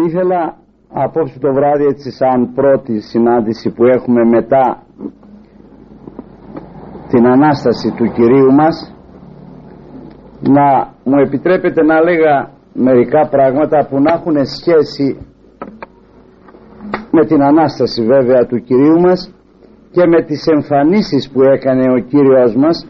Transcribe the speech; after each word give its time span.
ήθελα 0.00 0.56
απόψε 0.92 1.38
το 1.38 1.52
βράδυ 1.52 1.84
έτσι 1.84 2.10
σαν 2.10 2.52
πρώτη 2.54 3.00
συνάντηση 3.00 3.70
που 3.70 3.84
έχουμε 3.84 4.24
μετά 4.24 4.82
την 7.08 7.26
Ανάσταση 7.26 7.94
του 7.96 8.12
Κυρίου 8.12 8.52
μας 8.52 8.94
να 10.40 10.66
μου 11.04 11.18
επιτρέπετε 11.18 11.82
να 11.82 12.00
λέγα 12.02 12.50
μερικά 12.74 13.28
πράγματα 13.28 13.86
που 13.88 14.00
να 14.00 14.12
έχουν 14.12 14.46
σχέση 14.46 15.26
με 17.10 17.26
την 17.26 17.42
Ανάσταση 17.42 18.02
βέβαια 18.04 18.46
του 18.46 18.62
Κυρίου 18.62 19.00
μας 19.00 19.34
και 19.90 20.06
με 20.06 20.24
τις 20.24 20.46
εμφανίσεις 20.46 21.30
που 21.30 21.42
έκανε 21.42 21.92
ο 21.92 21.98
Κύριος 21.98 22.54
μας 22.56 22.86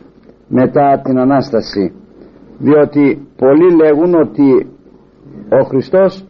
μετά 0.48 1.00
την 1.04 1.18
Ανάσταση. 1.18 1.94
Διότι 2.58 3.28
πολλοί 3.36 3.74
λέγουν 3.82 4.14
ότι 4.14 4.66
ο 5.48 5.64
Χριστός 5.64 6.26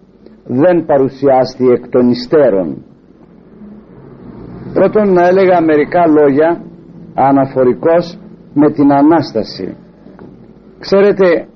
δεν 0.55 0.85
παρουσιάστη 0.85 1.65
εκ 1.69 1.89
των 1.89 2.09
υστέρων. 2.09 2.85
Πρώτον 4.75 5.13
να 5.13 5.27
έλεγα 5.27 5.61
μερικά 5.61 6.07
λόγια 6.07 6.63
αναφορικός 7.15 8.19
με 8.55 8.71
την 8.73 8.93
Ανάσταση. 8.93 9.77
Ξέρετε 10.79 11.47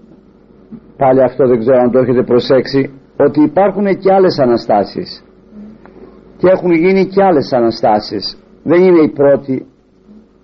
πάλι 0.96 1.22
αυτό 1.22 1.46
δεν 1.46 1.58
ξέρω 1.58 1.78
αν 1.78 1.90
το 1.90 1.98
έχετε 1.98 2.22
προσέξει 2.22 2.90
ότι 3.16 3.42
υπάρχουν 3.42 3.86
και 3.98 4.12
άλλες 4.12 4.38
Αναστάσεις. 4.38 5.24
Και 6.36 6.48
έχουν 6.50 6.72
γίνει 6.72 7.06
και 7.06 7.22
άλλες 7.22 7.52
Αναστάσεις. 7.52 8.38
Δεν 8.62 8.82
είναι 8.82 9.02
η 9.02 9.08
πρώτη 9.10 9.66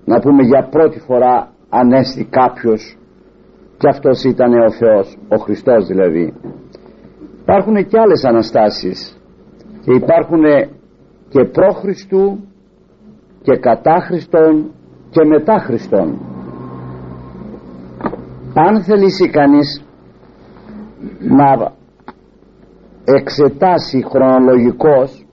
να 0.04 0.20
πούμε 0.20 0.42
για 0.42 0.68
πρώτη 0.70 0.98
φορά 0.98 1.52
ανέστη 1.68 2.24
κάποιος. 2.24 2.96
Και 3.78 3.88
αυτός 3.88 4.24
ήταν 4.24 4.52
ο 4.52 4.70
Θεός 4.70 5.18
ο 5.28 5.36
Χριστός 5.36 5.86
δηλαδή 5.86 6.34
υπάρχουν 7.42 7.74
και 7.74 7.98
άλλες 7.98 8.24
Αναστάσεις. 8.24 9.16
Και 9.84 9.92
υπάρχουν 9.92 10.42
και 11.28 11.44
προ 11.44 11.72
Χριστού 11.72 12.38
και 13.42 13.56
κατά 13.56 13.96
Χριστόν 14.06 14.70
και 15.10 15.24
μετά 15.24 15.58
Χριστόν. 15.58 16.18
Αν 18.54 18.82
θελήσει 18.82 19.30
κανείς 19.30 19.84
να 21.18 21.72
εξετάσει 23.04 24.04
χρονολογικός 24.10 25.26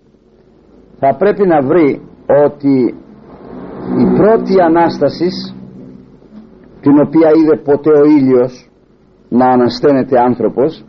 θα 1.00 1.16
πρέπει 1.16 1.48
να 1.48 1.62
βρει 1.62 2.02
ότι 2.46 2.96
η 3.98 4.06
πρώτη 4.18 4.62
Ανάσταση 4.62 5.30
την 6.82 7.00
οποία 7.06 7.30
είδε 7.36 7.56
ποτέ 7.64 7.90
ο 7.90 8.06
ήλιος 8.06 8.70
να 9.30 9.46
ανασταίνεται 9.46 10.20
άνθρωπος 10.20 10.86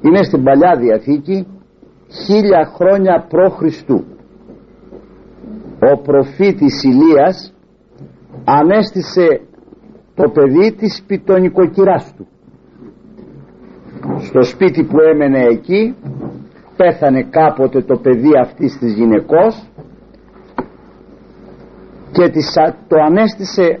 είναι 0.00 0.22
στην 0.22 0.42
Παλιά 0.42 0.76
Διαθήκη 0.76 1.46
χίλια 2.24 2.72
χρόνια 2.74 3.26
προ 3.28 3.48
Χριστού. 3.48 4.04
Ο 5.92 6.00
προφήτης 6.02 6.82
Ηλίας 6.82 7.54
ανέστησε 8.44 9.40
το 10.14 10.30
παιδί 10.30 10.72
της 10.72 11.02
πιτονικοκυράς 11.06 12.14
του. 12.16 12.26
Στο 14.18 14.42
σπίτι 14.42 14.84
που 14.84 15.00
έμενε 15.00 15.44
εκεί 15.44 15.94
πέθανε 16.76 17.22
κάποτε 17.22 17.82
το 17.82 17.96
παιδί 17.96 18.30
αυτής 18.40 18.78
της 18.78 18.94
γυναικός 18.94 19.68
και 22.12 22.30
το 22.88 22.96
ανέστησε 23.06 23.80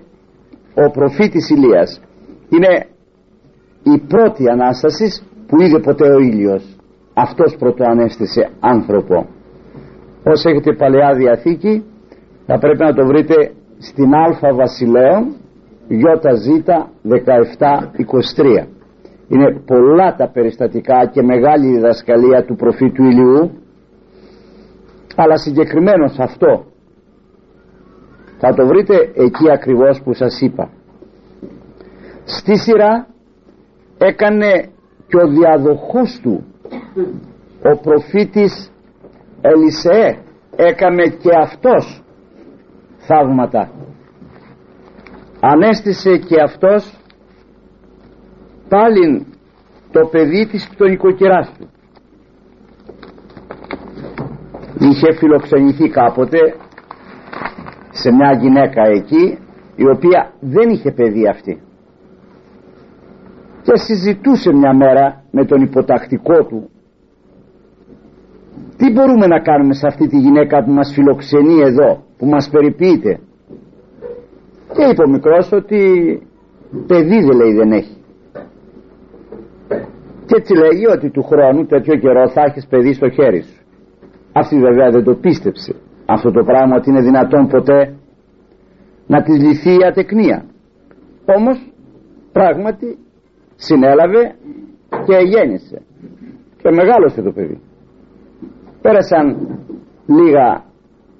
ο 0.74 0.90
προφήτης 0.90 1.50
Ηλίας. 1.50 2.00
Είναι 2.48 2.86
η 3.82 3.98
πρώτη 3.98 4.48
Ανάστασης 4.50 5.22
που 5.46 5.62
είδε 5.62 5.78
ποτέ 5.78 6.14
ο 6.14 6.18
ήλιος 6.18 6.76
αυτός 7.14 7.56
πρωτοανέστησε 7.58 8.50
άνθρωπο. 8.60 9.26
Όσοι 10.24 10.48
έχετε 10.48 10.72
παλαιά 10.72 11.14
διαθήκη 11.14 11.84
θα 12.46 12.58
πρέπει 12.58 12.82
να 12.82 12.94
το 12.94 13.06
βρείτε 13.06 13.52
στην 13.78 14.14
Α 14.14 14.54
Βασιλέων 14.54 15.34
ΙΖ 15.88 16.02
17-23 17.02 18.66
είναι 19.28 19.60
πολλά 19.66 20.14
τα 20.16 20.30
περιστατικά 20.32 21.06
και 21.12 21.22
μεγάλη 21.22 21.66
διδασκαλία 21.66 22.44
του 22.44 22.56
προφήτου 22.56 23.04
Ηλιού 23.04 23.50
αλλά 25.16 25.36
συγκεκριμένος 25.36 26.12
σε 26.12 26.22
αυτό 26.22 26.64
θα 28.38 28.54
το 28.54 28.66
βρείτε 28.66 28.94
εκεί 29.14 29.50
ακριβώς 29.52 30.00
που 30.02 30.14
σας 30.14 30.40
είπα. 30.40 30.70
Στη 32.24 32.58
σειρά 32.58 33.06
έκανε 33.98 34.68
και 35.06 35.16
ο 35.16 35.28
διαδοχός 35.28 36.20
του 36.22 36.44
ο 37.62 37.80
προφήτης 37.80 38.70
Ελισεέ 39.40 40.18
έκανε 40.56 41.02
και 41.02 41.30
αυτός 41.42 42.02
θαύματα. 42.98 43.70
Ανέστησε 45.40 46.16
και 46.16 46.42
αυτός 46.42 46.98
πάλιν 48.68 49.26
το 49.92 50.08
παιδί 50.10 50.46
της 50.46 50.68
νοικοκυράς 50.78 51.52
του. 51.58 51.68
Είχε 54.78 55.12
φιλοξενηθεί 55.18 55.88
κάποτε 55.88 56.38
σε 57.90 58.10
μια 58.10 58.32
γυναίκα 58.32 58.82
εκεί 58.82 59.38
η 59.76 59.88
οποία 59.88 60.32
δεν 60.40 60.70
είχε 60.70 60.90
παιδί 60.90 61.28
αυτή 61.28 61.65
και 63.66 63.76
συζητούσε 63.76 64.52
μια 64.52 64.74
μέρα 64.74 65.24
με 65.30 65.44
τον 65.44 65.60
υποτακτικό 65.62 66.44
του. 66.44 66.70
Τι 68.76 68.92
μπορούμε 68.92 69.26
να 69.26 69.40
κάνουμε 69.40 69.74
σε 69.74 69.86
αυτή 69.86 70.06
τη 70.08 70.18
γυναίκα 70.18 70.64
που 70.64 70.70
μας 70.70 70.92
φιλοξενεί 70.94 71.60
εδώ 71.60 72.04
που 72.18 72.26
μας 72.26 72.48
περιποιείται; 72.50 73.20
Και 74.74 74.84
είπε 74.90 75.02
ο 75.02 75.08
μικρός 75.08 75.52
ότι 75.52 75.78
παιδί 76.86 77.18
δεν 77.26 77.36
λέει 77.40 77.52
δεν 77.54 77.72
έχει. 77.72 77.96
Και 80.26 80.36
έτσι 80.40 80.52
λέγει 80.54 80.86
ότι 80.86 81.10
του 81.10 81.22
χρόνου 81.22 81.66
τέτοιο 81.66 81.96
καιρό 81.96 82.28
θα 82.28 82.42
έχεις 82.48 82.66
παιδί 82.66 82.92
στο 82.92 83.08
χέρι 83.10 83.42
σου. 83.42 83.60
Αυτή 84.32 84.58
βέβαια 84.58 84.90
δεν 84.90 85.04
το 85.04 85.14
πίστεψε. 85.14 85.74
Αυτό 86.06 86.30
το 86.30 86.42
πράγμα 86.44 86.76
ότι 86.76 86.90
είναι 86.90 87.00
δυνατόν 87.00 87.46
ποτέ 87.46 87.94
να 89.06 89.22
της 89.22 89.38
λυθεί 89.42 89.70
η 89.70 89.84
ατεκνία. 89.86 90.44
Όμως 91.36 91.72
πράγματι 92.32 92.98
συνέλαβε 93.56 94.34
και 95.06 95.16
γέννησε. 95.16 95.82
Και 96.62 96.70
μεγάλωσε 96.70 97.22
το 97.22 97.32
παιδί. 97.32 97.60
Πέρασαν 98.80 99.24
λίγα 100.06 100.64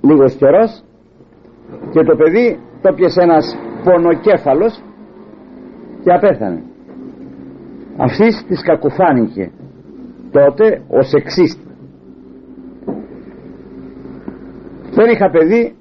λίγος 0.01 0.35
καιρός 0.35 0.83
και 1.91 2.03
το 2.03 2.17
παιδί 2.17 2.61
το 2.83 2.93
πιασε 2.95 3.23
ένας 3.23 3.57
πονοκέφαλος 3.85 4.83
και 6.03 6.13
απέθανε. 6.13 6.63
Αυτής 7.97 8.45
της 8.49 8.63
κακοφάνηκε 8.63 9.51
τότε 10.31 10.83
ως 10.89 11.13
εξής. 11.13 11.61
Δεν 14.95 15.11
είχα 15.11 15.31
παιδί 15.31 15.75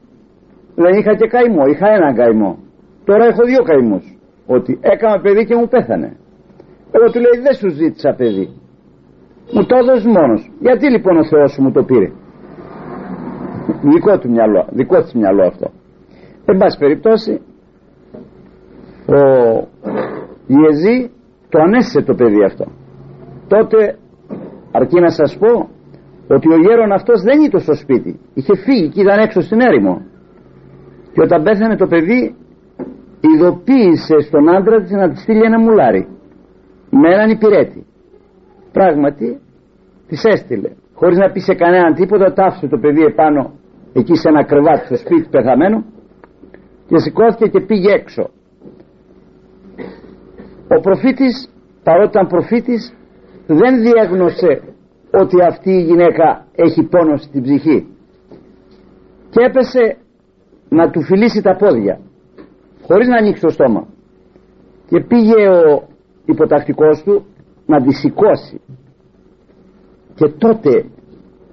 δεν 0.76 0.94
είχα 1.00 1.16
και 1.16 1.28
καημό 1.28 1.66
είχα 1.66 1.88
έναν 1.90 2.16
καημό. 2.16 2.58
Τώρα 3.06 3.26
έχω 3.26 3.44
δύο 3.46 3.64
καημούς. 3.64 4.18
Ότι 4.46 4.80
έκανα 4.82 5.22
παιδί 5.22 5.46
και 5.46 5.56
μου 5.56 5.68
πέθανε 5.68 6.18
εγώ 6.96 7.06
του 7.12 7.20
λέει 7.26 7.38
δεν 7.46 7.54
σου 7.60 7.70
ζήτησα 7.80 8.12
παιδί. 8.18 8.48
Μου 9.54 9.66
το 9.66 9.76
έδωσες 9.82 10.06
μόνος. 10.06 10.52
Γιατί 10.60 10.86
λοιπόν 10.90 11.18
ο 11.18 11.26
Θεός 11.26 11.52
σου 11.52 11.62
μου 11.62 11.72
το 11.72 11.84
πήρε; 11.84 12.10
Δικό 13.94 14.20
του 14.20 14.30
μυαλό 14.30 14.68
δικό 14.72 14.98
του 15.04 15.18
μυαλό 15.20 15.44
αυτό. 15.52 15.68
Εν 16.46 16.58
πάση 16.58 16.78
περιπτώσει 16.80 17.42
ο 19.18 19.20
Ιεζή 20.48 20.98
το 21.50 21.58
ανέστησε 21.62 22.02
το 22.02 22.14
παιδί 22.16 22.44
αυτό. 22.44 22.66
Τότε 23.48 23.98
αρκεί 24.72 25.00
να 25.00 25.10
σας 25.10 25.38
πω 25.38 25.70
ότι 26.36 26.54
ο 26.54 26.58
γέρον 26.58 26.92
αυτός 26.92 27.22
δεν 27.22 27.42
ήταν 27.42 27.62
στο 27.62 27.76
σπίτι. 27.76 28.20
Είχε 28.34 28.56
φύγει 28.56 28.90
και 28.90 29.02
ήταν 29.02 29.20
έξω 29.20 29.42
στην 29.42 29.60
έρημο. 29.62 30.02
Και 31.14 31.22
όταν 31.22 31.44
πέθανε 31.44 31.76
το 31.76 31.88
παιδί 31.88 32.36
ειδοποίησε 33.22 34.18
στον 34.20 34.56
άντρα 34.56 34.82
της 34.82 34.92
να 34.92 35.10
της 35.10 35.22
στείλει 35.22 35.44
ένα 35.46 35.60
μουλάρι 35.60 36.08
με 37.00 37.14
έναν 37.14 37.30
υπηρέτη. 37.30 37.86
Πράγματι 38.72 39.40
της 40.08 40.24
έστειλε. 40.24 40.72
Χωρίς 40.94 41.18
να 41.18 41.32
πει 41.32 41.40
σε 41.40 41.54
κανέναν 41.54 41.94
τίποτα 41.94 42.34
τάφησε 42.34 42.68
το 42.68 42.78
παιδί 42.78 43.04
επάνω 43.04 43.54
εκεί 43.94 44.16
σε 44.16 44.30
ένα 44.30 44.44
κρεβάτι 44.44 44.86
στο 44.86 44.98
σπίτι 44.98 45.30
πεθαμένο 45.30 45.84
και 46.88 46.98
σηκώθηκε 47.00 47.48
και 47.48 47.66
πήγε 47.66 47.92
έξω. 47.92 48.30
Ο 50.78 50.82
προφήτης 50.82 51.50
παρότι 51.84 52.08
ήταν 52.08 52.28
προφήτης 52.28 52.94
δεν 53.48 53.82
διέγνωσε 53.82 54.62
ότι 55.12 55.44
αυτή 55.44 55.72
η 55.72 55.82
γυναίκα 55.82 56.46
έχει 56.56 56.84
πόνο 56.84 57.18
στην 57.18 57.42
ψυχή. 57.42 57.88
Και 59.30 59.44
έπεσε 59.48 59.98
να 60.70 60.90
του 60.90 61.02
φιλήσει 61.02 61.42
τα 61.42 61.56
πόδια 61.56 62.00
χωρίς 62.88 63.08
να 63.08 63.18
ανοίξει 63.18 63.42
το 63.42 63.50
στόμα. 63.50 63.88
Και 64.90 65.00
πήγε 65.00 65.48
ο 65.48 65.88
υποτακτικός 66.26 67.04
του 67.04 67.26
να 67.66 67.82
τη 67.82 67.94
σηκώσει. 67.94 68.62
Και 70.16 70.28
τότε 70.38 70.86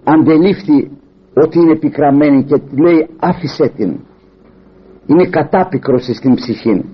αντελήφθη 0.04 0.90
ότι 1.34 1.58
είναι 1.58 1.78
πικραμένη 1.78 2.44
και 2.44 2.60
λέει 2.82 3.08
άφησέ 3.20 3.68
την 3.76 4.00
είναι 5.06 5.28
κατάπικρος 5.28 6.04
στην 6.04 6.34
ψυχή 6.34 6.84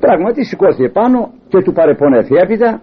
πράγματι 0.00 0.44
σηκώθηκε 0.44 0.88
πάνω 0.88 1.30
και 1.48 1.62
του 1.62 1.72
παρεπονέθη. 1.72 2.34
Έπειτα 2.34 2.82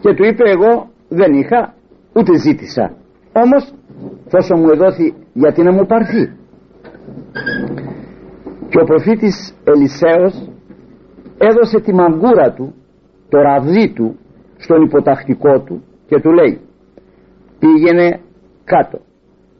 και 0.00 0.14
του 0.14 0.24
είπε 0.24 0.50
εγώ 0.50 0.88
δεν 1.08 1.32
είχα 1.32 1.74
ούτε 2.12 2.38
ζήτησα. 2.38 2.96
Όμως 3.32 3.74
τόσο 4.30 4.56
μου 4.56 4.68
εδόθη 4.70 5.14
γιατί 5.32 5.62
να 5.62 5.72
μου 5.72 5.86
πάρθει 5.86 6.22
και 8.68 8.80
ο 8.80 8.84
προφήτης 8.84 9.54
Ελισέος 9.64 10.50
έδωσε 11.38 11.80
τη 11.80 11.92
μαγκούρα 11.94 12.52
του 12.52 12.74
το 13.28 13.38
ραβδί 13.40 13.92
του 13.92 14.16
στον 14.56 14.82
υποτακτικό 14.82 15.60
του 15.60 15.82
και 16.06 16.20
του 16.20 16.32
λέει 16.32 16.60
πήγαινε 17.58 18.20
κάτω. 18.64 18.98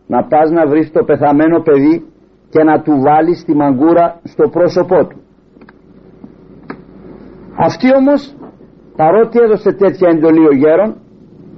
Να 0.07 0.25
πας 0.25 0.51
να 0.51 0.67
βρεις 0.67 0.91
το 0.93 1.05
πεθαμένο 1.05 1.61
παιδί 1.61 2.05
και 2.49 2.63
να 2.63 2.81
του 2.81 3.01
βάλεις 3.01 3.45
τη 3.45 3.55
μαγκούρα 3.55 4.21
στο 4.25 4.49
πρόσωπό 4.49 5.07
του 5.07 5.21
αυτή 7.57 7.95
όμως 7.95 8.35
παρότι 8.97 9.39
έδωσε 9.39 9.73
τέτοια 9.73 10.09
εντολή 10.09 10.47
ο 10.47 10.55
γέρον 10.55 10.97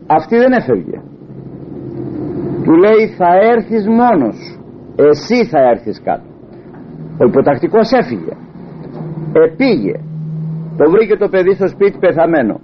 αυτή 0.07 0.37
δεν 0.37 0.53
έφευγε. 0.53 1.01
Του 2.65 2.73
λέει 2.73 3.15
θα 3.17 3.31
έρθεις 3.55 3.87
μόνος. 3.87 4.59
Εσύ 4.97 5.47
θα 5.47 5.59
έρθεις 5.59 6.03
κάτω 6.03 6.27
ο 7.21 7.25
υποτακτικός 7.25 7.93
έφυγε. 7.93 8.33
Επήγε 9.33 9.95
το 10.79 10.85
βρήκε 10.93 11.17
το 11.17 11.29
παιδί 11.29 11.53
στο 11.55 11.69
σπίτι 11.69 11.99
πεθαμένο. 11.99 12.55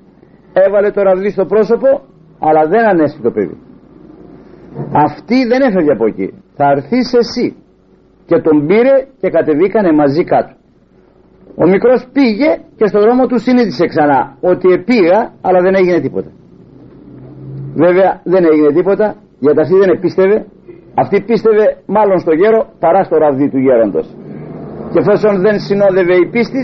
Έβαλε 0.64 0.90
το 0.90 1.00
ραβδί 1.02 1.30
στο 1.30 1.44
πρόσωπο 1.52 1.88
αλλά 2.46 2.62
δεν 2.72 2.82
ανέστη 2.90 3.20
το 3.22 3.30
παιδί. 3.30 3.56
Αυτή 5.06 5.36
δεν 5.50 5.60
έφευγε 5.68 5.92
από 5.96 6.06
εκεί. 6.06 6.28
Θα 6.56 6.66
έρθεις 6.74 7.08
εσύ. 7.22 7.46
Και 8.28 8.36
τον 8.46 8.66
πήρε 8.66 8.94
και 9.20 9.28
κατεβήκανε 9.36 9.92
μαζί 9.92 10.24
κάτω. 10.24 10.52
Ο 11.62 11.64
μικρός 11.72 12.00
πήγε 12.12 12.50
και 12.78 12.86
στον 12.86 13.00
δρόμο 13.04 13.26
του 13.26 13.38
συνείδησε 13.38 13.86
ξανά 13.86 14.20
ότι 14.40 14.66
επήγα 14.78 15.18
αλλά 15.46 15.60
δεν 15.66 15.74
έγινε 15.80 16.00
τίποτα. 16.00 16.30
Βέβαια 17.84 18.10
δεν 18.24 18.42
έγινε 18.50 18.70
τίποτα 18.78 19.06
γιατί 19.38 19.60
αυτή 19.60 19.76
δεν 19.82 19.90
επίστευε. 19.96 20.46
Αυτή 21.02 21.16
πίστευε 21.28 21.64
μάλλον 21.86 22.18
στο 22.18 22.32
γέρο 22.40 22.60
παρά 22.78 23.02
στο 23.04 23.16
ραβδί 23.16 23.48
του 23.50 23.58
γέροντος. 23.58 24.06
Και 24.92 24.98
εφόσον 25.02 25.40
δεν 25.40 25.56
συνόδευε 25.66 26.14
η 26.24 26.26
πίστη 26.34 26.60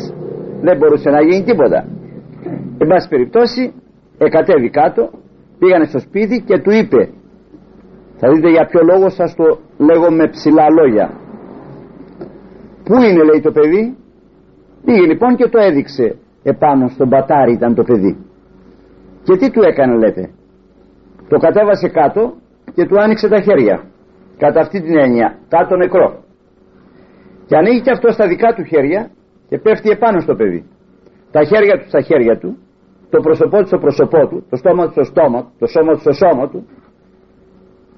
δεν 0.60 0.76
μπορούσε 0.76 1.10
να 1.10 1.20
γίνει 1.22 1.44
τίποτα. 1.44 1.80
Εν 2.78 2.86
πάση 2.88 3.08
περιπτώσει 3.08 3.72
εκατέβη 4.18 4.70
κάτω 4.70 5.10
πήγανε 5.58 5.84
στο 5.84 5.98
σπίτι 5.98 6.42
και 6.46 6.58
του 6.58 6.70
είπε 6.70 7.08
θα 8.16 8.32
δείτε 8.32 8.50
για 8.50 8.66
ποιο 8.66 8.80
λόγο 8.82 9.08
σας 9.08 9.34
το 9.34 9.58
λέγω 9.78 10.10
με 10.10 10.28
ψηλά 10.28 10.66
λόγια 10.78 11.10
πού 12.84 12.94
είναι 12.94 13.24
λέει 13.24 13.40
το 13.40 13.52
παιδί; 13.52 13.96
Πήγε 14.84 15.06
λοιπόν 15.06 15.36
και 15.36 15.48
το 15.48 15.58
έδειξε 15.58 16.16
επάνω 16.42 16.88
στον 16.88 17.08
πατάρι 17.08 17.52
ήταν 17.52 17.74
το 17.74 17.82
παιδί 17.82 18.16
και 19.22 19.36
τι 19.36 19.50
του 19.50 19.62
έκανε 19.62 19.96
λέτε; 19.96 20.30
Το 21.28 21.36
κατέβασε 21.38 21.88
κάτω 21.88 22.34
και 22.74 22.86
του 22.86 23.00
άνοιξε 23.00 23.28
τα 23.28 23.40
χέρια. 23.40 23.82
Κατά 24.38 24.60
αυτή 24.60 24.80
την 24.80 24.98
έννοια 24.98 25.38
κάτω 25.48 25.76
νεκρό 25.76 26.24
και 27.46 27.56
ανοίγει 27.56 27.80
και 27.80 27.90
αυτό 27.90 28.12
στα 28.12 28.26
δικά 28.26 28.54
του 28.54 28.64
χέρια 28.64 29.10
και 29.50 29.58
πέφτει 29.58 29.88
επάνω 29.90 30.20
στο 30.20 30.34
παιδί. 30.34 30.62
Τα 31.30 31.42
χέρια 31.44 31.74
του 31.78 31.88
στα 31.88 32.00
χέρια 32.00 32.38
του 32.38 32.50
το 33.10 33.18
πρόσωπό 33.20 33.58
του 33.60 33.66
στο 33.66 33.78
πρόσωπό 33.78 34.20
του 34.28 34.46
το 34.50 34.56
στόμα 34.56 34.84
του 34.86 34.92
στο 34.92 35.04
στόμα 35.04 35.38
του 35.42 35.52
το 35.58 35.66
σώμα 35.66 35.92
του 35.92 36.00
στο 36.00 36.12
σώμα 36.12 36.48
του. 36.50 36.60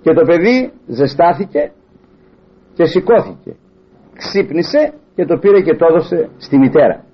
Και 0.03 0.13
το 0.13 0.23
παιδί 0.29 0.73
ζεστάθηκε 0.87 1.73
και 2.75 2.85
σηκώθηκε. 2.85 3.53
Ξύπνησε 4.21 4.93
και 5.15 5.25
το 5.25 5.39
πήρε 5.39 5.61
και 5.61 5.75
το 5.75 5.87
έδωσε 5.91 6.29
στη 6.37 6.59
μητέρα. 6.59 7.05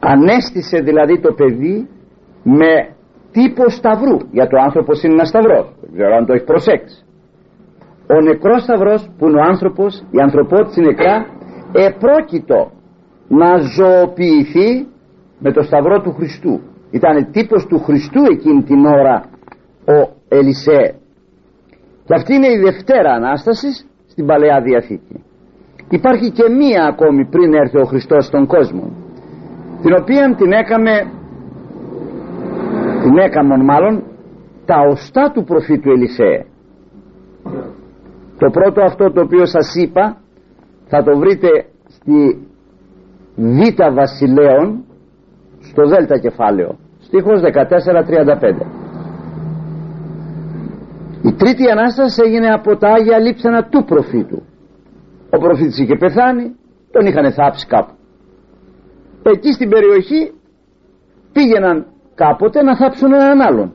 Ανέστησε 0.00 0.78
δηλαδή 0.78 1.20
το 1.20 1.32
παιδί 1.32 1.88
με 2.42 2.72
τύπο 3.32 3.68
σταυρού. 3.68 4.16
Για 4.30 4.46
το 4.46 4.56
άνθρωπο 4.66 4.92
είναι 5.02 5.12
ένα 5.12 5.24
σταυρό. 5.24 5.60
Δεν 5.80 5.90
ξέρω 5.92 6.14
αν 6.16 6.26
το 6.26 6.32
έχει 6.32 6.44
προσέξει. 6.44 7.04
Ο 8.14 8.20
νεκρός 8.20 8.62
σταυρός 8.62 9.10
που 9.18 9.28
είναι 9.28 9.38
ο 9.40 9.44
άνθρωπος 9.52 10.04
η 10.10 10.18
ανθρωπότητα 10.20 10.80
νεκρά 10.80 11.26
επρόκειτο 11.72 12.70
να 13.28 13.56
ζωοποιηθεί 13.58 14.86
με 15.38 15.52
το 15.52 15.62
σταυρό 15.62 16.00
του 16.00 16.12
Χριστού. 16.12 16.60
Ήταν 16.90 17.30
τύπος 17.30 17.66
του 17.66 17.78
Χριστού 17.78 18.22
εκείνη 18.30 18.62
την 18.62 18.86
ώρα 18.86 19.24
ο 19.84 20.12
Ελισέ. 20.28 20.94
Και 22.04 22.14
αυτή 22.14 22.34
είναι 22.34 22.46
η 22.46 22.58
Δευτέρα 22.64 23.12
Ανάστασης 23.12 23.86
στην 24.06 24.26
Παλαιά 24.26 24.60
Διαθήκη. 24.60 25.24
Υπάρχει 25.90 26.30
και 26.30 26.50
μία 26.50 26.84
ακόμη 26.84 27.26
πριν 27.26 27.54
έρθει 27.54 27.78
ο 27.78 27.84
Χριστός 27.84 28.26
στον 28.26 28.46
κόσμο 28.46 28.92
την 29.82 29.94
οποία 30.00 30.34
την 30.36 30.52
έκαμε 30.52 30.92
την 33.02 33.18
έκαμον 33.18 33.64
μάλλον 33.64 34.02
τα 34.64 34.76
οστά 34.90 35.30
του 35.34 35.44
προφήτου 35.44 35.90
Ελισέ. 35.90 36.46
Το 38.38 38.50
πρώτο 38.52 38.82
αυτό 38.82 39.12
το 39.12 39.20
οποίο 39.20 39.46
σας 39.46 39.74
είπα 39.74 40.16
θα 40.86 41.02
το 41.02 41.18
βρείτε 41.18 41.48
στη 41.86 42.46
Β 43.36 43.92
Βασιλέων 43.92 44.84
στο 45.60 45.86
Δέλτα 45.88 46.18
κεφάλαιο 46.18 46.78
στίχος 47.00 47.40
14-35 47.40 48.66
η 51.28 51.32
τρίτη 51.32 51.70
Ανάσταση 51.70 52.22
έγινε 52.24 52.48
από 52.48 52.76
τα 52.76 52.88
Άγια 52.88 53.18
Λείψανα 53.18 53.64
του 53.68 53.84
προφήτου. 53.84 54.42
Ο 55.30 55.38
προφήτης 55.38 55.78
είχε 55.78 55.96
πεθάνει 55.96 56.56
τον 56.92 57.06
είχαν 57.06 57.32
θάψει 57.32 57.66
κάπου. 57.66 57.92
Εκεί 59.22 59.52
στην 59.52 59.68
περιοχή 59.68 60.32
πήγαιναν 61.32 61.86
κάποτε 62.14 62.62
να 62.62 62.76
θάψουν 62.76 63.12
έναν 63.12 63.40
άλλον. 63.40 63.72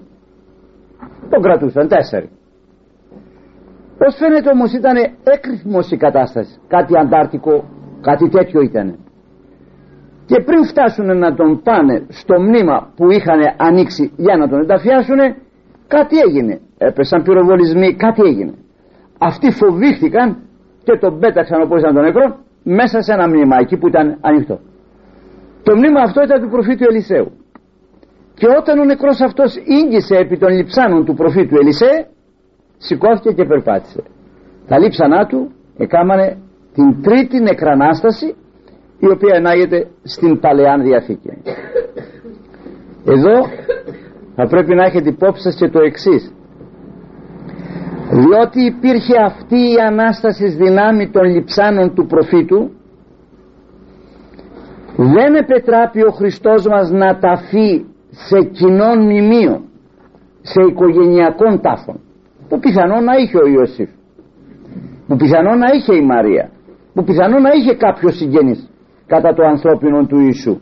Τον 1.29 1.41
κρατούσαν 1.41 1.87
τέσσερι. 1.87 2.29
Ως 4.07 4.15
φαίνεται 4.15 4.49
όμως 4.49 4.73
ήταν 4.73 4.95
έκρηθμος 5.23 5.91
η 5.91 5.97
κατάσταση; 5.97 6.59
Κάτι 6.67 6.97
αντάρτικο 6.97 7.63
κάτι 8.01 8.29
τέτοιο 8.29 8.61
ήταν 8.61 8.97
και 10.31 10.39
πριν 10.47 10.65
φτάσουν 10.71 11.17
να 11.17 11.29
τον 11.39 11.61
πάνε 11.63 12.05
στο 12.09 12.35
μνήμα 12.41 12.77
που 12.95 13.11
είχαν 13.11 13.39
ανοίξει 13.57 14.11
για 14.25 14.37
να 14.37 14.45
τον 14.49 14.59
ενταφιάσουν 14.59 15.19
κάτι 15.87 16.15
έγινε. 16.27 16.59
Έπεσαν 16.77 17.23
πυροβολισμοί 17.23 17.95
κάτι 17.95 18.21
έγινε. 18.29 18.53
Αυτοί 19.19 19.51
φοβήθηκαν 19.51 20.27
και 20.83 20.97
τον 21.01 21.19
πέταξαν 21.19 21.61
όπως 21.61 21.79
ήταν 21.81 21.93
τον 21.93 22.03
νεκρό 22.03 22.27
μέσα 22.63 23.01
σε 23.01 23.13
ένα 23.13 23.27
μνήμα 23.27 23.55
εκεί 23.59 23.77
που 23.77 23.87
ήταν 23.87 24.17
ανοιχτό. 24.21 24.59
Το 25.63 25.75
μνήμα 25.75 26.01
αυτό 26.01 26.19
ήταν 26.23 26.41
του 26.41 26.49
προφήτου 26.49 26.83
Ελισέου 26.89 27.31
και 28.33 28.47
όταν 28.59 28.79
ο 28.79 28.85
νεκρός 28.85 29.21
αυτός 29.21 29.55
ίγγισε 29.79 30.15
επί 30.15 30.37
των 30.37 30.49
λιψάνων 30.57 31.05
του 31.05 31.13
προφήτου 31.13 31.55
Ελισέ 31.55 32.07
σηκώθηκε 32.77 33.31
και 33.31 33.45
περπάτησε. 33.45 34.03
Τα 34.67 34.79
λείψανά 34.79 35.25
του 35.25 35.51
εκάμανε 35.77 36.37
την 36.73 37.01
τρίτη 37.01 37.39
νεκρανάσταση 37.39 38.35
η 39.01 39.07
οποία 39.09 39.35
ενάγεται 39.35 39.87
στην 40.03 40.39
Παλαιά 40.39 40.77
Διαθήκη. 40.77 41.29
Εδώ 43.05 43.35
θα 44.35 44.47
πρέπει 44.47 44.75
να 44.75 44.83
έχετε 44.85 45.09
υπόψη 45.09 45.41
σας 45.41 45.55
και 45.55 45.69
το 45.69 45.79
εξής. 45.79 46.33
Διότι 48.11 48.61
υπήρχε 48.65 49.15
αυτή 49.25 49.55
η 49.55 49.75
Ανάσταση 49.87 50.47
δυνάμεις 50.47 51.11
των 51.11 51.23
λειψάνων 51.23 51.93
του 51.93 52.05
προφήτου 52.05 52.71
δεν 54.95 55.35
επετράπει 55.35 56.01
ο 56.01 56.11
Χριστός 56.11 56.65
μας 56.65 56.91
να 56.91 57.17
ταφεί 57.19 57.85
σε 58.09 58.43
κοινών 58.51 59.03
μνημείο 59.03 59.61
σε 60.41 60.61
οικογενειακών 60.69 61.61
τάφων 61.61 61.99
που 62.49 62.59
πιθανό 62.59 62.99
να 62.99 63.13
είχε 63.17 63.37
ο 63.37 63.47
Ιωσήφ 63.47 63.89
που 65.07 65.15
πιθανό 65.15 65.55
να 65.55 65.67
είχε 65.75 65.95
η 65.95 66.05
Μαρία 66.05 66.49
που 66.93 67.03
πιθανό 67.03 67.39
να 67.39 67.49
είχε 67.49 67.73
κάποιος 67.75 68.15
συγγενής 68.15 68.70
κατά 69.13 69.33
το 69.37 69.43
ανθρώπινο 69.53 70.05
του 70.09 70.19
Ιησού. 70.19 70.55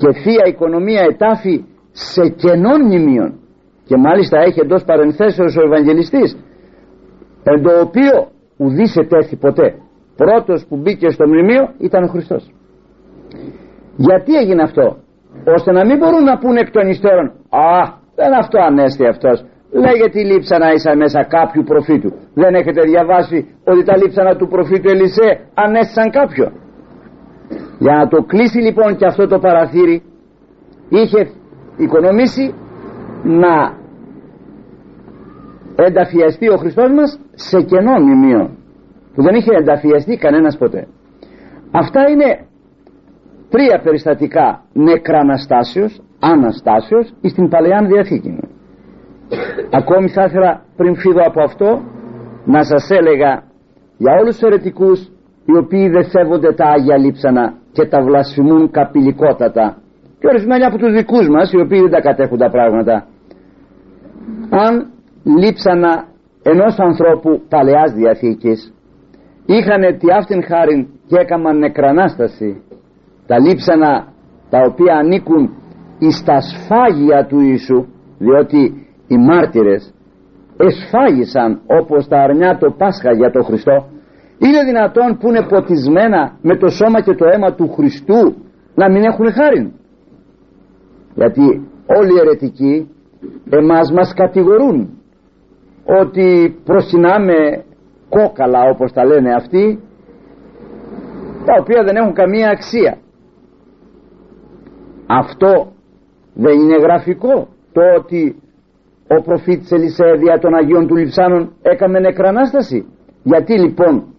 Και 0.00 0.10
θεία 0.22 0.44
οικονομία 0.52 1.02
ετάφη 1.10 1.64
σε 1.92 2.24
κενών 2.42 2.80
μνημείων. 2.84 3.30
Και 3.88 3.96
μάλιστα 3.96 4.36
έχει 4.46 4.60
εντός 4.60 4.82
παρενθέσεως 4.84 5.56
ο 5.56 5.62
Ευαγγελιστής 5.68 6.30
εν 7.50 7.62
το 7.62 7.70
οποίο 7.86 8.14
ουδής 8.56 8.96
ετέθη 8.96 9.36
ποτέ. 9.36 9.68
Πρώτος 10.16 10.66
που 10.68 10.76
μπήκε 10.76 11.08
στο 11.10 11.24
μνημείο 11.26 11.62
ήταν 11.78 12.02
ο 12.04 12.06
Χριστός. 12.06 12.42
Γιατί 13.96 14.32
έγινε 14.40 14.62
αυτό; 14.62 14.86
Ώστε 15.56 15.70
να 15.72 15.84
μην 15.86 15.96
μπορούν 15.98 16.24
να 16.30 16.38
πούνε 16.38 16.60
εκ 16.60 16.70
των 16.70 16.88
υστέρων 16.88 17.26
α 17.50 17.70
δεν 18.14 18.32
αυτό 18.42 18.58
ανέστη 18.68 19.06
αυτός. 19.06 19.44
Λέγε 19.84 20.06
τη 20.14 20.20
λείψανα 20.24 20.72
ίσα 20.72 20.96
μέσα 20.96 21.24
κάποιου 21.24 21.62
προφήτου. 21.62 22.10
Δεν 22.34 22.54
έχετε 22.54 22.80
διαβάσει 22.90 23.38
ότι 23.64 23.82
τα 23.84 23.96
λείψανα 23.96 24.36
του 24.36 24.46
προφήτου 24.48 24.88
Ελισέ 24.90 25.28
ανέστησαν 25.54 26.10
κάποιον 26.10 26.52
για 27.78 27.94
να 27.96 28.08
το 28.08 28.22
κλείσει 28.22 28.58
λοιπόν 28.58 28.96
και 28.96 29.06
αυτό 29.06 29.26
το 29.26 29.38
παραθύρι 29.38 30.02
είχε 30.88 31.30
οικονομήσει 31.76 32.54
να 33.22 33.76
ενταφιαστεί 35.84 36.48
ο 36.48 36.56
Χριστός 36.56 36.90
μας 36.92 37.20
σε 37.34 37.62
κενό 37.62 37.98
μνημείο 38.00 38.50
που 39.14 39.22
δεν 39.22 39.34
είχε 39.34 39.50
ενταφιαστεί 39.56 40.16
κανένας 40.16 40.56
ποτέ. 40.58 40.86
Αυτά 41.70 42.10
είναι 42.10 42.46
τρία 43.48 43.80
περιστατικά 43.82 44.62
νεκραναστάσεως 44.72 46.00
αναστάσεως 46.20 47.14
στην 47.22 47.48
Παλαιάν 47.48 47.86
Διαθήκη. 47.86 48.38
Ακόμη 49.70 50.08
θα 50.08 50.24
ήθελα 50.24 50.62
πριν 50.76 50.96
φύγω 50.96 51.20
από 51.26 51.42
αυτό 51.42 51.82
να 52.44 52.62
σας 52.62 52.90
έλεγα 52.90 53.42
για 53.98 54.12
όλους 54.20 54.36
τους 54.36 54.42
αιρετικούς 54.42 55.00
οι 55.44 55.56
οποίοι 55.56 55.88
δεν 55.88 56.04
σέβονται 56.04 56.52
τα 56.52 56.66
Άγια 56.66 56.98
Λείψανα 56.98 57.54
και 57.78 57.86
τα 57.86 58.02
βλασφημούν 58.02 58.70
καπηλικότατα. 58.70 59.76
Και 60.18 60.26
ορισμένοι 60.26 60.64
από 60.64 60.76
τους 60.78 60.92
δικούς 60.92 61.28
μας 61.28 61.52
οι 61.52 61.60
οποίοι 61.60 61.80
δεν 61.80 61.90
τα 61.90 62.00
κατέχουν 62.00 62.38
τα 62.38 62.50
πράγματα. 62.50 63.06
Αν 64.50 64.72
λείψανα 65.40 65.92
ενός 66.42 66.78
ανθρώπου 66.78 67.30
παλαιάς 67.48 67.92
διαθήκης 67.92 68.72
είχαν 69.46 69.82
τη 69.98 70.06
αυτήν 70.18 70.42
χάριν 70.44 70.86
και 71.08 71.16
έκαναν 71.18 71.58
νεκρανάσταση 71.58 72.62
τα 73.26 73.38
λείψανα 73.38 73.92
τα 74.50 74.58
οποία 74.68 74.94
ανήκουν 74.96 75.42
εις 75.98 76.22
τα 76.24 76.38
σφάγια 76.40 77.26
του 77.26 77.40
Ιησού 77.40 77.86
διότι 78.18 78.86
οι 79.06 79.16
μάρτυρες 79.16 79.94
εσφάγισαν 80.56 81.60
όπως 81.66 82.08
τα 82.08 82.18
αρνιά 82.22 82.58
το 82.58 82.74
Πάσχα 82.78 83.12
για 83.12 83.30
τον 83.30 83.44
Χριστό 83.44 83.86
είναι 84.38 84.64
δυνατόν 84.64 85.18
που 85.18 85.28
είναι 85.28 85.46
ποτισμένα 85.48 86.38
με 86.42 86.56
το 86.56 86.68
σώμα 86.68 87.00
και 87.00 87.14
το 87.14 87.26
αίμα 87.32 87.54
του 87.54 87.68
Χριστού 87.72 88.34
να 88.74 88.90
μην 88.90 89.02
έχουν 89.04 89.32
χάρη 89.32 89.72
γιατί 91.14 91.46
όλοι 91.86 92.12
οι 92.14 92.18
αιρετικοί 92.20 92.90
εμάς 93.50 93.92
μας 93.92 94.14
κατηγορούν 94.14 94.98
ότι 95.84 96.56
προσυνάμε 96.64 97.64
κόκαλα 98.08 98.60
όπως 98.72 98.92
τα 98.92 99.04
λένε 99.04 99.34
αυτοί 99.34 99.80
τα 101.44 101.54
οποία 101.60 101.82
δεν 101.84 101.96
έχουν 101.96 102.12
καμία 102.12 102.50
αξία. 102.50 102.98
Αυτό 105.06 105.72
δεν 106.34 106.58
είναι 106.58 106.76
γραφικό. 106.76 107.48
Το 107.72 107.82
ότι 107.98 108.42
ο 109.08 109.22
προφήτης 109.22 109.70
Ελισέα 109.70 110.16
δια 110.16 110.38
των 110.38 110.54
Αγίων 110.54 110.86
του 110.86 110.96
Λιψάνων 110.96 111.52
έκαμε 111.62 111.98
νεκρανάσταση. 111.98 112.86
Γιατί 113.22 113.58
λοιπόν 113.58 114.14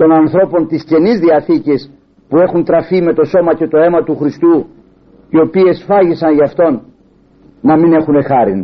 των 0.00 0.12
ανθρώπων 0.12 0.66
της 0.70 0.82
Καινής 0.90 1.18
Διαθήκης 1.24 1.80
που 2.28 2.36
έχουν 2.38 2.64
τραφεί 2.64 2.98
με 3.02 3.12
το 3.18 3.24
σώμα 3.24 3.52
και 3.54 3.66
το 3.72 3.78
αίμα 3.78 4.00
του 4.02 4.16
Χριστού 4.20 4.54
οι 5.32 5.38
οποίοι 5.46 5.72
σφάγισαν 5.80 6.32
γι' 6.34 6.46
αυτόν 6.50 6.72
να 7.68 7.74
μην 7.80 7.92
έχουν 7.92 8.16
χάρη. 8.30 8.54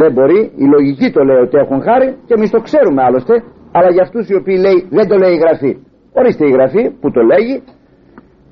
Δεν 0.00 0.12
μπορεί, 0.12 0.40
η 0.64 0.66
λογική 0.74 1.08
το 1.16 1.20
λέει 1.28 1.40
ότι 1.46 1.56
έχουν 1.62 1.80
χάρη 1.88 2.08
και 2.26 2.34
εμείς 2.36 2.50
το 2.50 2.60
ξέρουμε 2.60 3.02
άλλωστε 3.02 3.34
αλλά 3.76 3.90
για 3.94 4.02
αυτούς 4.02 4.28
οι 4.28 4.34
οποίοι 4.40 4.58
λέει 4.64 4.78
δεν 4.96 5.06
το 5.10 5.16
λέει 5.22 5.32
η 5.38 5.40
Γραφή. 5.44 5.72
Ορίστε 6.18 6.44
η 6.46 6.50
Γραφή 6.56 6.82
που 7.00 7.10
το 7.10 7.20
λέγει 7.32 7.62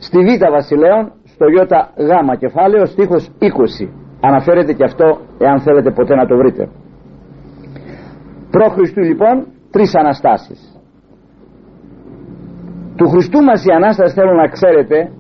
στη 0.07 0.19
Β 0.27 0.29
Βασιλέων 0.57 1.05
στο 1.33 1.45
Ι 1.47 1.55
Γ 2.09 2.37
κεφάλαιο 2.39 2.85
στίχος 2.87 3.31
20 3.41 3.89
αναφέρεται 4.21 4.73
και 4.73 4.85
αυτό 4.85 5.07
εάν 5.39 5.61
θέλετε 5.61 5.91
ποτέ 5.91 6.15
να 6.15 6.27
το 6.27 6.37
βρείτε. 6.37 6.69
Προ 8.51 8.67
Χριστού 8.69 9.01
λοιπόν 9.01 9.47
τρεις 9.71 9.95
Αναστάσεις 9.95 10.76
του 12.97 13.09
Χριστού 13.09 13.43
μας 13.43 13.65
η 13.65 13.71
Ανάσταση 13.71 14.15
θέλω 14.15 14.33
να 14.33 14.49
ξέρετε 14.49 15.11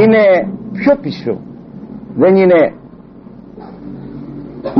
είναι 0.00 0.22
πιο 0.72 0.96
πίσω. 1.00 1.40
Δεν 2.16 2.36
είναι 2.36 2.60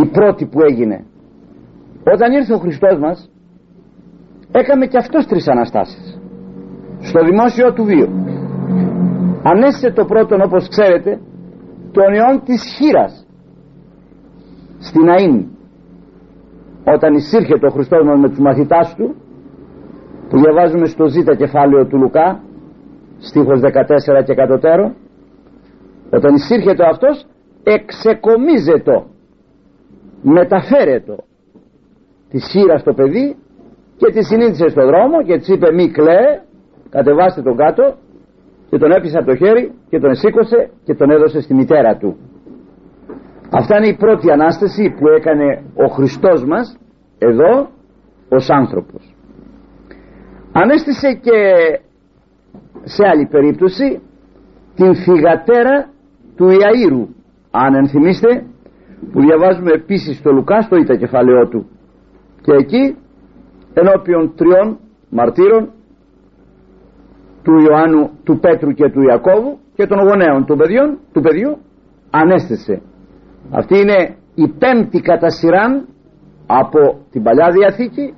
η 0.02 0.06
πρώτη 0.06 0.46
που 0.46 0.60
έγινε. 0.70 1.04
Όταν 2.14 2.32
ήρθε 2.32 2.54
ο 2.54 2.58
Χριστός 2.58 2.98
μας 2.98 3.30
έκαμε 4.52 4.86
και 4.86 4.96
αυτός 4.96 5.26
τρεις 5.26 5.48
Αναστάσεις. 5.48 6.20
Στο 7.00 7.24
δημόσιο 7.24 7.72
του 7.72 7.84
βίου 7.84 8.08
ανέστησε 9.42 9.90
το 9.90 10.04
πρώτον 10.04 10.40
όπως 10.42 10.68
ξέρετε 10.68 11.20
τον 11.92 12.12
ιόν 12.12 12.42
της 12.44 12.62
χείρας 12.76 13.26
στην 14.78 15.02
Αΐν. 15.14 15.44
Όταν 16.94 17.14
εισήρχε 17.14 17.54
ο 17.54 17.70
Χριστός 17.70 18.06
μας 18.06 18.18
με 18.20 18.28
τους 18.28 18.38
μαθητάς 18.38 18.94
του 18.94 19.14
που 20.34 20.40
διαβάζουμε 20.40 20.86
στο 20.86 21.06
ζήτα 21.06 21.34
κεφάλαιο 21.34 21.86
του 21.86 21.96
Λουκά 21.96 22.40
στίχος 23.18 23.60
14 24.20 24.24
και 24.24 24.34
κατωτέρω 24.34 24.94
όταν 26.10 26.34
εισήρχεται 26.34 26.84
αυτός 26.92 27.26
εξεκομίζεται 27.62 29.04
μεταφέρετο 30.22 31.16
τη 32.30 32.38
σύρα 32.38 32.78
στο 32.78 32.92
παιδί 32.92 33.36
και 33.96 34.12
τη 34.12 34.24
συνήθισε 34.24 34.68
στο 34.68 34.86
δρόμο 34.86 35.22
και 35.22 35.36
της 35.36 35.48
είπε 35.48 35.72
μη 35.72 35.90
κλαίε 35.90 36.42
κατεβάστε 36.90 37.42
τον 37.42 37.56
κάτω 37.56 37.94
και 38.70 38.78
τον 38.78 38.90
έπεισε 38.90 39.18
από 39.18 39.26
το 39.26 39.36
χέρι 39.36 39.72
και 39.88 39.98
τον 39.98 40.14
σήκωσε 40.14 40.70
και 40.84 40.94
τον 40.94 41.10
έδωσε 41.10 41.40
στη 41.40 41.54
μητέρα 41.54 41.96
του 41.96 42.16
αυτά 43.50 43.76
είναι 43.76 43.88
η 43.88 43.96
πρώτη 43.96 44.30
Ανάσταση 44.30 44.94
που 44.98 45.08
έκανε 45.08 45.62
ο 45.74 45.86
Χριστός 45.86 46.44
μας 46.44 46.76
εδώ 47.18 47.68
ως 48.28 48.50
άνθρωπος 48.50 49.13
ανέστησε 50.62 51.08
και 51.26 51.38
σε 52.84 53.06
άλλη 53.06 53.26
περίπτωση 53.26 54.00
την 54.74 54.94
φυγατέρα 54.94 55.88
του 56.36 56.46
Ιαΐρου. 56.48 57.06
Αν 57.50 57.74
ενθυμίστε 57.74 58.46
που 59.12 59.20
διαβάζουμε 59.20 59.70
επίσης 59.72 60.16
στο 60.16 60.32
Λουκά 60.32 60.60
στο 60.60 60.76
ήττα 60.76 60.96
κεφαλαιό 60.96 61.48
του. 61.48 61.66
Και 62.40 62.52
εκεί 62.52 62.96
ενώπιον 63.74 64.34
τριών 64.34 64.78
μαρτύρων 65.08 65.70
του 67.42 67.52
Ιωάννου, 67.58 68.10
του 68.24 68.38
Πέτρου 68.38 68.70
και 68.70 68.90
του 68.90 69.02
Ιακώβου 69.02 69.58
και 69.74 69.86
των 69.86 69.98
γονέων 69.98 70.44
του, 70.44 70.56
παιδιών, 70.56 70.98
του 71.12 71.20
παιδιού 71.20 71.58
ανέστησε. 72.10 72.82
Αυτή 73.50 73.78
είναι 73.78 74.16
η 74.34 74.48
πέμπτη 74.48 75.00
κατά 75.00 75.30
σειράν 75.30 75.86
από 76.46 77.00
την 77.10 77.22
Παλιά 77.22 77.50
Διαθήκη 77.50 78.14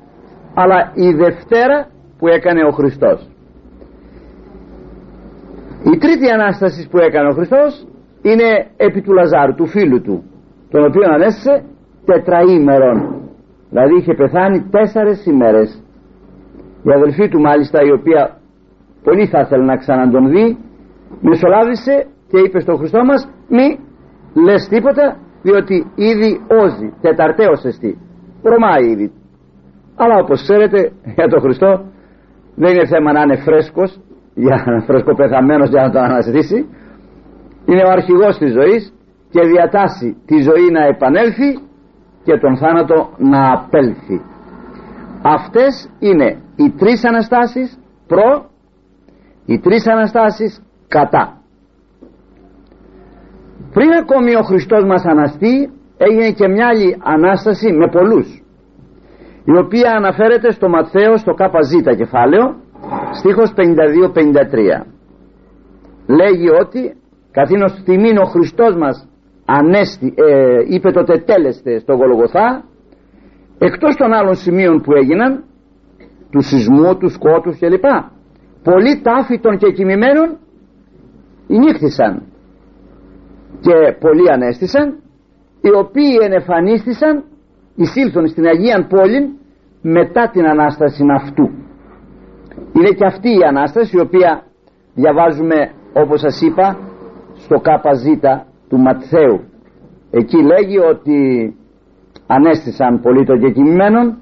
αλλά 0.54 0.92
η 0.94 1.12
Δευτέρα 1.12 1.88
που 2.18 2.28
έκανε 2.28 2.64
ο 2.64 2.70
Χριστός. 2.70 3.28
Η 5.94 5.98
τρίτη 5.98 6.30
Ανάσταση 6.30 6.88
που 6.90 6.98
έκανε 6.98 7.28
ο 7.28 7.32
Χριστός 7.32 7.86
είναι 8.22 8.66
επί 8.76 9.00
του 9.02 9.12
Λαζάρου, 9.12 9.54
του 9.54 9.66
φίλου 9.66 10.00
του 10.00 10.24
τον 10.70 10.84
οποίο 10.84 11.02
ανέστησε 11.12 11.64
τετραήμερον. 12.04 12.98
Δηλαδή 13.70 13.94
είχε 13.98 14.14
πεθάνει 14.14 14.68
τέσσερες 14.70 15.26
ημέρες. 15.26 15.82
Η 16.82 16.92
αδελφή 16.92 17.28
του 17.28 17.40
μάλιστα 17.40 17.78
η 17.82 17.90
οποία 17.90 18.36
πολύ 19.02 19.26
θα 19.26 19.40
ήθελε 19.40 19.64
να 19.64 19.76
ξανά 19.76 20.10
τον 20.10 20.28
δει 20.28 20.58
μεσολάβησε 21.20 22.06
και 22.30 22.38
είπε 22.38 22.60
στον 22.60 22.76
Χριστό 22.76 23.04
μας 23.04 23.28
μη 23.48 23.78
λες 24.44 24.68
τίποτα 24.68 25.16
διότι 25.42 25.86
ήδη 25.94 26.40
όζει 26.62 26.92
τεταρτέως 27.00 27.64
εστί. 27.64 27.98
Προμάει 28.42 28.90
ήδη 28.90 29.12
αλλά 29.96 30.16
όπως 30.22 30.42
ξέρετε 30.42 30.92
για 31.16 31.28
τον 31.28 31.40
Χριστό 31.40 31.84
δεν 32.56 32.74
είναι 32.74 32.86
θέμα 32.86 33.12
να 33.12 33.20
είναι 33.20 33.36
φρέσκος 33.36 34.00
για 34.34 34.82
φρεσκοπεθαμένος 34.86 35.68
για 35.68 35.82
να 35.82 35.90
τον 35.90 36.02
αναζητήσει. 36.02 36.68
Είναι 37.66 37.82
ο 37.88 37.90
αρχηγός 37.90 38.38
της 38.38 38.52
ζωής 38.52 38.92
και 39.30 39.40
διατάσσει 39.40 40.16
τη 40.26 40.36
ζωή 40.40 40.70
να 40.72 40.82
επανέλθει 40.84 41.50
και 42.24 42.38
τον 42.38 42.56
θάνατο 42.56 43.10
να 43.18 43.52
απέλθει. 43.52 44.20
Αυτές 45.22 45.90
είναι 45.98 46.28
οι 46.56 46.70
τρεις 46.70 47.04
Αναστάσεις 47.04 47.78
προ 48.06 48.44
οι 49.46 49.58
τρεις 49.58 49.86
Αναστάσεις 49.86 50.62
κατά. 50.88 51.40
Πριν 53.72 53.90
ακόμη 53.92 54.34
ο 54.34 54.42
Χριστός 54.42 54.84
μας 54.84 55.04
αναστεί 55.04 55.70
έγινε 55.96 56.30
και 56.30 56.48
μια 56.48 56.66
άλλη 56.66 56.96
Ανάσταση 57.02 57.72
με 57.72 57.88
πολλούς 57.88 58.45
η 59.52 59.56
οποία 59.56 59.90
αναφέρεται 59.96 60.50
στο 60.50 60.68
Ματθαίο 60.68 61.16
στο 61.16 61.32
ΚΖ 61.34 61.96
κεφάλαιο 61.96 62.54
στίχος 63.18 63.52
52-53 63.56 64.86
λέγει 66.06 66.48
ότι 66.60 66.96
καθήνως 67.30 67.82
τιμήν 67.84 68.16
ο 68.18 68.24
Χριστός 68.24 68.76
μας 68.76 69.08
ανέστη, 69.44 70.14
ε, 70.16 70.58
είπε 70.68 70.90
το 70.90 71.02
τετέλεστε 71.04 71.78
στο 71.78 71.94
Γολογοθά 71.94 72.64
εκτός 73.58 73.96
των 73.96 74.12
άλλων 74.12 74.34
σημείων 74.34 74.80
που 74.80 74.92
έγιναν 74.92 75.44
του 76.30 76.40
σεισμού, 76.40 76.96
του 76.96 77.08
σκότους 77.08 77.58
κλπ. 77.58 77.84
Πολλοί 78.62 79.00
τάφοι 79.02 79.38
των 79.40 79.58
και 79.58 79.72
κοιμημένων 79.72 80.38
νύχθησαν 81.46 82.22
και 83.60 83.96
πολλοί 84.00 84.30
ανέστησαν 84.32 84.86
οι 85.60 85.70
οποίοι 85.74 86.18
ενεφανίστησαν 86.22 87.24
εισήλθον 87.76 88.26
στην 88.26 88.46
Αγία 88.46 88.86
Πόλη 88.88 89.38
μετά 89.82 90.30
την 90.32 90.46
Ανάσταση 90.46 91.04
αυτού. 91.20 91.50
Είναι 92.72 92.90
και 92.98 93.04
αυτή 93.06 93.28
η 93.28 93.42
Ανάσταση 93.48 93.96
η 93.96 94.00
οποία 94.00 94.42
διαβάζουμε 94.94 95.70
όπως 95.92 96.20
σας 96.20 96.40
είπα 96.40 96.78
στο 97.34 97.56
ΚΖ 97.60 98.06
του 98.68 98.78
Ματθαίου. 98.78 99.40
Εκεί 100.10 100.36
λέγει 100.36 100.78
ότι 100.78 101.18
ανέστησαν 102.26 103.00
πολύ 103.00 103.24
των 103.24 103.40
κεκοιμημένων 103.40 104.18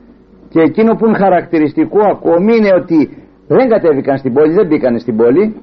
και 0.48 0.60
εκείνο 0.60 0.94
που 0.94 1.06
είναι 1.06 1.16
χαρακτηριστικό 1.16 2.00
ακόμη 2.10 2.56
είναι 2.56 2.72
ότι 2.74 3.24
δεν 3.46 3.68
κατέβηκαν 3.68 4.18
στην 4.18 4.32
πόλη, 4.32 4.52
δεν 4.52 4.66
μπήκανε 4.66 4.98
στην 4.98 5.16
πόλη. 5.16 5.56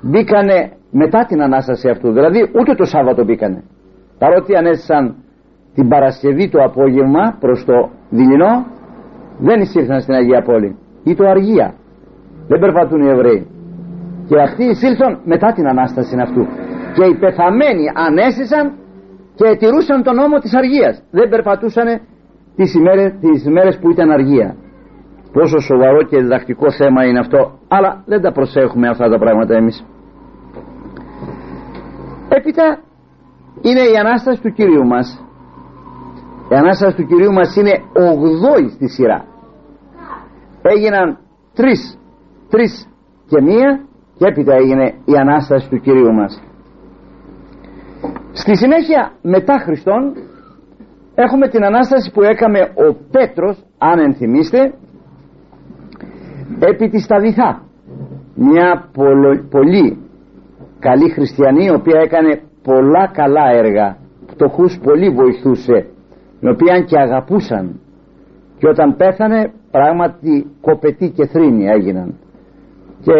Μπήκανε 0.00 0.72
μετά 0.90 1.24
την 1.28 1.42
Ανάσταση 1.42 1.88
αυτού. 1.88 2.12
Δηλαδή 2.12 2.40
ούτε 2.58 2.74
το 2.74 2.84
Σάββατο 2.84 3.24
μπήκανε. 3.24 3.64
Παρότι 4.18 4.56
ανέστησαν 4.56 5.16
την 5.74 5.88
Παρασκευή 5.88 6.48
το 6.48 6.62
απόγευμα 6.62 7.36
προς 7.40 7.64
το 7.64 7.90
δειλινό 8.10 8.66
δεν 9.38 9.60
εισήλθαν 9.60 10.00
στην 10.00 10.14
Αγία 10.14 10.42
Πόλη. 10.42 10.76
Ή 11.04 11.14
το 11.14 11.24
Αργία. 11.28 11.74
Δεν 12.48 12.60
περπατούν 12.60 13.00
οι 13.02 13.08
Εβραίοι. 13.08 13.46
Και 14.28 14.40
αυτοί 14.40 14.64
εισήλθαν 14.64 15.20
μετά 15.24 15.52
την 15.52 15.66
Ανάσταση 15.68 16.16
αυτού. 16.20 16.46
Και 16.94 17.04
οι 17.04 17.14
πεθαμένοι 17.14 17.84
ανέστησαν 18.06 18.72
και 19.34 19.56
τηρούσαν 19.58 20.02
τον 20.02 20.14
νόμο 20.14 20.38
της 20.38 20.54
Αργίας. 20.54 21.02
Δεν 21.10 21.28
περπατούσαν 21.28 21.86
τις 22.56 22.74
ημέρες, 22.74 23.12
τις 23.20 23.44
ημέρες 23.44 23.78
που 23.78 23.90
ήταν 23.90 24.10
Αργία. 24.10 24.56
Πόσο 25.32 25.58
σοβαρό 25.58 26.02
και 26.02 26.18
διδακτικό 26.20 26.70
θέμα 26.70 27.04
είναι 27.04 27.18
αυτό. 27.18 27.58
Αλλά 27.68 28.02
δεν 28.06 28.20
τα 28.20 28.32
προσέχουμε 28.32 28.88
αυτά 28.88 29.08
τα 29.08 29.18
πράγματα 29.18 29.54
εμείς. 29.54 29.86
Έπειτα 32.28 32.78
είναι 33.60 33.80
η 33.80 33.96
Ανάσταση 34.00 34.42
του 34.42 34.52
Κυρίου 34.52 34.86
μας 34.86 35.24
η 36.54 36.56
Ανάσταση 36.56 36.96
του 36.96 37.06
Κυρίου 37.06 37.32
μας 37.32 37.56
είναι 37.56 37.72
8η 37.92 38.70
στη 38.74 38.88
σειρά. 38.88 39.24
Έγιναν 40.62 41.18
τρεις 41.54 41.98
τρεις 42.48 42.88
και 43.26 43.40
μία 43.40 43.80
και 44.18 44.26
έπειτα 44.26 44.54
έγινε 44.54 44.94
η 45.04 45.14
Ανάσταση 45.16 45.68
του 45.68 45.80
Κυρίου 45.80 46.12
μας. 46.12 46.42
Στη 48.32 48.56
συνέχεια 48.56 49.12
μετά 49.22 49.58
Χριστόν 49.58 50.02
έχουμε 51.14 51.48
την 51.48 51.64
Ανάσταση 51.64 52.10
που 52.12 52.22
έκαμε 52.22 52.60
ο 52.60 52.96
Πέτρος 53.10 53.64
αν 53.78 53.98
ενθυμίστε 53.98 54.74
επί 56.58 56.88
της 56.88 57.04
Σταδιθά 57.04 57.62
μια 58.34 58.90
πολύ 59.50 59.98
καλή 60.78 61.10
χριστιανή 61.10 61.64
η 61.64 61.70
οποία 61.70 62.00
έκανε 62.00 62.42
πολλά 62.62 63.10
καλά 63.12 63.50
έργα 63.50 63.96
φτωχούς 64.26 64.78
πολύ 64.82 65.10
βοηθούσε 65.10 65.93
οι 66.44 66.48
οποίοι 66.48 66.84
και 66.84 66.98
αγαπούσαν 66.98 67.80
και 68.58 68.68
όταν 68.68 68.96
πέθανε 68.96 69.52
πράγματι 69.70 70.46
κοπετή 70.60 71.10
και 71.10 71.26
θρύνη 71.26 71.64
έγιναν. 71.66 72.14
Και 73.00 73.18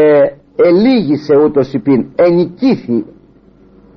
ελίγησε 0.56 1.34
ούτως 1.44 1.72
υπήν 1.72 2.06
ενικήθη 2.14 3.04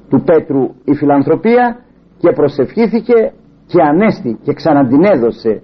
του 0.10 0.22
Πέτρου 0.22 0.64
η 0.84 0.94
φιλανθρωπία 0.96 1.80
και 2.18 2.32
προσευχήθηκε 2.32 3.32
και 3.66 3.82
ανέστη 3.82 4.40
και 4.44 4.54
ξαναντινέδωσε 4.54 5.62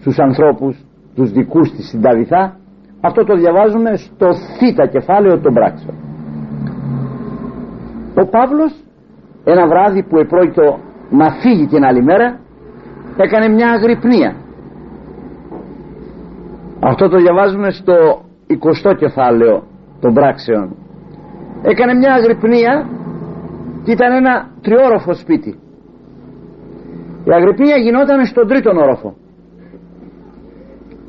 στους 0.00 0.18
ανθρώπους 0.18 0.84
τους 1.14 1.30
δικούς 1.30 1.70
της 1.70 1.88
στην 1.88 2.00
Ταβιθά. 2.00 2.56
Αυτό 3.00 3.24
το 3.24 3.36
διαβάζουμε 3.36 3.96
στο 3.96 4.28
θήτα 4.58 4.86
κεφάλαιο 4.86 5.40
των 5.40 5.54
πράξεων. 5.54 5.94
Ο 8.14 8.26
Παύλος 8.26 8.84
ένα 9.44 9.66
βράδυ 9.66 10.02
που 10.02 10.18
επρόκειτο 10.18 10.78
να 11.10 11.30
φύγει 11.30 11.66
την 11.66 11.84
άλλη 11.84 12.02
μέρα 12.02 12.40
έκανε 13.16 13.48
μια 13.48 13.70
αγρυπνία. 13.70 14.36
Αυτό 16.80 17.08
το 17.08 17.16
διαβάζουμε 17.16 17.70
στο 17.70 17.94
20 18.90 18.94
κεφάλαιο 18.96 19.62
των 20.00 20.14
πράξεων. 20.14 20.76
Έκανε 21.62 21.94
μια 21.94 22.12
αγρυπνία 22.14 22.88
και 23.84 23.92
ήταν 23.92 24.12
ένα 24.12 24.50
τριόροφο 24.60 25.14
σπίτι. 25.14 25.58
Η 27.24 27.30
αγρυπνία 27.32 27.76
γινόταν 27.76 28.26
στον 28.26 28.48
τρίτον 28.48 28.76
όροφο. 28.76 29.14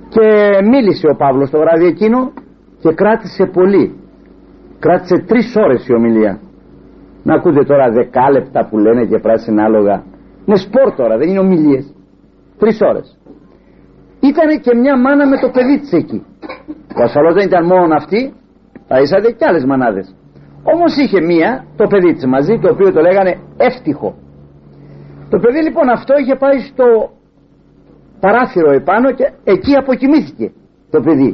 Και 0.10 0.28
μίλησε 0.72 1.08
ο 1.08 1.16
Παύλος 1.16 1.50
το 1.50 1.58
βράδυ 1.58 1.86
εκείνο 1.86 2.32
και 2.80 2.94
κράτησε 2.94 3.46
πολύ. 3.46 3.96
Κράτησε 4.80 5.24
τρεις 5.28 5.56
ώρες 5.56 5.88
η 5.88 5.94
ομιλία. 5.94 6.40
Να 7.24 7.34
ακούτε 7.34 7.64
τώρα 7.64 7.92
δεκάλεπτα 7.92 8.68
που 8.70 8.78
λένε 8.78 9.06
και 9.06 9.18
πράσινα 9.18 9.64
άλογα 9.64 10.04
είναι 10.46 10.58
σπορ 10.58 10.96
τώρα 10.96 11.18
δεν 11.18 11.30
είναι 11.30 11.40
ομιλίες. 11.40 11.94
Τρεις 12.58 12.80
ώρες. 12.82 13.18
Ήταν 14.20 14.62
και 14.62 14.76
μια 14.76 14.98
μάνα 14.98 15.28
με 15.28 15.38
το 15.38 15.50
παιδί 15.50 15.80
της 15.80 15.92
εκεί. 15.92 16.26
Που 16.88 17.02
ασφαλώς 17.04 17.34
δεν 17.34 17.48
ήταν 17.48 17.66
μόνο 17.66 17.96
αυτή 17.96 18.34
θα 18.88 19.00
είσατε 19.00 19.32
και 19.32 19.46
άλλες 19.48 19.66
μανάδες. 19.66 20.16
Όμως 20.64 20.98
είχε 20.98 21.22
μία 21.22 21.66
το 21.76 21.88
παιδί 21.88 22.14
της 22.14 22.26
μαζί 22.26 22.60
το 22.62 22.70
οποίο 22.70 22.92
το 22.92 23.02
λέγανε 23.02 23.40
εύτυχο 23.58 24.16
το 25.32 25.40
παιδί 25.40 25.62
λοιπόν 25.64 25.90
αυτό 25.90 26.14
είχε 26.18 26.36
πάει 26.36 26.60
στο 26.60 26.86
παράθυρο 28.20 28.72
επάνω 28.72 29.12
και 29.12 29.32
εκεί 29.44 29.74
αποκοιμήθηκε 29.76 30.52
το 30.90 31.02
παιδί. 31.02 31.32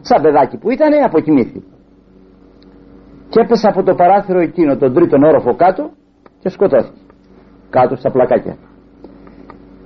Σαν 0.00 0.22
παιδάκι 0.22 0.56
που 0.56 0.70
ήταν 0.70 1.04
αποκοιμήθηκε. 1.04 1.62
Και 3.28 3.40
έπεσε 3.40 3.66
από 3.68 3.82
το 3.82 3.94
παράθυρο 3.94 4.40
εκείνο 4.40 4.76
τον 4.76 4.94
τρίτον 4.94 5.22
όροφο 5.22 5.54
κάτω 5.54 5.90
και 6.40 6.48
σκοτώθηκε 6.48 7.00
κάτω 7.70 7.96
στα 7.96 8.10
πλακάκια. 8.10 8.56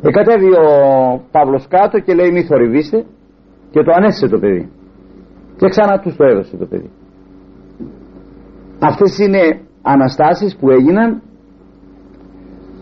Εκατέβει 0.03 0.51
ο 0.53 0.67
Παύλος 1.31 1.67
κάτω 1.69 1.99
και 1.99 2.15
λέει 2.15 2.31
μη 2.31 2.43
θορυβήστε 2.45 3.05
και 3.71 3.83
το 3.83 3.93
ανέστησε 3.93 4.29
το 4.29 4.39
παιδί. 4.39 4.71
Και 5.57 5.69
ξανά 5.69 5.99
τους 5.99 6.17
το 6.17 6.25
έδωσε 6.25 6.57
το 6.57 6.67
παιδί. 6.67 6.91
Αυτές 8.79 9.19
είναι 9.19 9.61
αναστάσεις 9.83 10.57
που 10.57 10.71
έγιναν 10.71 11.23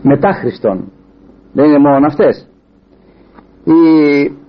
μετά 0.03 0.33
Χριστόν. 0.33 0.93
Δεν 1.53 1.65
είναι 1.65 1.79
μόνο 1.79 2.07
αυτές. 2.07 2.49
Η 3.65 3.83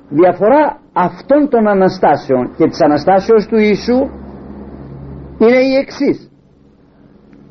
διαφορά 0.10 0.80
αυτών 0.94 1.50
των 1.50 1.68
αναστάσεων 1.68 2.52
και 2.58 2.68
της 2.68 2.82
αναστάσεως 2.82 3.46
του 3.46 3.58
Ιησού 3.58 4.00
είναι 5.38 5.60
η 5.72 5.76
εξής. 5.82 6.32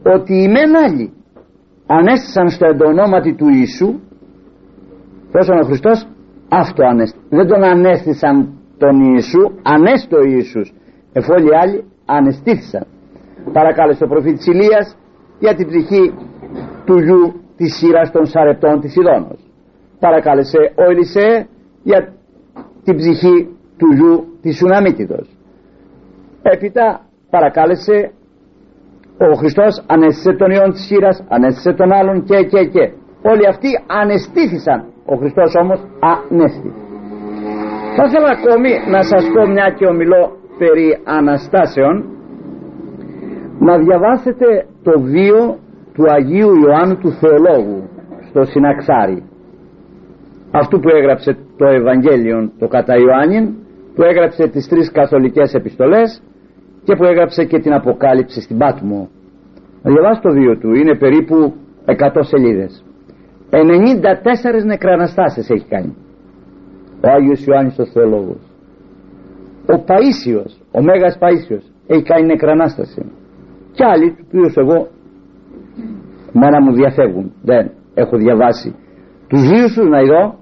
Ότι 0.02 0.34
οι 0.34 0.48
μεν 0.48 0.76
άλλοι 0.84 1.12
ανέστησαν 1.98 2.48
στο 2.50 2.66
εντονόματι 2.66 3.34
του 3.34 3.48
Ιησού. 3.48 3.90
Πόσο 5.32 5.52
ο 5.62 5.64
Χριστός; 5.68 6.06
Αυτό 6.48 6.82
ανέστη 6.84 7.18
δεν 7.28 7.46
τον 7.46 7.62
ανέστησαν 7.64 8.34
τον 8.78 8.94
Ιησού 9.00 9.42
ανέστο 9.62 10.16
ο 10.16 10.24
Ιησούς. 10.24 10.72
Εφόλοι 11.12 11.56
άλλοι 11.62 11.84
ανεστήθησαν. 12.06 12.86
Παρακάλεσε 13.52 14.04
ο 14.04 14.08
προφήτης 14.08 14.46
Ηλίας 14.46 14.96
για 15.38 15.54
την 15.54 15.66
ψυχή 15.66 16.14
του 16.84 16.98
γιου 16.98 17.22
της 17.56 17.76
σειράς 17.76 18.10
των 18.10 18.26
σαρεπτών 18.26 18.80
της 18.80 18.96
Ιδώνος 18.96 19.50
παρακάλεσε 20.00 20.58
ο 20.76 20.82
Ελισέ 20.90 21.48
για 21.82 22.12
την 22.84 22.96
ψυχή 22.96 23.56
του 23.76 23.92
γιου 23.92 24.38
της 24.42 24.56
Σουναμίτιδος 24.56 25.36
έπειτα 26.42 27.00
παρακάλεσε 27.30 28.12
ο 29.26 29.34
Χριστός 29.40 29.84
ανέστησε 29.86 30.32
τον 30.32 30.50
ιόν 30.50 30.70
της 30.72 30.84
σειράς 30.86 31.24
ανέστησε 31.28 31.72
τον 31.72 31.92
άλλον 31.92 32.24
και 32.24 32.38
και 32.52 32.64
και. 32.74 32.84
Όλοι 33.22 33.46
αυτοί 33.52 33.68
ανεστήθησαν. 34.00 34.80
Ο 35.12 35.14
Χριστός 35.16 35.54
όμως 35.62 35.80
ανέστη 36.12 36.70
θα 37.96 38.04
ήθελα 38.08 38.30
ακόμη 38.38 38.70
να 38.94 39.02
σας 39.02 39.24
πω 39.34 39.46
μια 39.46 39.68
και 39.76 39.86
ομιλώ 39.86 40.22
περί 40.58 40.88
Αναστάσεων. 41.04 41.94
Να 43.58 43.78
διαβάσετε 43.78 44.46
το 44.82 45.00
βίο 45.00 45.58
του 45.94 46.04
Αγίου 46.16 46.52
Ιωάννου 46.64 46.96
του 46.98 47.12
Θεολόγου 47.20 47.88
στο 48.28 48.44
Συναξάρι. 48.44 49.22
Αυτού 50.50 50.80
που 50.80 50.88
έγραψε 50.88 51.36
το 51.56 51.66
Ευαγγέλιο 51.66 52.50
το 52.58 52.66
κατά 52.68 52.94
Ιωάννην 52.96 53.54
που 53.94 54.02
έγραψε 54.02 54.48
τις 54.48 54.68
τρεις 54.68 54.90
καθολικές 54.92 55.54
επιστολές 55.54 56.22
και 56.84 56.96
που 56.96 57.04
έγραψε 57.04 57.44
και 57.44 57.58
την 57.58 57.72
Αποκάλυψη 57.72 58.40
στην 58.40 58.58
Πάτμο 58.58 59.08
να 59.82 59.92
διαβάσει 59.92 60.20
το 60.20 60.32
βίο 60.32 60.58
του 60.58 60.74
είναι 60.74 60.96
περίπου 60.96 61.54
100 61.86 62.20
σελίδες. 62.20 62.84
94 63.50 64.64
νεκραναστάσεις 64.64 65.50
έχει 65.50 65.66
κάνει. 65.68 65.96
Ο 67.04 67.08
Άγιος 67.08 67.44
Ιωάννης 67.44 67.78
ο 67.78 67.84
Θεολόγος. 67.86 68.42
Ο 69.74 69.84
Παΐσιος 69.86 70.52
ο 70.72 70.82
Μέγας 70.82 71.18
Παΐσιος 71.20 71.64
έχει 71.86 72.02
κάνει 72.02 72.26
νεκρανάσταση 72.26 73.12
και 73.72 73.84
άλλοι 73.84 74.10
τους 74.10 74.26
οποίους 74.26 74.54
εγώ 74.56 74.88
μένα 76.32 76.62
μου 76.62 76.72
διαφεύγουν 76.72 77.32
δεν 77.42 77.70
έχω 77.94 78.16
διαβάσει. 78.16 78.74
Τους 79.28 79.40
βίους 79.40 79.74
τους 79.74 79.88
να 79.88 80.02
δω 80.02 80.38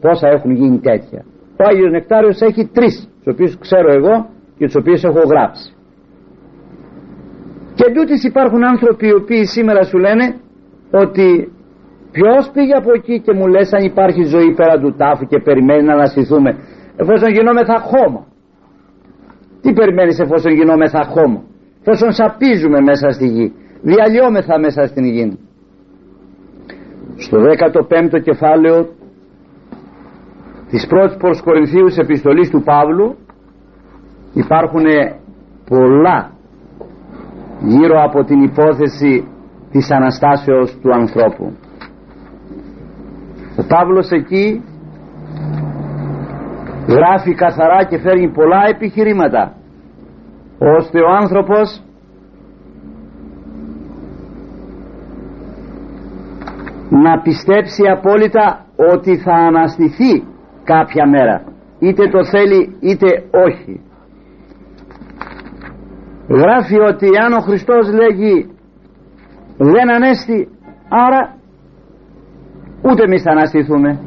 πόσα 0.00 0.28
έχουν 0.28 0.50
γίνει 0.50 0.78
τέτοια. 0.78 1.24
Ο 1.60 1.64
Άγιος 1.68 1.90
Νεκτάριος 1.90 2.40
έχει 2.40 2.70
τρεις 2.72 3.08
τους 3.16 3.32
οποίους 3.34 3.58
ξέρω 3.58 3.92
εγώ 3.92 4.28
και 4.58 4.64
τους 4.64 4.76
οποίους 4.76 5.02
έχω 5.04 5.20
γράψει. 5.32 5.72
και 5.72 5.77
τούτης 7.94 8.24
υπάρχουν 8.24 8.64
άνθρωποι 8.64 9.06
οι 9.06 9.12
οποίοι 9.12 9.44
σήμερα 9.44 9.82
σου 9.82 9.98
λένε 9.98 10.34
ότι 10.90 11.52
Ποιος 12.12 12.50
πήγε 12.52 12.74
από 12.74 12.90
εκεί 12.94 13.20
και 13.20 13.32
μου 13.32 13.46
λες 13.46 13.72
αν 13.72 13.84
υπάρχει 13.84 14.22
ζωή 14.22 14.54
πέρα 14.54 14.78
του 14.80 14.94
τάφου 14.96 15.26
και 15.26 15.38
περιμένει 15.38 15.82
να 15.82 15.92
αναστηθούμε 15.92 16.50
εφόσον 16.96 17.30
γινόμεθα 17.30 17.78
χώμα. 17.80 18.26
Τι 19.60 19.72
περιμένεις 19.72 20.18
εφόσον 20.18 20.52
γινόμεθα 20.52 21.02
χώμα. 21.04 21.42
Εφόσον 21.80 22.12
σαπίζουμε 22.12 22.80
μέσα 22.80 23.10
στη 23.10 23.26
γη. 23.26 23.52
Διαλυόμεθα 23.82 24.58
μέσα 24.58 24.86
στην 24.86 25.04
γη. 25.04 25.38
Στο 27.16 27.38
15ο 27.38 28.20
κεφάλαιο 28.22 28.88
της 30.70 30.86
πρώτης 30.86 31.16
προς 31.16 31.42
Κορινθίους 31.42 31.96
επιστολής 31.96 32.50
του 32.50 32.62
Παύλου 32.62 33.16
υπάρχουν 34.34 34.84
πολλά 35.68 36.37
γύρω 37.60 38.02
από 38.02 38.24
την 38.24 38.42
υπόθεση 38.42 39.28
της 39.70 39.90
Αναστάσεως 39.90 40.78
του 40.80 40.94
ανθρώπου. 40.94 41.52
Ο 43.56 43.64
Παύλος 43.68 44.10
εκεί 44.10 44.64
γράφει 46.88 47.34
καθαρά 47.34 47.84
και 47.84 47.98
φέρνει 47.98 48.32
πολλά 48.32 48.62
επιχειρήματα 48.68 49.52
ώστε 50.58 50.98
ο 51.00 51.10
άνθρωπος 51.20 51.82
να 56.90 57.20
πιστέψει 57.20 57.82
απόλυτα 57.88 58.64
ότι 58.94 59.16
θα 59.16 59.34
αναστηθεί 59.34 60.24
κάποια 60.64 61.08
μέρα 61.08 61.42
είτε 61.78 62.08
το 62.08 62.24
θέλει 62.24 62.76
είτε 62.80 63.06
όχι 63.46 63.80
γράφει 66.28 66.78
ότι 66.78 67.06
αν 67.24 67.32
ο 67.32 67.40
Χριστός 67.40 67.92
λέγει 67.92 68.50
δεν 69.56 69.90
ανέστη 69.90 70.48
άρα 70.88 71.36
ούτε 72.82 73.02
εμείς 73.02 73.22
θα 73.22 73.30
αναστηθούμε. 73.30 74.00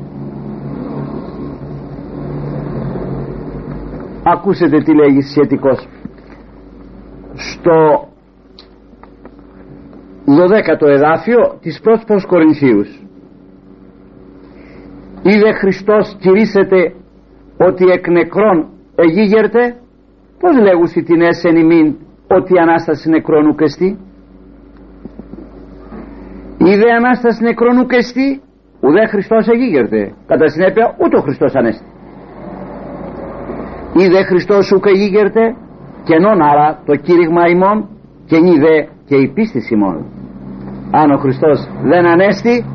Ακούσετε 4.23 4.77
τι 4.77 4.95
λέγει 4.95 5.21
σχετικός. 5.21 5.87
Στο 7.33 8.07
12ο 10.25 10.87
εδάφιο 10.87 11.57
της 11.61 11.79
πρώτης 11.81 12.05
προς 12.05 12.25
Κορινθίους. 12.25 13.01
Είδε 15.23 15.53
Χριστός 15.53 16.17
κηρύσσεται 16.19 16.93
ότι 17.57 17.85
εκ 17.85 18.07
νεκρών 18.07 18.69
εγίγερτε 18.95 19.75
πως 20.39 20.57
λέγουσι 20.61 21.03
την 21.03 21.21
έσεν 21.21 21.55
ημίν 21.55 21.95
ότι 22.37 22.53
η 22.53 22.59
Ανάσταση 22.59 23.09
νεκρών 23.09 23.47
ουκεστή 23.47 23.99
είδε 26.57 26.91
Ανάσταση 26.97 27.43
νεκρών 27.43 27.77
ουκεστή 27.77 28.41
ουδέ 28.81 29.07
Χριστός 29.07 29.47
εγίγερτε 29.47 30.13
κατά 30.27 30.47
συνέπεια 30.47 30.95
ούτε 31.01 31.17
ο 31.17 31.21
Χριστός 31.21 31.55
Ανέστη. 31.55 31.85
Είδε 33.93 34.23
Χριστός 34.23 34.71
ουκ 34.71 34.85
εγίγερτε 34.85 35.55
κενόν 36.03 36.41
άρα 36.41 36.81
το 36.85 36.95
κήρυγμα 36.95 37.47
ημών 37.47 37.89
και 38.25 38.37
νίδε 38.39 38.87
και 39.07 39.15
η 39.15 39.27
πίστη 39.33 39.61
ημών. 39.73 40.05
Αν 40.91 41.11
ο 41.11 41.17
Χριστός 41.17 41.69
δεν 41.83 42.05
ανέστη 42.05 42.65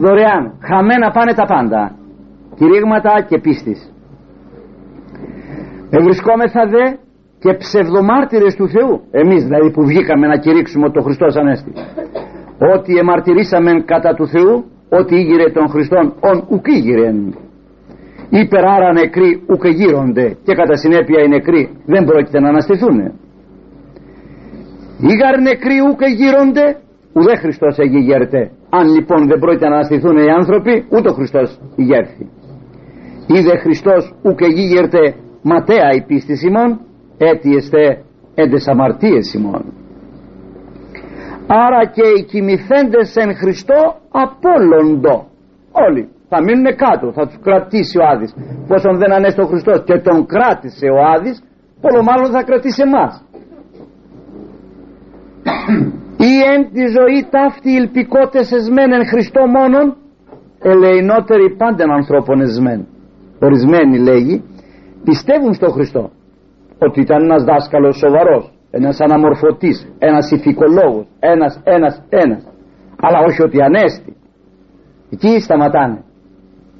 δωρεάν 0.00 0.52
χαμένα 0.68 1.10
πάνε 1.10 1.32
τα 1.34 1.46
πάντα 1.46 1.94
κηρύγματα 2.56 3.26
και 3.28 3.38
πίστης. 3.38 3.92
Ευρισκόμεθα 5.90 6.66
δε 6.66 6.84
και 7.38 7.52
ψευδομάρτυρες 7.62 8.54
του 8.54 8.68
Θεού. 8.68 8.94
Εμείς 9.10 9.42
δηλαδή 9.44 9.70
που 9.70 9.82
βγήκαμε 9.90 10.26
να 10.26 10.36
κηρύξουμε 10.36 10.84
ότι 10.86 10.98
ο 10.98 11.02
Χριστός 11.02 11.36
Ανέστη 11.36 11.72
ότι 12.74 12.92
εμαρτυρήσαμε 13.02 13.70
κατά 13.92 14.14
του 14.14 14.26
Θεού 14.28 14.64
ότι 14.88 15.14
ήγηρε 15.14 15.50
τον 15.50 15.68
Χριστόν 15.68 16.14
ον 16.20 16.36
ουκ 16.48 16.66
ήγηρεν. 16.66 17.18
Υπερ 18.30 18.64
άρα 18.64 18.92
νεκροί 18.92 19.42
ουκ 19.52 19.64
γύρονται 19.66 20.36
και 20.44 20.54
κατά 20.54 20.76
συνέπεια 20.76 21.22
οι 21.22 21.28
νεκροί 21.28 21.62
δεν 21.86 22.04
πρόκειται 22.04 22.40
να 22.40 22.48
αναστηθούν 22.48 22.96
ήγαρ 25.12 25.40
νεκροί 25.40 25.76
ουκ 25.88 26.02
γύρονται 26.20 26.66
ουδέ 27.12 27.36
Χριστός 27.36 27.78
εγιγέρτε 27.78 28.50
αν 28.70 28.86
λοιπόν 28.94 29.26
δεν 29.26 29.38
πρόκειται 29.38 29.68
να 29.68 29.74
αναστηθούν 29.74 30.16
οι 30.16 30.30
άνθρωποι 30.30 30.84
ούτε 30.90 31.08
ο 31.10 31.12
Χριστός 31.12 31.58
ηγέρθη. 31.76 32.24
Είδε 33.26 33.56
Χριστός 33.58 34.14
ουκ 34.22 34.40
εγίγερτε 34.40 35.14
ματέα 35.42 35.88
η 35.98 36.00
πίστη 36.06 36.34
ημών 37.18 37.34
έτιεστε 37.34 38.02
έντες 38.34 38.66
αμαρτίες 38.66 39.34
ημών 39.34 39.64
άρα 41.46 41.84
και 41.84 42.06
οι 42.16 42.24
κοιμηθέντες 42.24 43.16
εν 43.16 43.36
Χριστώ 43.36 43.94
απόλοντο. 44.10 45.26
Όλοι. 45.72 46.08
Θα 46.28 46.42
μείνουν 46.42 46.76
κάτω 46.76 47.12
θα 47.12 47.26
τους 47.26 47.38
κρατήσει 47.42 47.98
ο 47.98 48.04
Άδης. 48.12 48.34
Πόσον 48.68 48.98
δεν 48.98 49.12
ανέστη 49.12 49.40
ο 49.40 49.46
Χριστός 49.46 49.82
και 49.84 49.98
τον 49.98 50.26
κράτησε 50.26 50.86
ο 50.86 50.98
Άδης 51.14 51.42
πολλο 51.80 52.02
μάλλον 52.02 52.30
θα 52.30 52.42
κρατήσει 52.42 52.82
εμάς. 52.82 53.24
Ή 56.30 56.34
εν 56.52 56.60
τη 56.72 56.84
ζωή 56.96 57.26
ταύτη 57.30 57.70
ηλπικότες 57.70 58.52
εσμέν 58.52 58.92
εν 58.92 59.06
Χριστώ 59.06 59.46
μόνον 59.46 59.96
ελεηνότεροι 60.58 61.56
πάντων 61.56 61.90
ανθρώπων 61.90 62.40
εσμέν. 62.40 62.86
Ορισμένοι 63.40 63.98
λέγει 63.98 64.44
πιστεύουν 65.04 65.52
στο 65.54 65.68
Χριστό 65.70 66.10
ότι 66.78 67.00
ήταν 67.00 67.22
ένας 67.22 67.44
δάσκαλος 67.44 67.96
σοβαρός 67.96 68.56
ένας 68.70 69.00
αναμορφωτής 69.00 69.92
ένας 69.98 70.30
ηθικολόγος 70.30 71.06
ένας, 71.20 71.60
ένας, 71.64 72.02
ένας. 72.08 72.42
Αλλά 73.00 73.18
όχι 73.28 73.42
ότι 73.42 73.62
ανέστη. 73.62 74.16
Εκεί 75.10 75.40
σταματάνε. 75.40 76.04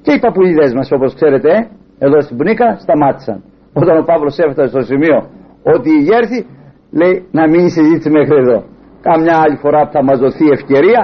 Και 0.02 0.12
οι 0.12 0.18
παππουλίδες 0.18 0.72
μας 0.74 0.92
όπως 0.92 1.14
ξέρετε 1.14 1.50
ε, 1.50 1.68
εδώ 1.98 2.20
στην 2.20 2.36
Πουνίκα 2.36 2.76
σταμάτησαν. 2.76 3.42
Όταν 3.72 3.98
ο 3.98 4.02
Παύλος 4.02 4.38
έφτασε 4.38 4.68
στο 4.68 4.80
σημείο 4.80 5.18
ότι 5.62 5.90
γέρθη 5.90 6.46
λέει 6.90 7.26
να 7.30 7.48
μην 7.48 7.68
συζήτηση 7.68 8.10
μέχρι 8.10 8.36
εδώ 8.36 8.64
κάμια 9.06 9.36
άλλη 9.44 9.56
φορά 9.56 9.80
που 9.86 9.92
θα 9.92 10.02
μας 10.02 10.18
δοθεί 10.18 10.46
ευκαιρία 10.56 11.02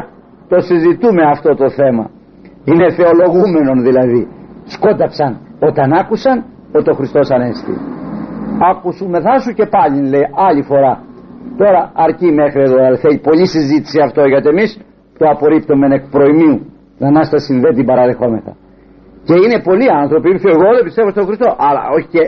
το 0.49 0.61
συζητούμε 0.61 1.23
αυτό 1.35 1.55
το 1.55 1.71
θέμα. 1.71 2.11
Είναι 2.65 2.87
θεολογούμενον 2.99 3.83
δηλαδή. 3.83 4.29
Σκόταψαν. 4.65 5.33
Όταν 5.61 5.93
άκουσαν 5.93 6.45
ότι 6.73 6.91
ο 6.91 6.95
Χριστός 6.95 7.31
Ανέστη 7.31 7.75
άκουσουμε 8.71 9.19
σου 9.43 9.53
και 9.59 9.67
πάλι 9.75 9.99
λέει 10.13 10.27
άλλη 10.49 10.63
φορά. 10.71 10.95
Τώρα 11.61 11.81
αρκεί 11.95 12.29
μέχρι 12.41 12.61
εδώ 12.63 12.97
θέλει 13.03 13.19
πολλή 13.29 13.47
συζήτηση 13.47 13.99
αυτό 14.07 14.23
γιατί 14.33 14.49
εμείς 14.49 14.71
το 15.19 15.25
απορρίπτουμε 15.35 15.87
εκ 15.95 16.05
προημίου. 16.15 16.57
Την 16.97 17.07
Ανάσταση 17.07 17.59
δεν 17.65 17.75
την 17.75 17.85
παραδεχόμεθα. 17.87 18.53
Και 19.27 19.35
είναι 19.43 19.59
πολλοί 19.69 19.89
άνθρωποι 20.03 20.29
εγώ 20.57 20.69
δεν 20.77 20.85
πιστεύω 20.85 21.11
στον 21.11 21.25
Χριστό 21.29 21.49
αλλά 21.67 21.83
όχι 21.97 22.09
και 22.15 22.25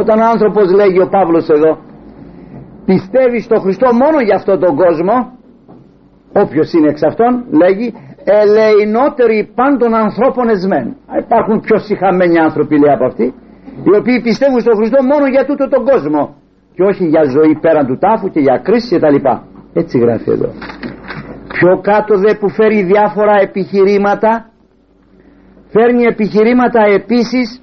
όταν 0.00 0.16
ο 0.20 0.26
άνθρωπος 0.34 0.64
λέγει 0.80 1.00
ο 1.06 1.08
Παύλος 1.14 1.48
εδώ 1.56 1.72
πιστεύεις 2.90 3.44
στο 3.44 3.56
Χριστό 3.64 3.86
μόνο 4.02 4.18
για 4.26 4.36
αυτόν 4.40 4.60
τον 4.60 4.76
κόσμο; 4.82 5.14
Όποιος 6.42 6.72
είναι 6.72 6.88
εξ 6.88 7.02
αυτών 7.02 7.44
λέγει 7.62 7.94
ελεηνότεροι 8.24 9.52
πάντων 9.54 9.94
ανθρώπων 9.94 10.48
εσμέν 10.48 10.86
υπάρχουν 11.24 11.60
πιο 11.60 11.78
συχαμένοι 11.78 12.38
άνθρωποι 12.38 12.74
λέει 12.78 12.92
από 12.92 13.04
αυτοί 13.04 13.34
οι 13.84 13.96
οποίοι 14.00 14.20
πιστεύουν 14.20 14.60
στον 14.60 14.74
Χριστό 14.78 15.02
μόνο 15.02 15.26
για 15.26 15.44
τούτο 15.46 15.68
τον 15.68 15.84
κόσμο. 15.84 16.22
Και 16.74 16.82
όχι 16.82 17.04
για 17.06 17.24
ζωή 17.24 17.58
πέραν 17.60 17.86
του 17.86 17.98
τάφου 17.98 18.28
και 18.28 18.40
για 18.40 18.56
κρίση 18.66 18.88
και 18.88 18.98
τα 18.98 19.10
λοιπά. 19.10 19.34
Έτσι 19.72 19.98
γράφει 19.98 20.30
εδώ. 20.30 20.50
Πιο 21.52 21.80
κάτω 21.80 22.18
δε 22.18 22.34
που 22.34 22.48
φέρει 22.48 22.82
διάφορα 22.82 23.34
επιχειρήματα 23.40 24.50
φέρνει 25.68 26.02
επιχειρήματα 26.04 26.80
επίσης. 26.98 27.60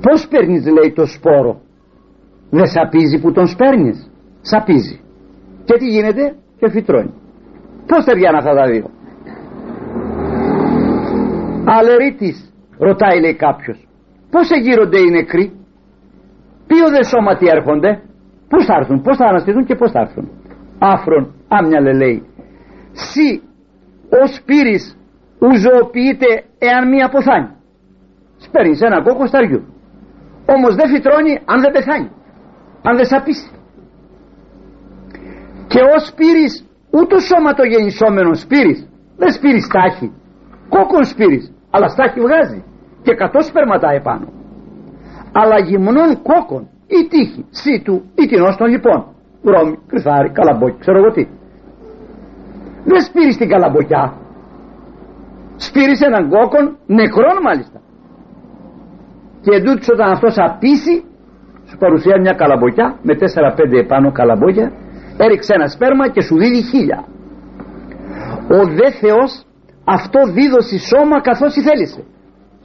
Πως 0.00 0.28
παίρνεις 0.28 0.66
λέει 0.66 0.92
το 0.92 1.06
σπόρο; 1.06 1.60
Δεν 2.50 2.66
σαπίζει 2.66 3.20
που 3.20 3.32
τον 3.32 3.46
σπέρνεις. 3.46 4.10
Σαπίζει. 4.40 5.00
Και 5.64 5.74
τι 5.78 5.86
γίνεται; 5.86 6.36
Και 6.58 6.70
φυτρώνει. 6.70 7.14
Πως 7.86 8.04
ταιριάνε 8.04 8.36
αυτά 8.36 8.54
τα 8.54 8.66
δύο; 8.70 8.90
Αλερίτης 11.76 12.52
ρωτάει 12.78 13.20
λέει 13.20 13.36
κάποιος. 13.36 13.88
Πως 14.30 14.50
εγείρονται 14.50 14.98
οι 14.98 15.10
νεκροί; 15.10 15.46
Ποιο 16.66 16.88
δε 16.94 17.02
σώματι 17.02 17.46
έρχονται; 17.56 18.02
Πως 18.48 18.64
θα 18.64 18.74
έρθουν, 18.80 19.02
πως 19.02 19.16
θα 19.16 19.26
αναστηθούν 19.26 19.64
και 19.64 19.74
πως 19.74 19.90
θα 19.90 20.00
έρθουν; 20.00 20.30
Άφρον 20.78 21.34
άμυαλε 21.48 21.92
λέει. 21.92 22.26
Σι 22.92 23.42
ο 24.20 24.26
σπύρης 24.26 24.96
ουζοποιείται 25.46 26.30
εάν 26.58 26.88
μία 26.88 27.06
αποθάνει. 27.06 27.50
Σπέρνεις 28.36 28.80
ένα 28.80 29.02
κόκκο 29.02 29.26
σταριού. 29.26 29.62
Όμως 30.54 30.74
δεν 30.74 30.88
φυτρώνει 30.88 31.34
αν 31.44 31.60
δεν 31.60 31.72
πεθάνει 31.72 32.10
αν 32.82 32.96
δεν 32.96 33.06
σαπίσει. 33.06 33.50
Και 35.66 35.80
ο 35.94 35.98
σπύρης 36.08 36.54
ούτε 36.90 37.20
σώματο 37.20 37.62
γεννησόμενο 37.64 38.34
σπύρης 38.34 38.88
δεν 39.16 39.32
σπύρης 39.32 39.64
στάχει 39.64 40.12
κόκκον 40.68 41.04
σπύρης 41.04 41.52
αλλά 41.70 41.88
στάχει 41.88 42.20
βγάζει 42.20 42.64
και 43.02 43.14
κατώ 43.14 43.42
σπερματά 43.42 43.90
επάνω. 43.90 44.26
Αλλά 45.32 45.58
γυμνών 45.58 46.22
κόκκον 46.22 46.68
ή 46.86 47.08
τύχη 47.08 47.46
σίτου 47.50 48.02
ή 48.14 48.26
κοινός 48.26 48.56
των 48.56 48.68
λοιπόν 48.68 49.04
βρώμη, 49.42 49.78
κρυθάρι, 49.86 50.30
καλαμπόκι, 50.30 50.78
ξέρω 50.78 50.98
εγώ 50.98 51.10
τι. 51.12 51.24
Δεν 52.84 53.00
σπήρει 53.00 53.34
την 53.34 53.48
καλαμποκιά. 53.48 54.16
Σπήρεις 55.56 56.00
έναν 56.00 56.28
κόκκον 56.28 56.76
νεκρόν 56.86 57.36
μάλιστα. 57.42 57.80
Και 59.40 59.54
εντούτοις 59.54 59.88
όταν 59.88 60.10
αυτός 60.10 60.34
απίσει 60.38 61.04
σου 61.68 61.76
παρουσιάζει 61.78 62.20
μια 62.20 62.32
καλαμποκιά 62.32 62.98
με 63.02 63.14
4-5 63.14 63.78
επάνω 63.84 64.12
καλαμπόκια 64.12 64.72
έριξε 65.18 65.54
ένα 65.54 65.68
σπέρμα 65.68 66.08
και 66.08 66.22
σου 66.22 66.36
δίνει 66.36 66.62
χίλια. 66.62 67.04
Ο 68.58 68.58
δε 68.76 68.90
Θεός 69.00 69.46
αυτό 69.96 70.20
δίδωσε 70.36 70.78
σώμα 70.90 71.20
καθώς 71.28 71.52
η 71.56 71.62
θέλησε 71.68 72.02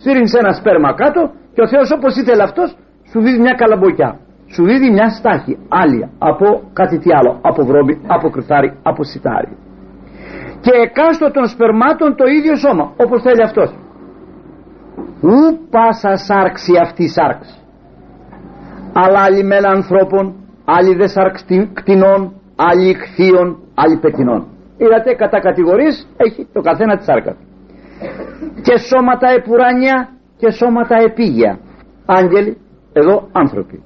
σύρινσε 0.03 0.37
ένα 0.43 0.53
σπέρμα 0.59 0.91
κάτω 1.01 1.21
και 1.53 1.61
ο 1.65 1.67
Θεός 1.67 1.91
όπως 1.97 2.15
ήθελε 2.21 2.43
αυτός 2.43 2.69
σου 3.09 3.19
δίδει 3.23 3.39
μια 3.39 3.55
καλαμποκιά 3.61 4.09
σου 4.53 4.63
δίδει 4.63 4.89
μια 4.91 5.09
στάχη 5.09 5.53
άλλη 5.69 5.99
από 6.17 6.47
κάτι 6.73 6.97
τι 6.99 7.09
άλλο 7.17 7.39
από 7.41 7.65
βρώμη, 7.65 8.01
από 8.07 8.29
κρυθάρι, 8.29 8.69
από 8.83 9.03
σιτάρι. 9.03 9.57
Και 10.63 10.71
εκάστο 10.87 11.31
των 11.31 11.45
σπερμάτων 11.47 12.15
το 12.15 12.25
ίδιο 12.37 12.55
σώμα 12.55 12.85
όπως 13.03 13.21
θέλει 13.21 13.43
αυτός. 13.43 13.69
Ου 15.21 15.67
πάσα 15.69 16.15
σάρξη 16.15 16.73
αυτή 16.81 17.07
σάρξη 17.09 17.57
αλλά 18.93 19.19
άλλη 19.19 19.43
μέλα 19.43 19.69
ανθρώπων 19.69 20.35
άλλη 20.65 20.95
δε 20.95 21.07
σάρξ 21.07 21.45
κτηνών 21.73 22.33
άλλη 22.55 22.89
ηχθείων 22.89 23.57
άλλη 23.75 23.97
πετινών 23.97 24.52
είδατε 24.83 25.13
κατά 25.13 25.39
κατηγορίες 25.39 26.07
έχει 26.17 26.47
το 26.53 26.61
καθένα 26.61 26.97
τη 26.97 27.03
σάρκα 27.03 27.35
και 28.65 28.77
σώματα 28.77 29.27
επουράνια 29.39 30.09
και 30.37 30.49
σώματα 30.51 30.95
επίγεια. 31.07 31.59
Άγγελοι 32.05 32.57
εδώ 32.93 33.29
άνθρωποι. 33.31 33.83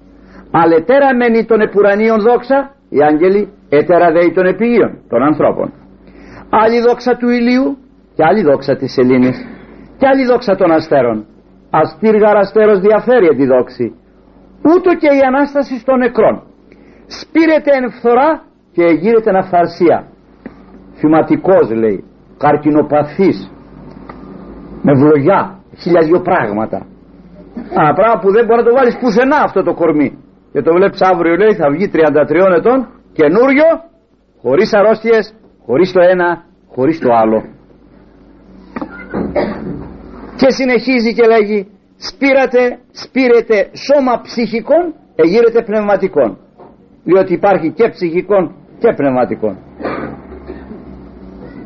Αλετέρα 0.52 1.16
μένει 1.16 1.46
των 1.46 1.60
επουρανίων 1.62 2.20
δόξα 2.22 2.76
οι 2.90 2.98
άγγελοι 3.10 3.54
έτερα 3.70 4.12
δέει 4.12 4.32
των 4.36 4.46
επίγειων 4.46 4.92
των 5.10 5.24
ανθρώπων. 5.24 5.74
Άλλη 6.50 6.80
δόξα 6.82 7.18
του 7.18 7.30
ηλίου 7.30 7.78
και 8.16 8.24
άλλη 8.24 8.42
δόξα 8.42 8.76
της 8.76 8.92
σελήνης 8.94 9.38
και 9.98 10.08
άλλη 10.08 10.26
δόξα 10.26 10.56
των 10.56 10.72
αστέρων. 10.72 11.26
Αστήργα 11.70 12.30
αστέρος 12.44 12.80
διαφέρει 12.80 13.36
τη 13.36 13.46
δόξη. 13.46 13.96
Ούτω 14.70 14.92
και 15.02 15.10
η 15.20 15.22
Ανάσταση 15.28 15.86
των 15.86 15.98
νεκρών 15.98 16.44
σπήρεται 17.08 17.72
εν 17.78 17.92
φθορά 17.92 18.42
και 18.72 18.84
γύρεται 18.84 19.38
αυθαρσία 19.38 20.08
θυματικός 21.00 21.70
λέει. 21.72 22.04
Καρκινοπαθής. 22.38 23.52
Με 24.82 24.94
βλογιά. 24.94 25.60
Χίλια 25.82 26.02
δυο 26.08 26.20
πράγματα. 26.22 26.78
Α, 27.80 27.94
πράγμα 27.94 28.20
που 28.22 28.32
δεν 28.32 28.46
μπορεί 28.46 28.60
να 28.64 28.68
το 28.70 28.76
βάλεις 28.78 28.98
πουθενά 29.02 29.38
αυτό 29.48 29.64
το 29.64 29.74
κορμί. 29.74 30.10
Και 30.52 30.62
το 30.62 30.74
βλέπεις 30.74 31.02
αύριο 31.02 31.36
λέει 31.36 31.54
θα 31.56 31.70
βγει 31.70 31.90
33 31.94 32.54
ετών 32.58 32.88
καινούριο 33.14 33.68
χωρίς 34.42 34.74
αρρώστιες 34.74 35.34
χωρίς 35.66 35.92
το 35.92 36.02
ένα 36.14 36.44
χωρίς 36.74 37.00
το 37.00 37.10
άλλο. 37.14 37.40
Και 40.36 40.50
συνεχίζει 40.50 41.14
και 41.14 41.26
λέγει 41.34 41.68
σπήρατε, 41.98 42.80
σπήρετε 42.92 43.70
σώμα 43.88 44.22
ψυχικών 44.22 44.94
εγείρεται 45.16 45.62
πνευματικών 45.64 46.38
διότι 47.04 47.34
υπάρχει 47.34 47.72
και 47.72 47.90
ψυχικών 47.90 48.56
και 48.80 48.94
πνευματικών 48.96 49.58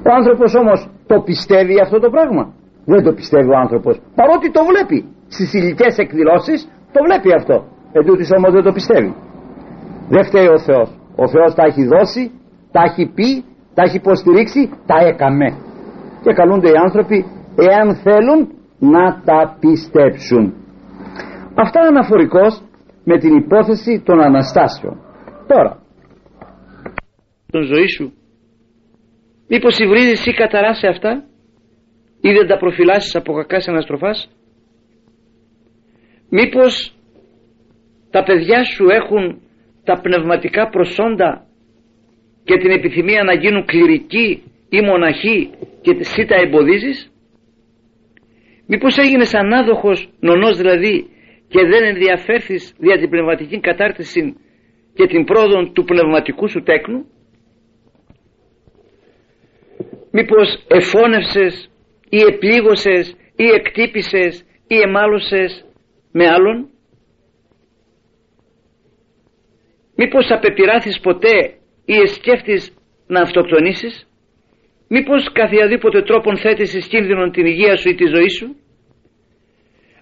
ο 0.09 0.11
άνθρωπος 0.19 0.55
όμως 0.55 0.79
το 1.07 1.21
πιστεύει 1.27 1.75
αυτό 1.85 1.99
το 1.99 2.09
πράγμα; 2.09 2.43
Δεν 2.85 3.03
το 3.03 3.11
πιστεύει 3.13 3.49
ο 3.49 3.57
άνθρωπος. 3.57 3.95
Παρότι 4.15 4.51
το 4.51 4.61
βλέπει 4.69 4.99
στις 5.27 5.53
υλικές 5.53 5.97
εκδηλώσεις 5.97 6.59
το 6.93 6.99
βλέπει 7.07 7.29
αυτό. 7.39 7.55
Εν 7.91 8.05
τούτης 8.05 8.29
όμως 8.37 8.51
δεν 8.51 8.63
το 8.63 8.71
πιστεύει. 8.71 9.15
Δεν 10.09 10.23
φταίει 10.23 10.47
ο 10.47 10.59
Θεός. 10.59 10.89
Ο 11.15 11.27
Θεός 11.27 11.53
τα 11.53 11.63
έχει 11.69 11.83
δώσει 11.85 12.31
τα 12.71 12.81
έχει 12.87 13.11
πει 13.15 13.29
τα 13.73 13.81
έχει 13.83 13.95
υποστηρίξει 13.95 14.69
τα 14.85 14.97
έκαμε. 15.09 15.47
Και 16.23 16.33
καλούνται 16.33 16.69
οι 16.69 16.77
άνθρωποι 16.85 17.25
εάν 17.69 17.95
θέλουν 17.95 18.39
να 18.79 19.21
τα 19.25 19.57
πιστέψουν. 19.59 20.53
Αυτά 21.55 21.79
αναφορικός 21.81 22.61
με 23.03 23.17
την 23.17 23.35
υπόθεση 23.35 24.01
των 24.05 24.21
Αναστάσεων. 24.21 24.95
Τώρα 25.47 25.79
τον 27.51 27.63
ζωή 27.63 27.87
σου 27.87 28.13
μήπως 29.51 29.79
υβρίζεις 29.79 30.25
ή 30.25 30.31
καταράς 30.33 30.77
σε 30.77 30.87
αυτά; 30.87 31.25
Ή 32.21 32.31
δεν 32.31 32.47
τα 32.47 32.57
προφυλάσσεις 32.57 33.15
από 33.15 33.33
κακάς 33.33 33.67
αναστροφάς; 33.67 34.29
Μήπως 36.29 36.95
τα 38.11 38.23
παιδιά 38.23 38.63
σου 38.63 38.85
έχουν 38.89 39.41
τα 39.83 40.01
πνευματικά 40.01 40.69
προσόντα 40.69 41.45
και 42.43 42.57
την 42.57 42.71
επιθυμία 42.71 43.23
να 43.23 43.33
γίνουν 43.33 43.65
κληρικοί 43.65 44.43
ή 44.69 44.81
μοναχοί 44.81 45.49
και 45.81 45.95
εσύ 45.99 46.25
τα 46.25 46.35
εμποδίζεις; 46.35 47.11
Μήπως 48.67 48.97
έγινες 48.97 49.33
ανάδοχος 49.33 50.09
νονός 50.19 50.57
δηλαδή 50.57 51.09
και 51.47 51.61
δεν 51.71 51.83
ενδιαφέρθεις 51.83 52.73
δια 52.77 52.97
την 52.97 53.09
πνευματική 53.09 53.59
κατάρτιση 53.59 54.35
και 54.93 55.07
την 55.07 55.23
πρόοδο 55.23 55.71
του 55.71 55.83
πνευματικού 55.83 56.49
σου 56.49 56.63
τέκνου; 56.63 57.05
Μήπως 60.11 60.65
εφώνευσες 60.67 61.69
ή 62.09 62.21
επλήγωσες 62.21 63.15
ή 63.35 63.47
εκτύπησες 63.47 64.45
ή 64.67 64.75
εμάλωσες 64.79 65.65
με 66.11 66.27
άλλον; 66.27 66.69
Μήπως 69.95 70.31
απεπειράθεις 70.31 70.99
ποτέ 70.99 71.53
ή 71.85 71.95
εσκέφτης 71.95 72.73
να 73.07 73.21
αυτοκτονήσεις; 73.21 74.07
Μήπως 74.87 75.31
καθιαδήποτε 75.31 76.01
τρόπον 76.01 76.37
θέτεις 76.37 76.73
εις 76.73 76.87
κίνδυνον 76.87 77.31
την 77.31 77.45
υγεία 77.45 77.77
σου 77.77 77.89
ή 77.89 77.95
τη 77.95 78.05
ζωή 78.05 78.29
σου; 78.29 78.55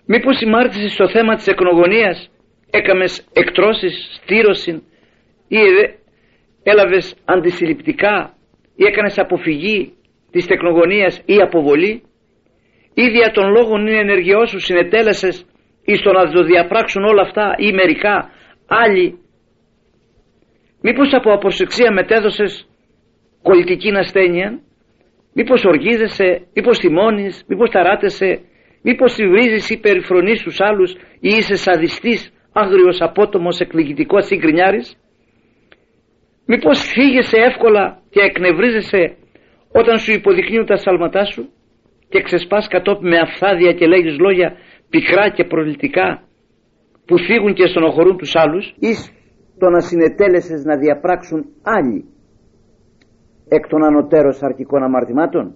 Μήπως 0.05 0.37
συμμάρτησες 0.37 0.91
στο 0.91 1.09
θέμα 1.09 1.35
της 1.35 1.47
εκνογονίας 1.47 2.31
έκαμες 2.69 3.27
εκτρώσεις, 3.33 4.19
στήρωση 4.21 4.83
ή 5.47 5.57
έλαβες 6.63 7.15
αντισυλληπτικά 7.25 8.33
ή 8.75 8.83
έκανες 8.85 9.17
αποφυγή 9.17 9.93
της 10.31 10.45
τεκνογονίας 10.45 11.21
ή 11.25 11.35
αποβολή 11.41 12.03
ή 12.93 13.09
δια 13.09 13.31
των 13.31 13.51
λόγων 13.51 13.87
είναι 13.87 13.99
ενεργειό 13.99 14.45
σου 14.45 14.59
συνετέλεσες 14.59 15.45
ή 15.85 15.95
στο 15.95 16.11
να 16.11 16.31
το 16.31 16.43
διαπράξουν 16.43 17.03
όλα 17.03 17.21
αυτά 17.21 17.55
ή 17.57 17.71
μερικά 17.71 18.29
άλλοι 18.67 19.19
μήπως 20.81 21.13
από 21.13 21.33
αποσεξία 21.33 21.91
μετέδωσες 21.91 22.67
κολλητική 23.41 23.89
ασθένεια 23.95 24.59
μήπως 25.33 25.65
οργίζεσαι, 25.65 26.47
μήπως 26.53 26.77
θυμώνεις, 26.77 27.43
μήπως 27.47 27.69
ταράτεσαι 27.69 28.39
μήπως 28.81 29.17
υβρίζεις 29.17 29.69
ή 29.69 29.79
περιφρονείς 29.79 30.41
τους 30.41 30.59
άλλους 30.59 30.91
ή 31.19 31.29
είσαι 31.37 31.55
σαδιστής, 31.55 32.33
άγριος, 32.53 33.01
απότομος, 33.01 33.59
εκπληκτικός 33.59 34.25
συγκρινιάρης 34.25 34.97
μήπως 36.45 36.79
φύγεσαι 36.93 37.37
εύκολα 37.37 38.01
και 38.09 38.21
εκνευρίζεσαι 38.21 39.15
όταν 39.71 39.97
σου 39.97 40.11
υποδεικνύουν 40.11 40.65
τα 40.65 40.77
σάλματά 40.77 41.25
σου 41.25 41.49
και 42.09 42.21
ξεσπάς 42.21 42.67
κατόπιν 42.67 43.07
με 43.09 43.17
αφθάδια 43.17 43.73
και 43.73 43.87
λέγεις 43.87 44.19
λόγια 44.19 44.55
πικρά 44.89 45.29
και 45.29 45.43
προλητικά 45.43 46.23
που 47.05 47.17
φύγουν 47.17 47.53
και 47.53 47.67
στενοχωρούν 47.67 48.17
τους 48.17 48.35
άλλους 48.35 48.75
εις 48.79 49.11
το 49.57 49.69
να 49.69 49.79
συνετέλεσες 49.79 50.63
να 50.63 50.77
διαπράξουν 50.77 51.45
άλλοι 51.61 52.05
εκ 53.47 53.67
των 53.67 53.83
ανωτέρων 53.83 54.33
σαρκικών 54.33 54.83
αμαρτημάτων 54.83 55.55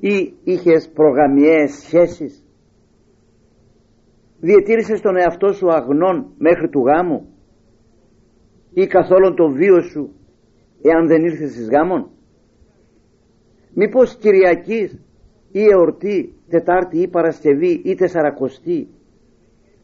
ή 0.00 0.34
είχες 0.44 0.90
προγαμιαίες 0.94 1.70
σχέσεις. 1.84 2.44
Διετήρησες 4.40 5.00
τον 5.00 5.16
εαυτό 5.16 5.52
σου 5.52 5.72
αγνών 5.72 6.34
μέχρι 6.38 6.68
του 6.68 6.80
γάμου 6.86 7.28
ή 8.74 8.86
καθόλου 8.86 9.34
το 9.34 9.48
βίο 9.48 9.82
σου 9.82 10.14
εάν 10.82 11.06
δεν 11.06 11.24
ήρθες 11.24 11.56
εις 11.56 11.68
γάμων 11.68 12.10
μήπως 13.74 14.16
Κυριακής 14.16 15.00
ή 15.52 15.64
εορτή 15.64 16.34
Τετάρτη 16.48 16.98
ή 16.98 17.08
Παρασκευή 17.08 17.80
ή 17.84 17.94
Τεσσαρακοστή 17.94 18.88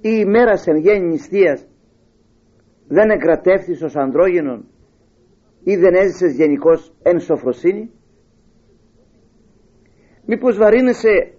ή 0.01 0.11
ημέρα 0.19 0.53
εν 0.65 0.77
γέννη 0.77 1.09
νηστείας 1.09 1.67
δεν 2.89 3.11
εγκρατεύθεις 3.11 3.83
ως 3.83 3.97
ανδρόγενον 3.97 4.65
ή 5.65 5.77
δεν 5.77 5.95
έζησες 5.95 6.35
γενικώς 6.35 6.93
εν 7.03 7.21
σοφροσύνη; 7.21 7.91
Μήπως 10.27 10.57
βαρύνεσαι 10.57 11.33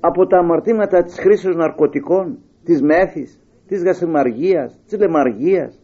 από 0.00 0.26
τα 0.26 0.38
αμαρτήματα 0.38 1.02
της 1.02 1.18
χρήσης 1.18 1.54
ναρκωτικών 1.54 2.38
της 2.64 2.82
μέθης, 2.82 3.40
της 3.66 3.82
γασιμαργίας, 3.82 4.80
της 4.86 4.98
λεμαργίας 4.98 5.78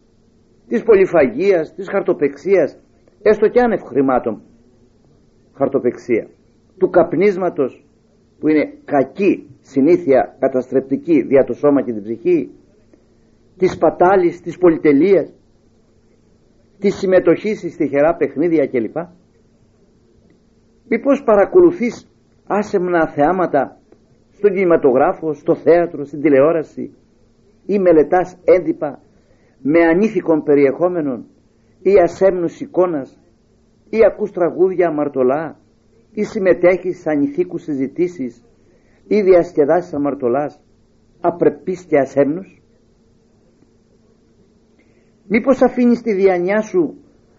της 0.68 0.83
πολυφαγίας, 0.83 1.74
της 1.74 1.88
χαρτοπεξίας 1.88 2.79
έστω 3.22 3.48
και 3.48 3.61
άνευ 3.61 3.81
χρημάτων; 3.83 4.42
Χαρτοπεξία 5.61 6.27
του 6.79 6.90
καπνίσματος 6.90 7.85
που 8.38 8.49
είναι 8.49 8.73
κακή 8.85 9.49
συνήθεια 9.61 10.37
καταστρεπτική 10.38 11.23
δια 11.23 11.44
το 11.44 11.53
σώμα 11.53 11.83
και 11.83 11.92
την 11.92 12.03
ψυχή. 12.03 12.51
Της 13.57 13.79
πατάλης, 13.79 14.40
της 14.40 14.59
πολυτελείας. 14.59 15.33
Της 16.79 16.94
συμμετοχής 16.94 17.59
στη 17.59 17.77
τυχερά 17.77 18.14
παιχνίδια 18.14 18.66
κλπ. 18.66 18.96
Μήπως 20.88 21.23
παρακολουθείς 21.25 22.09
άσεμνα 22.46 23.09
θεάματα 23.09 23.77
στον 24.33 24.53
κινηματογράφο, 24.53 25.33
στο 25.35 25.55
θέατρο, 25.55 26.05
στην 26.05 26.20
τηλεόραση 26.20 26.94
ή 27.66 27.79
μελετάς 27.79 28.37
έντυπα 28.44 29.01
με 29.62 29.81
ανήθικον 29.81 30.42
περιεχόμενον 30.42 31.27
ή 31.83 31.92
ασέμνους 31.99 32.61
εικόνας 32.61 33.19
ή 33.90 33.98
ακούς 34.07 34.31
τραγούδια 34.31 34.88
αμαρτωλά 34.88 35.57
ή 36.12 36.22
συμμετέχεις 36.22 37.00
σε 37.00 37.11
ανηθίκους 37.11 37.62
συζητήσεις 37.62 38.44
ή 39.07 39.20
διασκεδάσεις 39.20 39.94
αμαρτωλάς 39.94 40.61
απρεπείς 41.20 41.85
και 41.85 41.98
ασέμνους 41.98 42.62
μήπως 45.29 45.62
αφήνεις 45.62 46.03
τη 46.03 46.12
διανιά 46.12 46.61
σου 46.61 46.94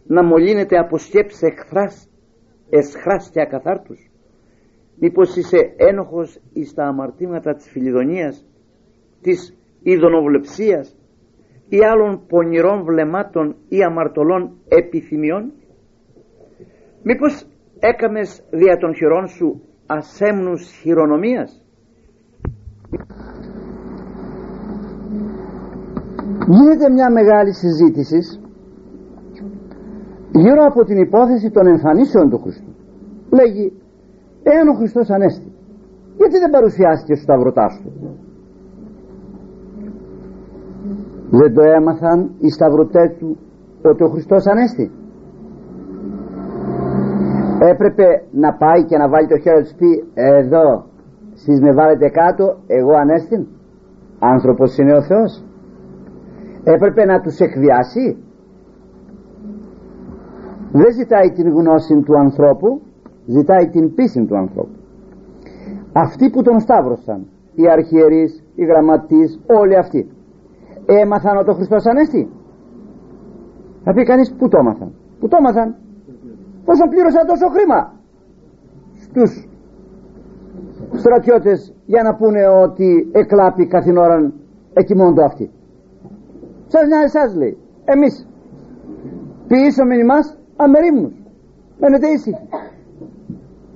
να 0.07 0.23
μολύνεται 0.23 0.77
από 0.77 0.97
σκέψεις 0.97 1.41
εχθράς 1.41 2.09
εσχράς 2.69 3.29
και 3.29 3.41
ακαθάρτους; 3.41 4.09
Μήπως 4.99 5.35
είσαι 5.35 5.73
ένοχος 5.77 6.39
εις 6.53 6.73
τα 6.73 6.83
αμαρτήματα 6.83 7.53
της 7.53 7.69
φιλιδονίας 7.69 8.45
της 9.21 9.57
ειδωνοβλεψίας 9.83 10.97
ή 11.69 11.77
άλλων 11.91 12.25
πονηρών 12.27 12.83
βλεμάτων 12.83 13.55
ή 13.67 13.83
αμαρτωλών 13.83 14.57
επιθυμιών; 14.67 15.51
Μήπως 17.03 17.47
έκαμες 17.79 18.43
δια 18.51 18.77
των 18.77 18.95
χειρών 18.95 19.27
σου 19.27 19.61
ασέμνους 19.85 20.71
χειρονομίας; 20.81 21.65
Γίνεται 26.47 26.89
μια 26.89 27.09
μεγάλη 27.11 27.53
συζήτηση 27.53 28.19
γύρω 30.31 30.63
από 30.65 30.83
την 30.83 30.97
υπόθεση 30.97 31.51
των 31.51 31.67
εμφανίσεων 31.67 32.29
του 32.29 32.37
Χριστού. 32.37 32.71
Λέγει 33.29 33.73
εάν 34.43 34.67
ο 34.67 34.73
Χριστός 34.73 35.09
Ανέστη 35.09 35.51
γιατί 36.17 36.37
δεν 36.39 36.49
παρουσιάστηκε 36.49 37.13
στους 37.13 37.23
σταυρωτάς 37.23 37.81
του 37.81 37.91
δεν 41.29 41.53
το 41.53 41.61
έμαθαν 41.61 42.31
οι 42.39 42.49
σταυρωτές 42.49 43.15
του 43.19 43.37
ότι 43.81 44.03
ο 44.03 44.09
Χριστός 44.09 44.45
Ανέστη 44.45 44.91
έπρεπε 47.69 48.05
να 48.31 48.53
πάει 48.53 48.85
και 48.85 48.97
να 48.97 49.09
βάλει 49.09 49.27
το 49.27 49.37
χέρι 49.37 49.63
του 49.63 49.75
πει 49.77 50.03
εδώ 50.13 50.85
εσείς 51.33 51.61
με 51.61 51.71
βάλετε 51.73 52.09
κάτω 52.09 52.57
εγώ 52.67 52.93
Ανέστη 52.93 53.47
άνθρωπος 54.19 54.77
είναι 54.77 54.93
ο 54.93 55.01
Θεός. 55.01 55.43
Έπρεπε 56.63 57.05
να 57.05 57.21
τους 57.21 57.39
εκβιάσει. 57.39 58.17
Δεν 60.71 60.91
ζητάει 60.93 61.31
την 61.31 61.49
γνώση 61.49 62.01
του 62.01 62.17
ανθρώπου 62.17 62.81
ζητάει 63.25 63.69
την 63.69 63.93
πίστη 63.93 64.25
του 64.25 64.37
ανθρώπου. 64.37 64.75
Αυτοί 65.93 66.29
που 66.29 66.41
τον 66.41 66.59
σταύρωσαν 66.59 67.27
οι 67.53 67.69
αρχιερείς, 67.69 68.43
οι 68.55 68.65
γραμματείς 68.65 69.39
όλοι 69.47 69.77
αυτοί 69.77 70.07
έμαθαν 70.85 71.37
ότι 71.37 71.49
ο 71.49 71.53
Χριστός 71.53 71.85
Ανέστη. 71.85 72.29
Θα 73.83 73.93
πει 73.93 74.03
κανείς 74.03 74.35
που 74.37 74.47
το 74.47 74.57
έμαθαν 74.57 74.91
που 75.19 75.27
το 75.27 75.37
έμαθαν 75.39 75.75
πόσο 76.65 76.87
πλήρωσαν 76.87 77.27
τόσο 77.27 77.47
χρήμα; 77.47 77.93
Στους 79.03 79.47
στρατιώτες 80.93 81.73
για 81.85 82.03
να 82.03 82.15
πούνε 82.15 82.47
ότι 82.47 83.09
εκλάπει 83.11 83.67
καθήν 83.67 83.97
ώρα 83.97 84.31
εκοιμώντο 84.73 85.23
αυτοί 85.23 85.51
σας 86.73 86.87
νοιάζει 86.87 87.05
εσάς 87.05 87.35
λέει. 87.35 87.57
Εμείς. 87.85 88.27
Ποιήσαμε 89.47 89.95
εμάς 89.95 90.37
αμερίμνους. 90.55 91.13
Μένετε 91.79 92.07
ήσυχοι. 92.07 92.47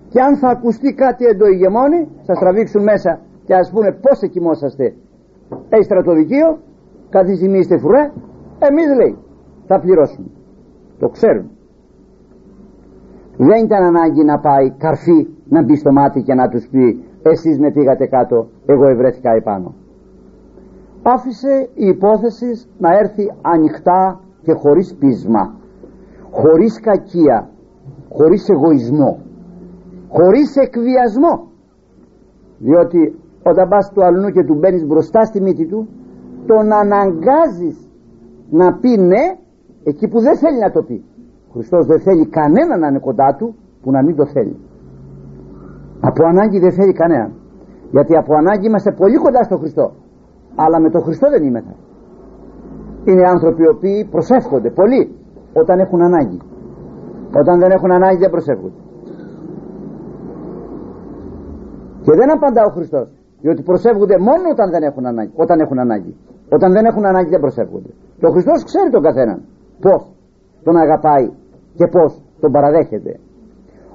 Και 0.10 0.22
αν 0.22 0.38
θα 0.38 0.50
ακουστεί 0.50 0.94
κάτι 0.94 1.26
εντοηγεμόνι 1.26 2.08
θα 2.26 2.34
τραβήξουν 2.34 2.84
μέσα 2.84 3.20
και 3.46 3.54
ας 3.56 3.72
πούνε 3.72 3.92
πως 3.92 4.22
εκοιμόσαστε. 4.22 4.96
Έχει 5.70 5.84
στρατοδικείο 5.84 6.60
καθίσει 7.10 7.78
φουρέ 7.82 8.12
εμείς 8.60 8.88
λέει 8.96 9.18
θα 9.68 9.80
πληρώσουμε. 9.80 10.28
Το 11.00 11.10
ξέρουν 11.10 11.52
δεν 13.38 13.64
ήταν 13.64 13.84
ανάγκη 13.84 14.24
να 14.24 14.40
πάει 14.40 14.72
καρφί 14.78 15.28
να 15.50 15.64
μπει 15.64 15.76
στο 15.76 15.92
μάτι 15.92 16.22
και 16.22 16.34
να 16.34 16.48
τους 16.48 16.68
πει 16.72 17.04
εσείς 17.22 17.60
με 17.60 17.72
πήγατε 17.72 18.06
κάτω 18.06 18.48
εγώ 18.66 18.88
ευρέθηκα 18.88 19.32
επάνω 19.32 19.74
άφησε 21.04 21.70
η 21.74 21.86
υπόθεση 21.88 22.52
να 22.78 22.98
έρθει 22.98 23.34
ανοιχτά 23.42 24.20
και 24.42 24.54
χωρίς 24.54 24.96
πείσμα 25.00 25.54
χωρίς 26.32 26.80
κακία 26.80 27.50
χωρίς 28.10 28.50
εγωισμό 28.50 29.26
χωρίς 30.18 30.56
εκβιασμό. 30.56 31.48
Διότι 32.58 33.20
όταν 33.44 33.68
πας 33.70 33.92
του 33.94 34.06
αλλού 34.06 34.30
και 34.32 34.44
του 34.44 34.56
μπαίνεις 34.56 34.86
μπροστά 34.86 35.24
στη 35.26 35.42
μύτη 35.42 35.66
του 35.66 35.88
τον 36.46 36.74
αναγκάζεις 36.74 37.90
να 38.50 38.74
πει 38.74 38.98
ναι 38.98 39.24
εκεί 39.84 40.08
που 40.08 40.20
δεν 40.20 40.38
θέλει 40.38 40.60
να 40.60 40.72
το 40.72 40.82
πει. 40.84 40.94
ο 40.94 41.15
Χριστός 41.56 41.84
δεν 41.92 42.00
θέλει 42.06 42.26
κανένα 42.40 42.74
να 42.82 42.88
είναι 42.88 43.02
κοντά 43.08 43.30
του 43.38 43.48
που 43.82 43.90
να 43.96 44.04
μην 44.06 44.16
το 44.16 44.26
θέλει. 44.34 44.56
Από 46.10 46.22
ανάγκη 46.32 46.60
δεν 46.66 46.74
θέλει 46.78 46.94
κανέναν. 47.02 47.32
Γιατί 47.96 48.14
από 48.22 48.32
ανάγκη 48.42 48.66
είμαστε 48.68 48.92
πολύ 48.92 49.18
κοντά 49.26 49.42
στο 49.44 49.58
Χριστό. 49.62 49.86
Αλλά 50.56 50.78
με 50.80 50.90
τον 50.90 51.02
Χριστό 51.06 51.30
δεν 51.30 51.44
είμαι 51.44 51.62
είναι 53.10 53.24
άνθρωποι 53.34 53.62
οι 53.64 53.68
οποίοι 53.76 54.08
προσεύχονται 54.12 54.70
πολύ 54.70 55.02
όταν 55.54 55.80
έχουν 55.80 56.02
ανάγκη. 56.02 56.40
Όταν 57.40 57.60
δεν 57.60 57.72
έχουν 57.72 57.92
ανάγκη 57.92 58.18
δεν 58.18 58.30
προσεύχονται. 58.30 58.80
Και 62.06 62.14
δεν 62.20 62.32
απαντά 62.36 62.64
ο 62.66 62.72
Χριστός 62.78 63.08
διότι 63.42 63.62
προσεύχονται 63.62 64.18
μόνο 64.20 64.46
όταν 64.52 64.68
δεν 64.72 64.84
έχουν 64.84 65.06
ανάγκη 65.06 65.32
όταν 65.36 65.60
έχουν 65.60 65.80
ανάγκη. 65.80 66.16
Όταν 66.50 66.72
δεν 66.72 66.86
έχουν 66.86 67.06
ανάγκη 67.06 67.30
δεν 67.30 67.40
προσεύχονται. 67.40 67.92
Και 68.20 68.26
ο 68.26 68.32
Χριστός 68.32 68.64
ξέρει 68.64 68.90
τον 68.90 69.02
καθέναν. 69.02 69.40
Πως 69.80 70.02
τον 70.64 70.76
αγαπάει 70.76 71.28
και 71.76 71.88
πως 71.88 72.22
τον 72.40 72.52
παραδέχεται. 72.52 73.20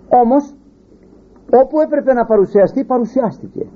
Όμως 0.08 0.54
όπου 1.60 1.80
έπρεπε 1.80 2.12
να 2.12 2.24
παρουσιαστεί 2.24 2.84
παρουσιάστηκε. 2.84 3.66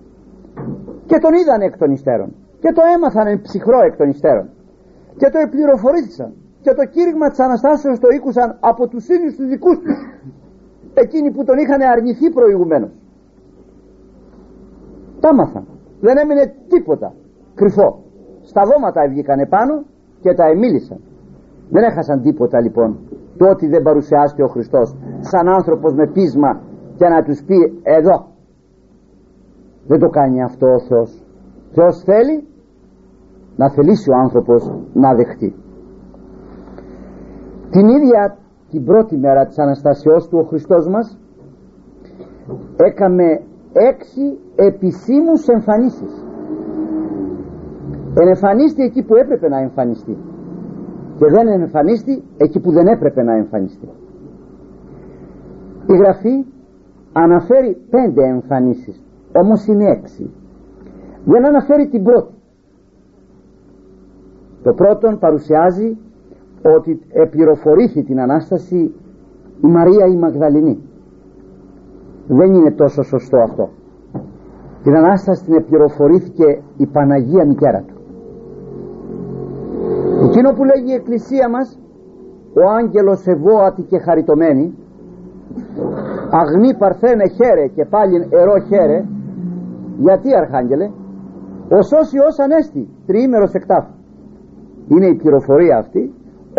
Και 1.06 1.18
τον 1.18 1.32
είδαν 1.34 1.60
εκ 1.60 1.78
των 1.78 1.90
υστέρων. 1.90 2.34
Και 2.60 2.72
το 2.72 2.82
έμαθαν 2.94 3.26
εν 3.26 3.40
ψυχρό 3.40 3.80
εκ 3.82 3.96
των 3.96 4.08
υστέρων. 4.08 4.48
Και 5.16 5.28
το 5.30 5.38
επληροφορήθησαν. 5.38 6.32
Και 6.60 6.74
το 6.74 6.84
κήρυγμα 6.84 7.28
της 7.28 7.38
Αναστάσεως 7.38 7.98
το 7.98 8.08
ήκουσαν 8.08 8.56
από 8.60 8.88
τους 8.88 9.08
ίδιους 9.08 9.34
τους 9.36 9.48
δικούς 9.48 9.78
τους. 9.78 9.98
Εκείνοι 10.94 11.30
που 11.30 11.44
τον 11.44 11.58
είχαν 11.58 11.80
αρνηθεί 11.82 12.30
προηγουμένως. 12.30 12.90
Τα 15.20 15.28
έμαθαν 15.28 15.66
δεν 16.00 16.16
έμεινε 16.16 16.54
τίποτα. 16.68 17.14
Κρυφό. 17.54 18.02
Στα 18.42 18.62
δώματα 18.64 19.08
βγήκαν 19.08 19.38
επάνω 19.38 19.84
και 20.20 20.34
τα 20.34 20.44
εμίλησαν. 20.46 21.00
Δεν 21.70 21.82
έχασαν 21.82 22.22
τίποτα 22.22 22.60
λοιπόν 22.60 22.98
το 23.36 23.48
ότι 23.48 23.66
δεν 23.66 23.82
παρουσιάστηκε 23.82 24.42
ο 24.42 24.48
Χριστός 24.48 24.96
σαν 25.20 25.48
άνθρωπος 25.48 25.94
με 25.94 26.06
πείσμα 26.06 26.60
και 26.96 27.08
να 27.08 27.22
τους 27.22 27.42
πει 27.46 27.80
εδώ 27.82 28.26
δεν 29.86 29.98
το 29.98 30.08
κάνει 30.08 30.42
αυτό 30.42 30.66
ο 30.66 30.80
Θεός. 30.80 31.22
Θεός 31.72 32.02
θέλει 32.04 32.46
να 33.56 33.70
θελήσει 33.70 34.10
ο 34.10 34.16
άνθρωπος 34.16 34.72
να 34.92 35.14
δεχτεί. 35.14 35.54
Την 37.70 37.88
ίδια 37.88 38.36
την 38.70 38.84
πρώτη 38.84 39.16
μέρα 39.16 39.46
της 39.46 39.58
Αναστασιός 39.58 40.28
του 40.28 40.38
ο 40.38 40.46
Χριστός 40.46 40.88
μας 40.88 41.18
έκαμε 42.76 43.40
έξι 43.72 44.38
επισήμους 44.54 45.48
εμφανίσεις. 45.48 46.24
Ενεμφανίστη 48.14 48.82
εκεί 48.82 49.02
που 49.02 49.14
έπρεπε 49.14 49.48
να 49.48 49.58
εμφανιστεί 49.58 50.16
και 51.18 51.26
δεν 51.26 51.48
εμφανίστη 51.48 52.22
εκεί 52.36 52.60
που 52.60 52.70
δεν 52.72 52.86
έπρεπε 52.86 53.22
να 53.22 53.32
εμφανιστεί. 53.32 53.88
Η 55.86 55.96
Γραφή 55.96 56.44
αναφέρει 57.12 57.76
πέντε 57.90 58.22
εμφανίσεις 58.24 59.04
όμως 59.36 59.66
είναι 59.66 59.90
έξι. 59.90 60.30
Δεν 61.24 61.46
αναφέρει 61.46 61.88
την 61.88 62.02
πρώτη. 62.02 62.34
Το 64.62 64.72
πρώτον 64.72 65.18
παρουσιάζει 65.18 65.96
ότι 66.76 67.00
επληροφορήθη 67.12 68.02
την 68.02 68.20
Ανάσταση 68.20 68.94
η 69.60 69.66
Μαρία 69.66 70.06
η 70.06 70.16
Μαγδαληνή. 70.16 70.78
Δεν 72.28 72.52
είναι 72.54 72.70
τόσο 72.70 73.02
σωστό 73.02 73.36
αυτό. 73.36 73.68
Την 74.82 74.96
Ανάσταση 74.96 75.44
την 75.44 75.54
επληροφορήθηκε 75.54 76.62
η 76.76 76.86
Παναγία 76.86 77.46
μητέρα 77.46 77.84
του 77.86 77.93
εκείνο 80.34 80.52
που 80.52 80.64
λέγει 80.64 80.90
η 80.90 80.94
Εκκλησία 80.94 81.48
μας 81.48 81.78
ο 82.54 82.62
άγγελος 82.78 83.26
ευώατη 83.26 83.82
και 83.82 83.98
χαριτωμένη 83.98 84.74
αγνή 86.30 86.76
παρθένε 86.76 87.28
χαίρε 87.28 87.66
και 87.66 87.84
πάλι 87.84 88.28
ερώ 88.30 88.58
χαίρε 88.68 89.04
γιατί 89.98 90.36
αρχάγγελε 90.36 90.90
ο 91.68 91.82
σώσιος 91.82 92.38
ανέστη 92.38 92.88
τριήμερος 93.06 93.52
εκτάφου 93.52 93.92
είναι 94.88 95.06
η 95.06 95.14
πληροφορία 95.14 95.76
αυτή 95.78 96.12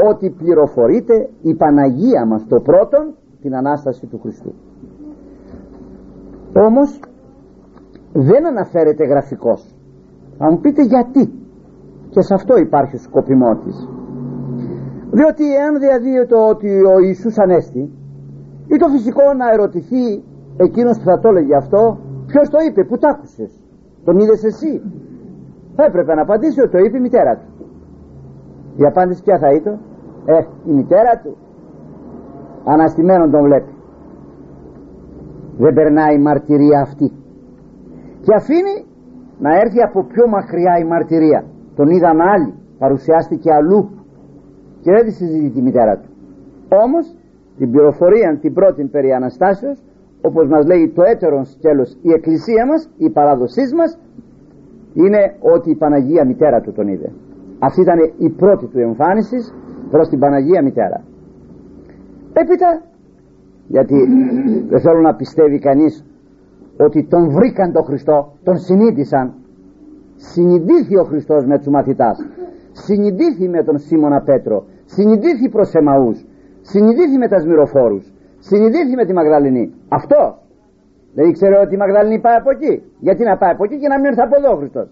ότι 0.09 0.29
πληροφορείται 0.29 1.29
η 1.41 1.55
Παναγία 1.55 2.25
μας 2.25 2.47
το 2.47 2.59
πρώτον 2.59 3.13
την 3.41 3.55
Ανάσταση 3.55 4.05
του 4.05 4.19
Χριστού. 4.19 4.53
Όμως 6.53 6.99
δεν 8.13 8.45
αναφέρεται 8.47 9.05
γραφικός. 9.05 9.75
Θα 10.37 10.51
μου 10.51 10.59
πείτε 10.59 10.83
γιατί 10.83 11.44
και 12.15 12.21
σε 12.21 12.33
αυτό 12.33 12.53
υπάρχει 12.67 12.97
σκοπιμό 12.97 13.51
της 13.63 13.77
διότι 15.17 15.45
εάν 15.59 15.73
διαδίδεται 15.85 16.37
ότι 16.51 16.69
ο 16.93 16.95
Ιησούς 17.07 17.35
Ανέστη 17.43 17.83
ή 18.73 18.75
το 18.81 18.87
φυσικό 18.95 19.25
να 19.41 19.47
ερωτηθεί 19.53 20.05
εκείνος 20.65 20.97
που 20.97 21.05
θα 21.09 21.19
το 21.19 21.27
έλεγε 21.31 21.55
αυτό 21.55 21.81
ποιος 22.29 22.49
το 22.49 22.57
είπε 22.67 22.81
που 22.83 22.97
τ' 22.97 23.05
άκουσες 23.11 23.51
τον 24.05 24.15
είδες 24.19 24.43
εσύ; 24.43 24.81
Θα 25.75 25.83
έπρεπε 25.89 26.13
να 26.13 26.21
απαντήσει 26.21 26.61
ότι 26.61 26.71
το 26.71 26.77
είπε 26.77 26.97
η 26.97 27.01
μητέρα 27.01 27.33
του. 27.39 27.49
Η 28.81 28.83
απάντηση 28.91 29.23
ποια 29.23 29.37
θα 29.43 29.49
ήταν; 29.59 29.79
Ε 30.25 30.37
η 30.69 30.71
μητέρα 30.79 31.13
του 31.23 31.37
αναστημένον 32.65 33.31
τον 33.31 33.41
βλέπει 33.43 33.73
δεν 35.57 35.73
περνάει 35.73 36.15
η 36.15 36.21
μαρτυρία 36.27 36.79
αυτή. 36.81 37.11
Και 38.23 38.33
αφήνει 38.39 38.75
να 39.39 39.49
έρθει 39.61 39.79
από 39.87 40.03
πιο 40.03 40.27
μακριά 40.27 40.73
η 40.83 40.85
μαρτυρία 40.93 41.43
τον 41.75 41.87
είδαν 41.89 42.21
άλλοι. 42.21 42.53
Παρουσιάστηκε 42.77 43.51
αλλού. 43.53 43.89
Και 44.81 44.91
δεν 44.91 45.05
τη 45.05 45.11
συζητεί 45.11 45.59
η 45.59 45.61
μητέρα 45.61 45.97
του. 45.97 46.09
Όμως 46.83 47.15
την 47.57 47.71
πληροφορία 47.71 48.37
την 48.41 48.53
πρώτη 48.53 48.83
περί 48.83 49.11
Αναστάσεως 49.11 49.83
όπως 50.21 50.47
μας 50.47 50.65
λέει 50.65 50.91
το 50.95 51.03
έτερον 51.03 51.45
σκέλος 51.45 51.97
η 52.01 52.11
εκκλησία 52.11 52.65
μας 52.65 52.89
η 52.97 53.09
παράδοσής 53.09 53.73
μας 53.73 53.99
είναι 54.93 55.35
ότι 55.39 55.69
η 55.69 55.75
Παναγία 55.75 56.25
μητέρα 56.25 56.61
του 56.61 56.71
τον 56.71 56.87
είδε. 56.87 57.11
Αυτή 57.59 57.81
ήταν 57.81 57.97
η 58.17 58.29
πρώτη 58.29 58.65
του 58.65 58.79
εμφάνισης 58.79 59.53
προς 59.91 60.07
την 60.09 60.19
Παναγία 60.19 60.61
μητέρα. 60.63 61.03
Έπειτα 62.33 62.81
γιατί 63.67 63.95
δεν 64.69 64.79
θέλω 64.79 65.01
να 65.01 65.15
πιστεύει 65.15 65.59
κανείς 65.59 66.05
ότι 66.77 67.07
τον 67.09 67.29
βρήκαν 67.29 67.71
τον 67.71 67.83
Χριστό 67.83 68.33
τον 68.43 68.57
συνείδησαν 68.57 69.33
συνειδήθη 70.15 70.97
ο 70.97 71.03
Χριστός 71.03 71.45
με 71.45 71.57
τους 71.57 71.67
μαθητάς. 71.67 72.17
Συνειδήθη 72.71 73.49
με 73.49 73.63
τον 73.63 73.77
Σίμωνα 73.77 74.21
Πέτρο. 74.21 74.65
Συνειδήθη 74.85 75.49
προς 75.49 75.73
Εμαούς. 75.73 76.25
Συνειδήθη 76.61 77.17
με 77.17 77.27
τα 77.27 77.39
σμυροφόρους. 77.39 78.13
Συνειδήθη 78.39 78.95
με 78.95 79.05
τη 79.05 79.13
Μαγδαληνή. 79.13 79.73
Αυτό. 79.89 80.37
Δεν 81.13 81.29
ήξερε 81.29 81.57
ότι 81.59 81.73
η 81.73 81.77
Μαγδαληνή 81.77 82.19
πάει 82.19 82.35
από 82.35 82.49
εκεί. 82.51 82.83
Γιατί 82.99 83.23
να 83.23 83.37
πάει 83.37 83.51
από 83.51 83.63
εκεί 83.63 83.77
και 83.79 83.87
να 83.87 83.97
μην 83.97 84.05
έρθει 84.05 84.21
από 84.21 84.35
εδώ 84.39 84.53
ο 84.55 84.57
Χριστός. 84.57 84.87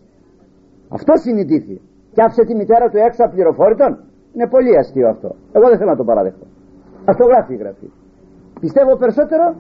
Αυτό 0.90 1.14
συνειδήθη. 1.16 1.82
Και 2.14 2.22
άφησε 2.22 2.44
τη 2.46 2.56
μητέρα 2.56 2.90
του 2.90 2.98
έξω 2.98 3.24
από 3.24 3.34
πληροφόρητον. 3.34 3.92
Είναι 4.34 4.48
πολύ 4.48 4.78
αστείο 4.78 5.08
αυτό. 5.10 5.36
Εγώ 5.52 5.68
δεν 5.70 5.78
θέλω 5.78 5.90
να 5.90 5.96
το 5.96 6.04
παραδεχτώ. 6.04 6.46
Αυτό 7.06 7.24
γράφει 7.26 7.54
η 7.54 7.56
γραφή. 7.56 7.90
Πιστεύω 8.60 8.96
περισσότερο 8.96 9.56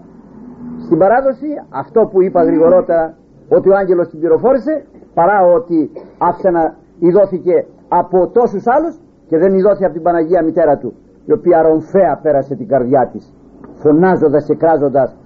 στην 0.86 0.97
παράδοση 0.97 1.47
αυτό 1.70 2.01
που 2.11 2.22
είπα 2.22 2.43
γρηγορότερα 2.43 3.18
ότι 3.49 3.70
ο 3.70 3.76
άγγελος 3.76 4.07
την 4.09 4.20
πληροφόρησε 4.20 4.86
παρά 5.14 5.38
ότι 5.57 5.91
άφησε 6.18 6.49
να 6.49 6.64
ειδώθηκε 6.99 7.66
από 7.88 8.28
τόσους 8.28 8.64
άλλους 8.76 8.95
και 9.28 9.38
δεν 9.38 9.53
ειδώθηκε 9.53 9.86
από 9.86 9.93
την 9.93 10.03
Παναγία 10.03 10.43
μητέρα 10.43 10.78
του 10.78 10.93
η 11.26 11.32
οποία 11.32 11.61
ρομφαία 11.61 12.20
πέρασε 12.22 12.55
την 12.55 12.68
καρδιά 12.68 13.09
της 13.11 13.34
φωνάζοντας 13.82 14.45
και 14.45 14.55
κράζοντας 14.55 15.18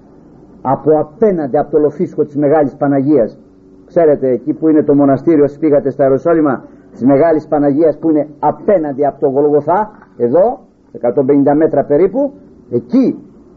από 0.62 0.90
απέναντι 1.00 1.58
από 1.58 1.72
το 1.72 1.80
λοφίσκο 1.80 2.24
της 2.24 2.36
Μεγάλης 2.36 2.76
Παναγίας. 2.76 3.40
Ξέρετε 3.86 4.28
εκεί 4.30 4.54
που 4.54 4.68
είναι 4.70 4.84
το 4.84 4.96
μοναστήριο 4.96 5.44
όσοι 5.44 5.60
πήγατε 5.60 5.90
στα 5.90 6.04
Ιεροσόλυμα 6.04 6.64
της 6.92 7.04
Μεγάλης 7.04 7.48
Παναγίας 7.48 7.98
που 8.00 8.10
είναι 8.10 8.28
απέναντι 8.40 9.06
από 9.06 9.20
το 9.20 9.28
Γολγοθά 9.30 9.92
εδώ 10.18 10.60
150 11.02 11.56
μέτρα 11.58 11.84
περίπου 11.86 12.34
εκεί 12.70 13.06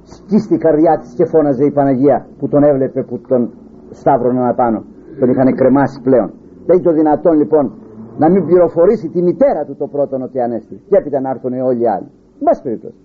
σκίστη 0.03 0.55
η 0.55 0.59
καρδιά 0.59 0.99
της 0.99 1.15
και 1.15 1.25
φώναζε 1.25 1.65
η 1.65 1.71
Παναγία 1.71 2.27
που 2.39 2.49
τον 2.49 2.63
έβλεπε 2.63 3.03
που 3.03 3.21
τον 3.29 3.51
σταύρωναν 3.91 4.49
απάνω 4.49 4.85
τον 5.19 5.31
είχαν 5.31 5.55
κρεμάσει 5.55 6.01
πλέον. 6.03 6.31
Δεν 6.67 6.77
είναι 6.77 6.85
το 6.89 6.93
δυνατόν 6.93 7.37
λοιπόν 7.37 7.73
να 8.19 8.31
μην 8.31 8.47
πληροφορήσει 8.47 9.09
τη 9.09 9.23
μητέρα 9.23 9.65
του 9.65 9.77
το 9.77 9.87
πρώτο 9.87 10.17
ότι 10.23 10.41
ανέστη. 10.41 10.83
Και 10.89 10.97
έπειτα 10.97 11.21
να 11.21 11.31
έρθουν 11.31 11.53
όλοι 11.53 11.81
οι 11.81 11.89
άλλοι. 11.89 12.09
Μπας 12.41 12.63
περιπτώσει. 12.63 13.01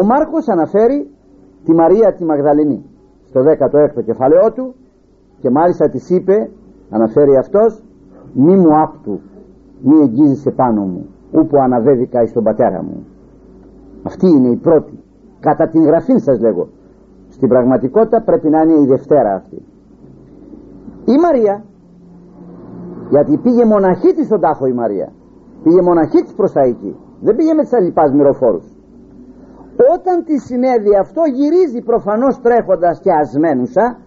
Ο 0.00 0.04
Μάρκος 0.04 0.48
αναφέρει 0.48 1.10
τη 1.64 1.72
Μαρία 1.72 2.14
τη 2.14 2.24
Μαγδαληνή 2.24 2.84
στο 3.28 3.40
16ο 3.40 4.04
κεφαλαίο 4.04 4.52
του 4.52 4.74
και 5.40 5.50
μάλιστα 5.50 5.88
της 5.88 6.10
είπε 6.10 6.50
αναφέρει 6.90 7.36
αυτός 7.36 7.82
μη 8.34 8.56
μου 8.56 8.80
άπτου 8.82 9.20
μη 9.82 9.96
εγγίζεσαι 10.00 10.50
πάνω 10.50 10.82
μου 10.82 11.06
ούπου 11.30 11.56
αναβέβηκα 11.58 12.22
εις 12.22 12.32
τον 12.32 12.44
πατέρα 12.44 12.82
μου 12.82 13.06
αυτή 14.02 14.26
είναι 14.26 14.48
η 14.48 14.56
πρώτη. 14.56 14.98
Κατά 15.40 15.68
την 15.68 15.82
γραφή 15.84 16.18
σας 16.18 16.40
λέγω 16.40 16.68
στην 17.42 17.54
πραγματικότητα 17.54 18.22
πρέπει 18.22 18.48
να 18.48 18.60
είναι 18.60 18.72
η 18.72 18.86
Δευτέρα 18.86 19.34
αυτή. 19.34 19.56
Η 21.04 21.16
Μαρία 21.24 21.64
γιατί 23.10 23.36
πήγε 23.36 23.64
μοναχή 23.64 24.14
της 24.14 24.26
στον 24.26 24.40
τάφο 24.40 24.66
η 24.66 24.72
Μαρία. 24.72 25.12
Πήγε 25.62 25.82
μοναχή 25.82 26.22
της 26.22 26.34
προς 26.34 26.52
τα 26.52 26.60
εκεί. 26.60 26.96
Δεν 27.20 27.36
πήγε 27.36 27.54
με 27.54 27.62
τις 27.62 27.72
αλληπάς 27.72 28.12
μυροφόρους. 28.12 28.66
Όταν 29.94 30.24
τη 30.24 30.38
συνέβη 30.38 30.96
αυτό 30.96 31.22
γυρίζει 31.38 31.80
προφανώς 31.84 32.40
τρέχοντας 32.40 33.00
και 33.00 33.12
ασμένουσα 33.12 33.98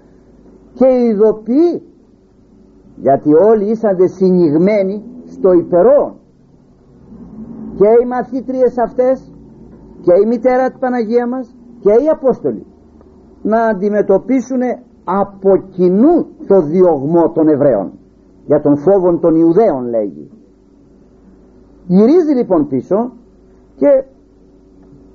και 0.74 0.88
ειδοποιεί 0.88 1.82
γιατί 2.96 3.34
όλοι 3.34 3.66
ήσαντε 3.70 4.08
συνηγμένοι 4.08 5.04
στο 5.26 5.52
υπερόν 5.52 6.14
και 7.76 7.88
οι 8.02 8.06
μαθήτριες 8.06 8.78
αυτές 8.78 9.34
και 10.02 10.14
η 10.24 10.26
μητέρα 10.28 10.70
της 10.70 10.80
Παναγία 10.80 11.28
μας 11.28 11.56
και 11.80 11.92
οι 11.92 12.08
Απόστολοι 12.12 12.66
να 13.52 13.60
αντιμετωπίσουν 13.66 14.62
από 15.04 15.50
κοινού 15.76 16.16
το 16.48 16.62
διωγμό 16.62 17.32
των 17.32 17.48
Εβραίων. 17.48 17.92
Για 18.46 18.62
τον 18.62 18.78
φόβο 18.78 19.18
των 19.18 19.36
Ιουδαίων 19.36 19.90
λέγει. 19.90 20.30
Γυρίζει 21.88 22.34
λοιπόν 22.36 22.68
πίσω 22.68 23.12
και 23.76 24.04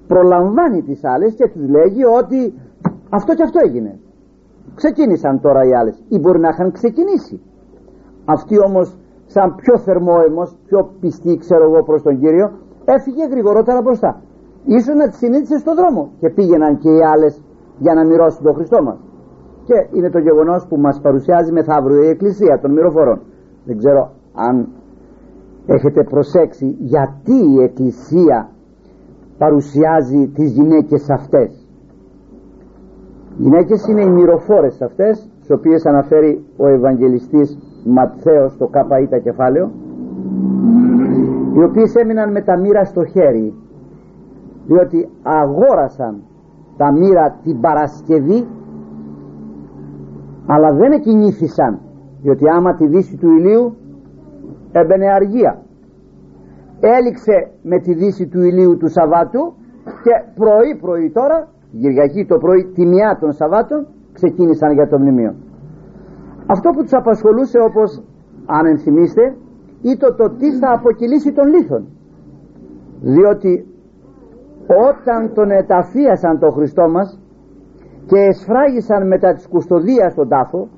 προλαμβάνει 0.06 0.82
τις 0.82 1.00
άλλες 1.04 1.34
και 1.34 1.48
τους 1.48 1.68
λέγει 1.68 2.04
ότι 2.04 2.54
αυτό 3.10 3.34
και 3.34 3.42
αυτό 3.42 3.58
έγινε. 3.66 3.98
Ξεκίνησαν 4.74 5.40
τώρα 5.40 5.64
οι 5.64 5.74
άλλες. 5.74 6.02
Ή 6.08 6.18
μπορεί 6.18 6.40
να 6.40 6.48
είχαν 6.48 6.72
ξεκινήσει. 6.72 7.40
Αυτοί 8.24 8.56
όμως 8.68 8.96
σαν 9.26 9.54
πιο 9.54 9.78
θερμόαιμος 9.78 10.56
πιο 10.66 10.90
πιστοί 11.00 11.36
ξέρω 11.36 11.64
εγώ 11.64 11.82
προς 11.82 12.02
τον 12.02 12.18
Κύριο 12.18 12.52
έφυγε 12.84 13.24
γρηγορότερα 13.30 13.80
μπροστά. 13.82 14.22
Ίσως 14.64 14.94
να 14.94 15.08
τις 15.08 15.18
συνήθισε 15.18 15.58
στον 15.58 15.74
δρόμο 15.74 16.10
και 16.20 16.28
πήγαιναν 16.30 16.78
και 16.78 16.90
οι 16.90 17.02
άλλες 17.12 17.42
για 17.84 17.94
να 17.94 18.04
μοιρώσουν 18.04 18.42
τον 18.44 18.54
Χριστό 18.54 18.82
μας. 18.82 18.98
Και 19.64 19.76
είναι 19.96 20.10
το 20.10 20.18
γεγονός 20.18 20.66
που 20.68 20.76
μας 20.76 21.00
παρουσιάζει 21.00 21.52
μεθαύριο 21.52 22.02
η 22.02 22.08
Εκκλησία 22.08 22.58
των 22.62 22.70
μυροφορών. 22.72 23.20
Δεν 23.64 23.76
ξέρω 23.78 24.10
αν 24.34 24.68
έχετε 25.66 26.02
προσέξει 26.04 26.76
γιατί 26.78 27.36
η 27.54 27.62
Εκκλησία 27.62 28.48
παρουσιάζει 29.38 30.28
τις 30.34 30.50
γυναίκες 30.52 31.10
αυτές. 31.10 31.50
Οι 33.38 33.42
γυναίκες 33.42 33.86
είναι 33.88 34.02
οι 34.02 34.10
μυροφόρες 34.10 34.82
αυτές 34.82 35.28
τις 35.40 35.50
οποίες 35.50 35.86
αναφέρει 35.86 36.44
ο 36.56 36.66
Ευαγγελιστής 36.68 37.58
Ματθαίος 37.84 38.52
στο 38.52 38.66
ΚΑΠΑΙΤΑ 38.66 39.18
κεφάλαιο 39.18 39.70
οι 41.54 41.62
οποίες 41.62 41.94
έμειναν 41.94 42.30
με 42.30 42.42
τα 42.42 42.58
μοίρα 42.58 42.84
στο 42.84 43.04
χέρι 43.04 43.54
διότι 44.66 45.08
αγόρασαν 45.22 46.22
τα 46.80 46.92
μοίρα 46.92 47.26
την 47.44 47.60
Παρασκευή 47.60 48.40
αλλά 50.46 50.72
δεν 50.72 50.92
εκινήθησαν 50.92 51.78
διότι 52.22 52.44
άμα 52.56 52.74
τη 52.74 52.86
δύση 52.86 53.16
του 53.16 53.30
ηλίου 53.30 53.76
έμπαινε 54.72 55.06
αργία. 55.18 55.62
Έληξε 56.80 57.36
με 57.62 57.78
τη 57.78 57.94
δύση 57.94 58.26
του 58.26 58.40
ηλίου 58.42 58.76
του 58.76 58.88
Σαββάτου 58.88 59.42
και 60.04 60.14
πρωί 60.34 60.70
πρωί 60.80 61.10
τώρα 61.10 61.48
Κυριακή 61.80 62.26
το 62.26 62.38
πρωί 62.38 62.70
τιμιά 62.74 63.18
των 63.20 63.32
Σαββάτων 63.32 63.86
ξεκίνησαν 64.12 64.72
για 64.72 64.88
το 64.88 64.98
μνημείο. 64.98 65.34
Αυτό 66.46 66.70
που 66.70 66.82
τους 66.82 66.92
απασχολούσε 66.92 67.58
όπως 67.68 68.02
αν 68.46 68.66
ενθυμίστε 68.66 69.36
ήταν 69.82 70.16
το 70.16 70.30
τι 70.30 70.52
θα 70.58 70.72
αποκυλήσει 70.72 71.32
τον 71.32 71.46
λίθον 71.48 71.84
διότι 73.00 73.69
όταν 74.88 75.32
τον 75.34 75.50
εταφίασαν 75.50 76.38
τον 76.38 76.52
Χριστό 76.52 76.88
μας 76.88 77.20
και 78.06 78.18
εσφράγισαν 78.18 79.06
μετά 79.06 79.32
της 79.34 79.48
κουστοδίας 79.48 80.14
τον 80.14 80.28
τάφο 80.28 80.68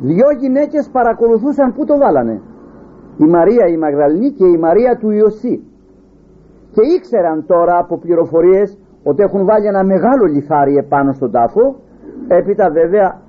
δυο 0.00 0.30
γυναίκες 0.38 0.88
παρακολουθούσαν 0.92 1.72
που 1.74 1.84
το 1.84 1.96
βάλανε. 1.98 2.40
Η 3.16 3.24
Μαρία 3.24 3.66
η 3.66 3.76
Μαγδαληνή 3.76 4.30
και 4.30 4.46
η 4.46 4.58
Μαρία 4.58 4.96
του 5.00 5.10
Ιωσή. 5.10 5.54
Και 6.74 6.82
ήξεραν 6.96 7.46
τώρα 7.46 7.78
από 7.78 7.98
πληροφορίες 7.98 8.78
ότι 9.02 9.22
έχουν 9.22 9.44
βάλει 9.44 9.66
ένα 9.66 9.84
μεγάλο 9.84 10.24
λιθάρι 10.24 10.76
επάνω 10.76 11.12
στον 11.12 11.30
τάφο. 11.30 11.76
Έπειτα 12.28 12.70
βέβαια 12.70 13.20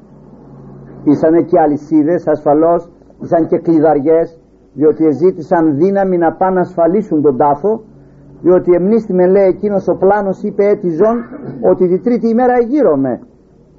ήσαν 1.03 1.45
και 1.45 1.59
αλυσίδες 1.59 2.27
ασφαλώς 2.27 2.91
ήσαν 3.21 3.47
και 3.47 3.57
κλειδαριές 3.57 4.39
διότι 4.73 5.11
ζήτησαν 5.11 5.77
δύναμη 5.77 6.17
να 6.17 6.31
πάνε 6.33 6.53
να 6.53 6.61
ασφαλίσουν 6.61 7.21
τον 7.21 7.37
τάφο 7.37 7.83
διότι 8.43 8.71
εμνίστη 8.79 9.13
με 9.13 9.25
λέει 9.27 9.47
εκείνος 9.55 9.87
ο 9.87 9.95
πλάνος 9.95 10.43
είπε 10.43 10.63
έτιζον 10.65 11.15
ότι 11.71 11.87
τη 11.87 11.99
τρίτη 11.99 12.27
ημέρα 12.29 12.53
εγείρομαι 12.61 13.13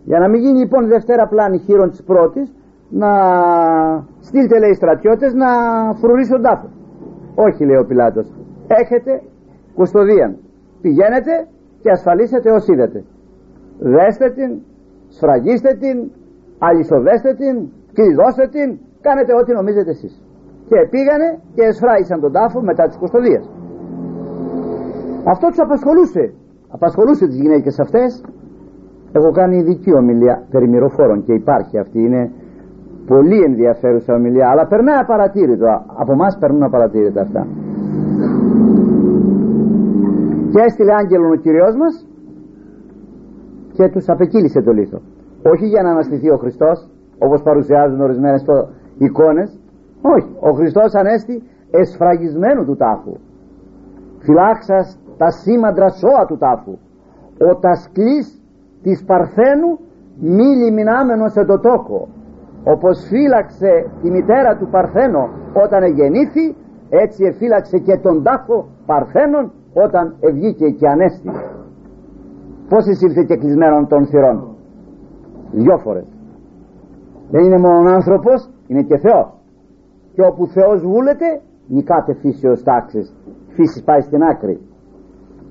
για 0.05 0.19
να 0.19 0.29
μην 0.29 0.41
γίνει 0.41 0.59
λοιπόν 0.59 0.85
η 0.85 0.89
Δευτέρα 0.89 1.27
πλάνη 1.29 1.59
χείρον 1.59 1.91
της 1.91 2.03
πρώτης 2.03 2.47
να 2.89 3.11
στείλτε 4.21 4.59
λέει 4.59 4.75
στρατιώτες 4.75 5.33
να 5.35 5.49
φρουρήσουν 6.01 6.43
τάφο. 6.43 6.69
Όχι 7.35 7.65
λέει 7.65 7.77
ο 7.77 7.85
Πιλάτος. 7.89 8.27
Έχετε 8.67 9.23
κουστοδία 9.75 10.37
πηγαίνετε 10.81 11.33
και 11.83 11.91
ασφαλίσετε 11.91 12.51
όσοι 12.51 12.73
είδετε 12.73 13.05
δέστε 13.79 14.31
την 14.31 14.51
σφραγίστε 15.09 15.71
την 15.83 15.97
αλυσοδέστε 16.59 17.35
την 17.35 17.55
κλειδώστε 17.93 18.45
την 18.55 18.79
κάνετε 19.01 19.33
ό,τι 19.41 19.53
νομίζετε 19.53 19.91
εσείς. 19.91 20.23
Και 20.69 20.79
πήγανε 20.91 21.29
και 21.55 21.63
εσφράγισαν 21.63 22.21
τον 22.21 22.33
τάφο 22.33 22.63
μετά 22.63 22.85
τις 22.87 22.97
κουστοδίες 22.97 23.45
αυτό 25.25 25.47
τους 25.49 25.61
απασχολούσε. 25.61 26.33
Απασχολούσε 26.69 27.27
τις 27.27 27.39
γυναίκες 27.41 27.79
αυτές. 27.79 28.25
Έχω 29.13 29.31
κάνει 29.31 29.57
ειδική 29.57 29.95
ομιλία 29.95 30.43
περί 30.51 30.69
μυροφόρων 30.69 31.23
και 31.25 31.33
υπάρχει 31.33 31.79
αυτή 31.79 31.99
είναι 31.99 32.31
πολύ 33.07 33.43
ενδιαφέρουσα 33.43 34.15
ομιλία 34.15 34.49
αλλά 34.51 34.67
περνάει 34.67 34.99
απαρατήρητο. 34.99 35.67
Από 36.03 36.13
εμά 36.13 36.27
περνούν 36.41 36.63
απαρατήρητα 36.63 37.21
αυτά. 37.21 37.47
Και 40.53 40.61
έστειλε 40.61 40.95
άγγελον 40.95 41.33
ο 41.33 41.35
Κυριός 41.35 41.77
μας 41.77 42.07
και 43.73 43.89
τους 43.89 44.09
απεκύλησε 44.09 44.61
το 44.63 44.73
λίθο. 44.73 45.01
Όχι 45.53 45.67
για 45.67 45.83
να 45.83 45.91
αναστηθεί 45.91 46.31
ο 46.31 46.37
Χριστός 46.37 46.89
όπως 47.19 47.43
παρουσιάζουν 47.43 48.01
ορισμένες 48.01 48.45
εικόνες. 48.99 49.61
Όχι. 50.03 50.31
Ο 50.41 50.51
Χριστός 50.51 50.95
ανέστη 50.95 51.43
εσφραγισμένου 51.71 52.65
του 52.65 52.77
τάφου. 52.77 53.17
Φυλάξας 54.19 54.99
τα 55.17 55.31
σήμαντρα 55.31 55.89
σώα 55.89 56.25
του 56.27 56.37
τάφου. 56.37 56.79
Ο 57.49 57.57
τασκλής 57.57 58.43
της 58.83 59.05
Παρθένου 59.05 59.79
μη 60.21 60.49
λιμινάμενος 60.61 61.33
σε 61.33 61.45
το 61.45 61.61
τόκο. 61.61 62.09
Όπως 62.65 63.07
φύλαξε 63.09 63.73
η 64.03 64.11
μητέρα 64.11 64.57
του 64.57 64.69
Παρθένο 64.71 65.29
όταν 65.65 65.83
εγεννήθη 65.83 66.57
έτσι 66.89 67.25
εφύλαξε 67.25 67.79
και 67.79 67.97
τον 67.97 68.23
τάφο 68.23 68.69
Παρθένων 68.87 69.53
όταν 69.75 70.17
ευγήκε 70.21 70.69
και 70.71 70.89
ανέστη 70.89 71.31
πως 72.69 72.87
ήρθε 72.87 73.23
και 73.25 73.37
κλεισμένον 73.37 73.87
των 73.89 74.07
θυρών. 74.07 74.57
Δυο 75.51 75.79
φορές. 75.79 76.07
Δεν 77.31 77.45
είναι 77.45 77.59
μόνο 77.59 77.91
άνθρωπος 77.91 78.51
είναι 78.67 78.83
και 78.83 78.99
Θεός. 78.99 79.29
Και 80.13 80.23
όπου 80.23 80.47
Θεός 80.47 80.83
βούλεται 80.83 81.41
νικάται 81.67 82.15
φύσεως 82.15 82.63
τάξης. 82.63 83.17
Φύσης 83.49 83.83
πάει 83.85 84.01
στην 84.01 84.23
άκρη 84.23 84.61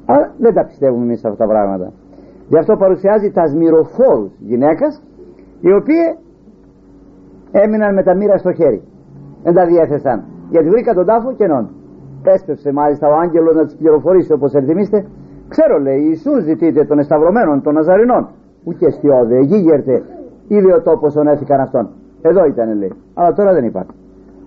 αλλά 0.05 0.33
δεν 0.37 0.53
τα 0.53 0.65
πιστεύουμε 0.65 1.03
εμείς 1.03 1.25
αυτά 1.25 1.37
τα 1.37 1.47
πράγματα. 1.47 1.91
Γι' 2.47 2.57
αυτό 2.57 2.75
παρουσιάζει 2.77 3.31
τα 3.31 3.47
σμυροφόρους 3.47 4.31
γυναίκας 4.39 5.01
οι 5.61 5.71
οποίοι 5.73 6.17
έμειναν 7.51 7.93
με 7.93 8.03
τα 8.03 8.15
μοίρα 8.15 8.37
στο 8.37 8.51
χέρι. 8.53 8.81
Δεν 9.43 9.53
τα 9.53 9.65
διέθεσαν. 9.65 10.23
Γιατί 10.49 10.69
βρήκα 10.69 10.93
τον 10.93 11.05
τάφο 11.05 11.33
και 11.33 11.47
νόν 11.47 11.69
έσπευσε 12.23 12.71
μάλιστα 12.71 13.07
ο 13.07 13.13
άγγελος 13.23 13.55
να 13.55 13.63
τους 13.65 13.75
πληροφορήσει 13.75 14.31
όπως 14.33 14.53
ενθυμίστε. 14.53 15.05
Ξέρω 15.47 15.79
λέει 15.79 15.99
Ιησούς 16.07 16.43
ζητείτε 16.43 16.85
των 16.85 16.99
εσταυρωμένων 16.99 17.61
των 17.61 17.73
Ναζαρινών 17.73 18.27
ούτε 18.63 18.89
στιώδε 18.89 19.39
γίγερτε 19.39 20.03
είδε 20.47 20.73
ο 20.73 20.81
τόπος 20.81 21.15
ονέθηκαν 21.15 21.59
αυτόν 21.59 21.89
εδώ 22.21 22.45
ήταν 22.45 22.77
λέει. 22.77 22.93
Αλλά 23.13 23.33
τώρα 23.33 23.53
δεν 23.53 23.65
υπάρχει 23.65 23.91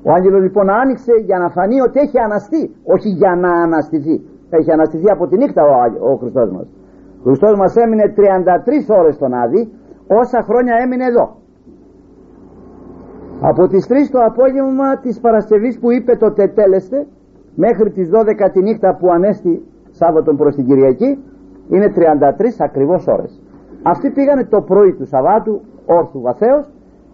ο 0.03 0.13
άγγελος 0.13 0.43
λοιπόν 0.43 0.71
άνοιξε 0.71 1.13
για 1.25 1.39
να 1.39 1.49
φανεί 1.51 1.81
ότι 1.81 1.99
έχει 1.99 2.19
αναστεί 2.19 2.75
όχι 2.85 3.09
για 3.09 3.37
να 3.37 3.51
αναστηθεί 3.51 4.21
έχει 4.51 4.73
αναστηθεί 4.73 5.11
από 5.11 5.27
τη 5.27 5.37
νύχτα 5.37 5.63
ο, 5.63 6.11
ο 6.11 6.17
Χριστός 6.17 6.51
μας. 6.51 6.67
Ο 7.19 7.23
Χριστός 7.23 7.57
μας 7.57 7.77
έμεινε 7.77 8.15
33 8.17 8.97
ώρες 8.99 9.15
στον 9.15 9.35
Άδη 9.35 9.73
όσα 10.07 10.43
χρόνια 10.43 10.75
έμεινε 10.85 11.05
εδώ. 11.05 11.37
Από 13.41 13.67
τις 13.67 13.87
3 13.89 13.93
το 14.11 14.19
απόγευμα 14.25 14.99
της 14.99 15.21
Παρασκευής 15.21 15.79
που 15.79 15.93
είπε 15.93 16.17
το 16.17 16.33
τετέλεστε 16.33 17.07
μέχρι 17.55 17.91
τις 17.91 18.11
12 18.11 18.51
τη 18.53 18.63
νύχτα 18.63 18.97
που 18.97 19.11
ανέστη 19.11 19.63
Σάββατον 19.91 20.37
προς 20.37 20.55
την 20.55 20.67
Κυριακή 20.67 21.25
είναι 21.69 21.93
33 21.97 22.01
ακριβώς 22.59 23.07
ώρες. 23.07 23.43
Αυτοί 23.83 24.11
πήγανε 24.11 24.45
το 24.45 24.61
πρωί 24.61 24.93
του 24.93 25.07
Σαββάτου 25.07 25.61
όρθου 25.87 26.21
βαθέως 26.21 26.71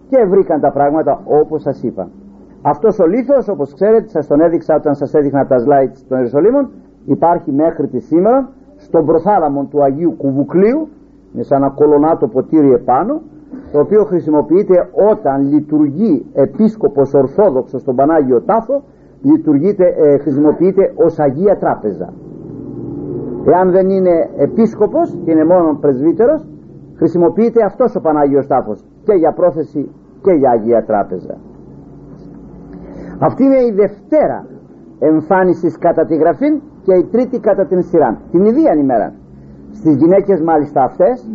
και 0.09 0.25
βρήκαν 0.29 0.61
τα 0.61 0.73
πράγματα 0.73 1.21
όπως 1.25 1.63
σας 1.63 1.83
είπα. 1.83 2.09
Αυτός 2.63 2.99
ο 2.99 3.07
λίθος 3.07 3.49
όπως 3.49 3.75
ξέρετε 3.75 4.09
σας 4.09 4.27
τον 4.27 4.41
έδειξα 4.41 4.75
όταν 4.75 4.95
σας 4.95 5.15
έδειχνα 5.15 5.47
τα 5.47 5.57
slides 5.57 6.05
των 6.09 6.17
Ιερουσαλήμων 6.17 6.71
υπάρχει 7.05 7.53
μέχρι 7.53 7.87
τη 7.87 8.01
σήμερα 8.01 8.49
στον 8.77 9.07
προθάλαμο 9.07 9.65
του 9.65 9.83
Αγίου 9.83 10.15
Κουβουκλίου 10.17 10.89
είναι 11.35 11.43
σαν 11.43 11.63
ένα 11.63 11.71
κολονάτο 11.71 12.29
ποτήρι 12.29 12.73
επάνω 12.73 13.21
το 13.73 13.81
οποίο 13.81 14.05
χρησιμοποιείται 14.05 14.89
όταν 15.11 15.49
λειτουργεί 15.49 16.27
επίσκοπος 16.33 17.15
ορθόδοξος 17.15 17.81
στον 17.81 17.97
Πανάγιο 17.97 18.41
Τάφο 18.41 18.83
λειτουργείται, 19.23 19.95
ε, 19.97 20.19
χρησιμοποιείται 20.19 20.93
ως 20.95 21.19
Αγία 21.19 21.57
Τράπεζα. 21.59 22.13
Εάν 23.47 23.71
δεν 23.71 23.89
είναι 23.89 24.29
επίσκοπος 24.37 25.19
και 25.25 25.31
είναι 25.31 25.45
μόνο 25.45 25.79
πρεσβύτερος 25.81 26.47
χρησιμοποιείται 26.97 27.65
αυτός 27.65 27.95
ο 27.95 28.01
Πανάγιος 28.01 28.47
Τάφος 28.47 28.85
και 29.05 29.13
για 29.13 29.33
πρόθεση 29.33 29.91
και 30.23 30.33
για 30.33 30.51
Αγία 30.51 30.85
Τράπεζα. 30.85 31.37
Αυτή 33.19 33.45
είναι 33.45 33.61
η 33.61 33.73
Δευτέρα 33.73 34.47
εμφάνισης 34.99 35.79
κατά 35.79 36.05
τη 36.05 36.17
γραφή 36.17 36.61
και 36.83 36.95
η 36.95 37.05
τρίτη 37.05 37.39
κατά 37.39 37.67
την 37.67 37.83
σειρά. 37.83 38.21
Την 38.31 38.45
ίδια 38.45 38.75
ημέρα. 38.75 39.15
Στις 39.73 39.97
γυναίκες 39.97 40.41
μάλιστα 40.41 40.83
αυτές 40.83 41.29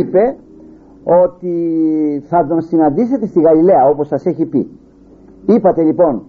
είπε 0.00 0.36
ότι 1.04 1.54
θα 2.26 2.46
τον 2.46 2.60
συναντήσετε 2.60 3.26
στη 3.26 3.40
Γαλιλαία 3.40 3.86
όπως 3.88 4.06
σας 4.06 4.26
έχει 4.26 4.46
πει. 4.46 4.68
Είπατε 5.46 5.82
λοιπόν 5.82 6.22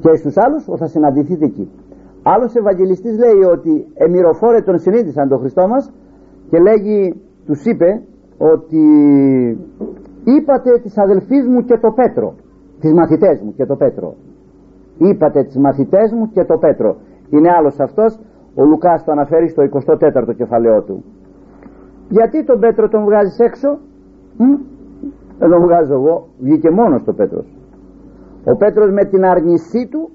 και 0.00 0.16
στους 0.16 0.36
άλλους 0.36 0.68
ότι 0.68 0.78
θα 0.78 0.86
συναντηθείτε 0.86 1.44
εκεί. 1.44 1.70
Άλλος 2.22 2.54
Ευαγγελιστής 2.54 3.18
λέει 3.18 3.42
ότι 3.52 3.86
εμυροφόρε 3.94 4.60
τον 4.60 4.78
συνείδησαν 4.78 5.28
τον 5.28 5.38
Χριστό 5.38 5.68
μας 5.68 5.92
και 6.50 6.58
λέγει 6.58 7.20
τους 7.46 7.64
είπε 7.64 8.02
ότι 8.38 8.82
είπατε 10.24 10.78
της 10.82 10.98
αδελφής 10.98 11.46
μου 11.46 11.64
και 11.64 11.78
το 11.78 11.90
Πέτρο 11.90 12.34
τις 12.80 12.92
μαθητές 12.92 13.40
μου 13.40 13.54
και 13.56 13.66
το 13.66 13.76
Πέτρο 13.76 14.14
είπατε 14.98 15.42
τις 15.44 15.56
μαθητές 15.58 16.12
μου 16.12 16.30
και 16.30 16.44
το 16.44 16.58
Πέτρο. 16.58 16.96
Είναι 17.30 17.50
άλλος 17.50 17.80
αυτός. 17.80 18.20
Ο 18.54 18.64
Λουκάς 18.64 19.04
το 19.04 19.12
αναφέρει 19.12 19.48
στο 19.48 19.62
24ο 19.62 20.34
κεφαλαίο 20.36 20.82
του. 20.82 21.04
Γιατί 22.08 22.44
τον 22.44 22.60
Πέτρο 22.60 22.88
τον 22.88 23.04
βγάζεις 23.04 23.38
έξω; 23.38 23.78
Δεν 25.38 25.50
τον 25.50 25.60
βγάζω 25.62 25.94
εγώ. 25.94 26.28
Βγήκε 26.38 26.70
μόνος 26.70 27.04
το 27.04 27.12
Πέτρος. 27.12 27.46
Ο 28.44 28.56
Πέτρος 28.56 28.90
με 28.90 29.04
την 29.04 29.24
αρνησή 29.24 29.88
του 29.90 30.10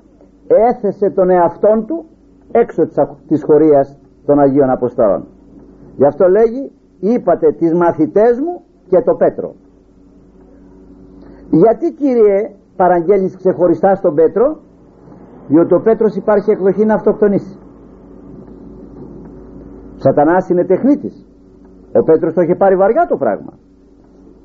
έθεσε 0.48 1.10
τον 1.10 1.30
εαυτόν 1.30 1.86
του 1.86 2.06
έξω 2.52 2.88
της 3.28 3.44
χωρίας 3.44 4.00
των 4.26 4.40
Αγίων 4.40 4.70
Αποστόλων. 4.70 5.28
Γι' 5.96 6.06
αυτό 6.06 6.28
λέγει 6.28 6.72
είπατε 7.00 7.52
τις 7.52 7.74
μαθητές 7.74 8.40
μου 8.40 8.62
και 8.90 9.02
το 9.02 9.16
Πέτρο 9.16 9.54
γιατί 11.62 11.92
Κύριε 11.92 12.50
παραγγέλνεις 12.76 13.36
ξεχωριστά 13.36 13.96
στον 13.96 14.16
Πέτρο; 14.16 14.58
Διότι 15.54 15.74
ο 15.74 15.82
Πέτρος 15.82 16.16
υπάρχει 16.16 16.52
εκδοχή 16.52 16.86
να 16.86 16.94
αυτοκτονήσει. 16.94 17.58
Σατανάς 19.96 20.50
είναι 20.50 20.66
τεχνίτης. 20.66 21.28
Ο 21.96 22.04
Πέτρος 22.04 22.34
το 22.34 22.42
είχε 22.42 22.56
πάρει 22.56 22.76
βαριά 22.76 23.06
το 23.10 23.18
πράγμα. 23.18 23.54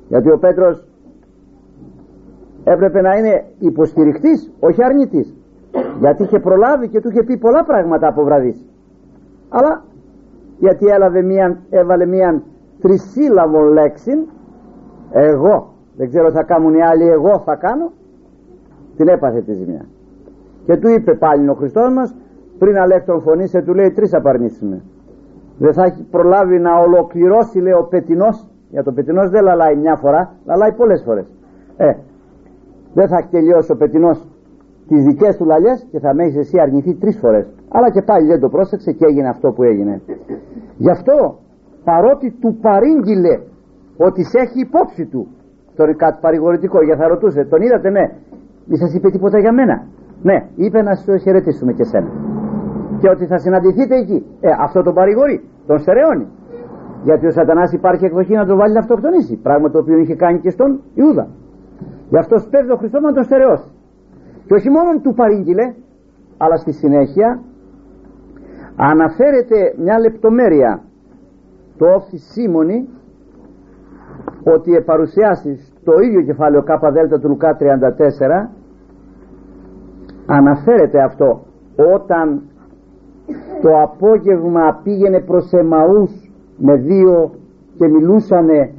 Γιατί 0.07 0.31
ο 0.31 0.37
Πέτρος 0.37 0.87
έπρεπε 2.63 3.01
να 3.01 3.15
είναι 3.15 3.45
υποστηριχτής 3.59 4.51
όχι 4.59 4.83
αρνητής. 4.83 5.35
Γιατί 5.99 6.23
είχε 6.23 6.39
προλάβει 6.39 6.89
και 6.89 6.99
του 7.01 7.09
είχε 7.09 7.23
πει 7.23 7.37
πολλά 7.37 7.63
πράγματα 7.63 8.07
από 8.07 8.23
βραδείς. 8.23 8.65
Αλλά 9.49 9.83
γιατί 10.59 10.85
έλαβε 10.85 11.21
μια, 11.21 11.59
έβαλε 11.69 12.05
μια 12.05 12.43
τρισύλλαβο 12.81 13.61
λέξη 13.61 14.27
εγώ 15.11 15.73
δεν 15.95 16.07
ξέρω 16.09 16.31
θα 16.31 16.43
κάνουν 16.43 16.73
οι 16.73 16.81
άλλοι 16.81 17.07
εγώ 17.07 17.39
θα 17.39 17.55
κάνω. 17.55 17.91
Την 18.95 19.07
έπαθε 19.07 19.41
τη 19.41 19.53
ζημιά 19.53 19.85
και 20.65 20.77
του 20.77 20.89
είπε 20.89 21.13
πάλι 21.13 21.49
ο 21.49 21.53
Χριστός 21.53 21.93
μας 21.93 22.15
πριν 22.59 22.77
αλέκτον 22.77 23.21
φωνήσε 23.21 23.61
του 23.61 23.73
λέει 23.73 23.91
τρεις 23.91 24.13
απαρνήσουμε 24.13 24.81
δεν 25.59 25.73
θα 25.73 25.83
έχει 25.83 26.03
προλάβει 26.11 26.59
να 26.59 26.71
ολοκληρώσει 26.79 27.59
λέει 27.59 27.73
ο 27.73 27.87
πετινός 27.89 28.47
για 28.69 28.83
το 28.83 28.91
πετινός 28.91 29.29
δεν 29.29 29.43
λαλάει 29.43 29.75
μια 29.75 29.95
φορά 29.95 30.33
λαλάει 30.45 30.73
πολλές 30.73 31.01
φορές. 31.05 31.27
Ε, 31.77 31.91
δεν 32.93 33.07
θα 33.07 33.17
έχει 33.17 33.29
τελειώσει 33.29 33.71
ο 33.71 33.75
πετινός 33.75 34.27
τις 34.87 35.03
δικές 35.03 35.37
του 35.37 35.45
λαλιές 35.45 35.87
και 35.91 35.99
θα 35.99 36.13
με 36.13 36.23
έχεις 36.23 36.37
εσύ 36.37 36.59
αρνηθεί 36.59 36.93
τρεις 36.95 37.17
φορές 37.17 37.45
αλλά 37.69 37.89
και 37.91 38.01
πάλι 38.01 38.27
δεν 38.27 38.39
το 38.39 38.49
πρόσεξε 38.49 38.91
και 38.91 39.05
έγινε 39.05 39.29
αυτό 39.29 39.51
που 39.51 39.63
έγινε. 39.63 40.01
Γι' 40.77 40.89
αυτό 40.89 41.39
παρότι 41.83 42.31
του 42.41 42.57
παρήγγειλε 42.61 43.39
ότι 43.97 44.23
σε 44.23 44.39
έχει 44.39 44.59
υπόψη 44.59 45.05
του 45.05 45.27
το 45.75 45.83
κάτι 45.95 46.17
παρηγορητικό 46.21 46.83
για 46.83 46.95
θα 46.95 47.07
ρωτούσε 47.07 47.45
τον 47.45 47.61
είδατε 47.61 47.89
ναι 47.89 48.05
μη 48.65 48.77
σας 48.77 48.93
είπε 48.93 49.09
τίποτα 49.09 49.39
για 49.39 49.53
μένα 49.53 49.87
ναι 50.21 50.47
είπε 50.55 50.81
να 50.81 50.95
σου 50.95 51.17
χαιρετήσουμε 51.17 51.73
και 51.73 51.83
σένα. 51.83 52.09
Και 52.99 53.09
ότι 53.09 53.25
θα 53.25 53.37
συναντηθείτε 53.37 53.95
εκεί. 53.95 54.25
Ε, 54.39 54.49
αυτό 54.59 54.83
τον 54.83 54.93
παρηγορεί 54.93 55.43
τον 55.67 55.79
στερεώνει. 55.79 56.27
Γιατί 57.03 57.25
ο 57.27 57.31
σατανάς 57.31 57.71
υπάρχει 57.71 58.05
εκδοχή 58.05 58.33
να 58.33 58.45
τον 58.45 58.57
βάλει 58.57 58.73
να 58.73 58.79
αυτοκτονήσει. 58.79 59.35
Πράγμα 59.35 59.69
το 59.69 59.77
οποίο 59.79 59.97
είχε 59.97 60.15
κάνει 60.15 60.39
και 60.39 60.49
στον 60.49 60.81
Ιούδα. 60.93 61.27
Γι' 62.09 62.17
αυτό 62.17 62.39
σπέβδει 62.39 62.71
ο 62.71 62.75
Χριστός 62.75 63.01
να 63.01 63.13
τον 63.13 63.23
στερεώσει. 63.23 63.71
Και 64.45 64.53
όχι 64.53 64.69
μόνο 64.69 64.99
του 65.01 65.13
παρήγγειλε 65.13 65.73
αλλά 66.37 66.55
στη 66.55 66.71
συνέχεια 66.71 67.41
αναφέρεται 68.75 69.73
μια 69.77 69.99
λεπτομέρεια. 69.99 70.81
Το 71.77 71.85
όφθη 71.93 72.17
Σίμωνη 72.17 72.87
ότι 74.43 74.83
παρουσιάσει 74.85 75.59
το 75.83 75.91
ίδιο 75.99 76.21
κεφάλαιο 76.21 76.63
ΚΔ 76.63 77.19
του 77.21 77.29
Λουκά 77.29 77.57
34 77.59 78.58
αναφέρεται 80.37 80.99
αυτό 81.03 81.29
όταν 81.95 82.41
το 83.61 83.81
απόγευμα 83.81 84.79
πήγαινε 84.83 85.19
προς 85.19 85.51
Εμαούς 85.53 86.11
με 86.57 86.75
δύο 86.75 87.31
και 87.77 87.87
μιλούσανε 87.87 88.71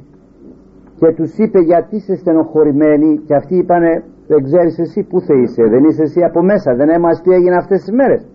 και 0.95 1.13
τους 1.15 1.37
είπε 1.37 1.59
γιατί 1.59 1.95
είσαι 1.95 2.15
στενοχωρημένοι 2.15 3.17
και 3.25 3.35
αυτοί 3.35 3.55
είπανε 3.57 4.03
δεν 4.27 4.43
ξέρεις 4.43 4.79
εσύ 4.79 5.03
που 5.09 5.21
θα 5.21 5.33
είσαι 5.33 5.63
δεν 5.63 5.83
είσαι 5.83 6.01
εσύ 6.01 6.23
από 6.23 6.41
μέσα 6.41 6.75
δεν 6.75 6.89
έμαθες 6.89 7.21
τι 7.21 7.31
έγινε 7.31 7.55
αυτές 7.55 7.79
τις 7.83 7.91
μέρες 7.91 8.27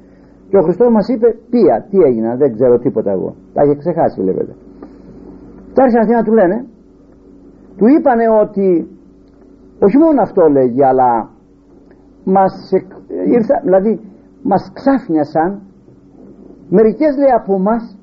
και 0.49 0.57
ο 0.57 0.63
Χριστός 0.63 0.89
μας 0.91 1.09
είπε 1.09 1.37
ποια 1.51 1.87
τι 1.91 1.99
έγινα 2.09 2.37
δεν 2.37 2.53
ξέρω 2.55 2.79
τίποτα 2.79 3.11
εγώ 3.11 3.35
τα 3.55 3.63
είχε 3.65 3.75
ξεχάσει 3.75 4.21
βλέπετε. 4.21 4.55
Και 5.73 5.81
άρχισαν 5.83 6.03
αυτοί 6.03 6.15
να 6.15 6.23
του 6.23 6.33
λένε. 6.33 6.65
Του 7.77 7.87
είπανε 7.87 8.29
ότι 8.43 8.89
όχι 9.79 9.99
μόνο 9.99 10.23
αυτό 10.23 10.49
λέγει 10.49 10.85
αλλά 10.85 11.31
μας 12.35 12.53
ήρθα, 13.37 13.61
δηλαδή 13.63 14.01
μας 14.43 14.71
ξάφνιασαν. 14.75 15.63
Μερικές 16.69 17.17
λέει 17.17 17.33
από 17.41 17.59
μας 17.59 17.99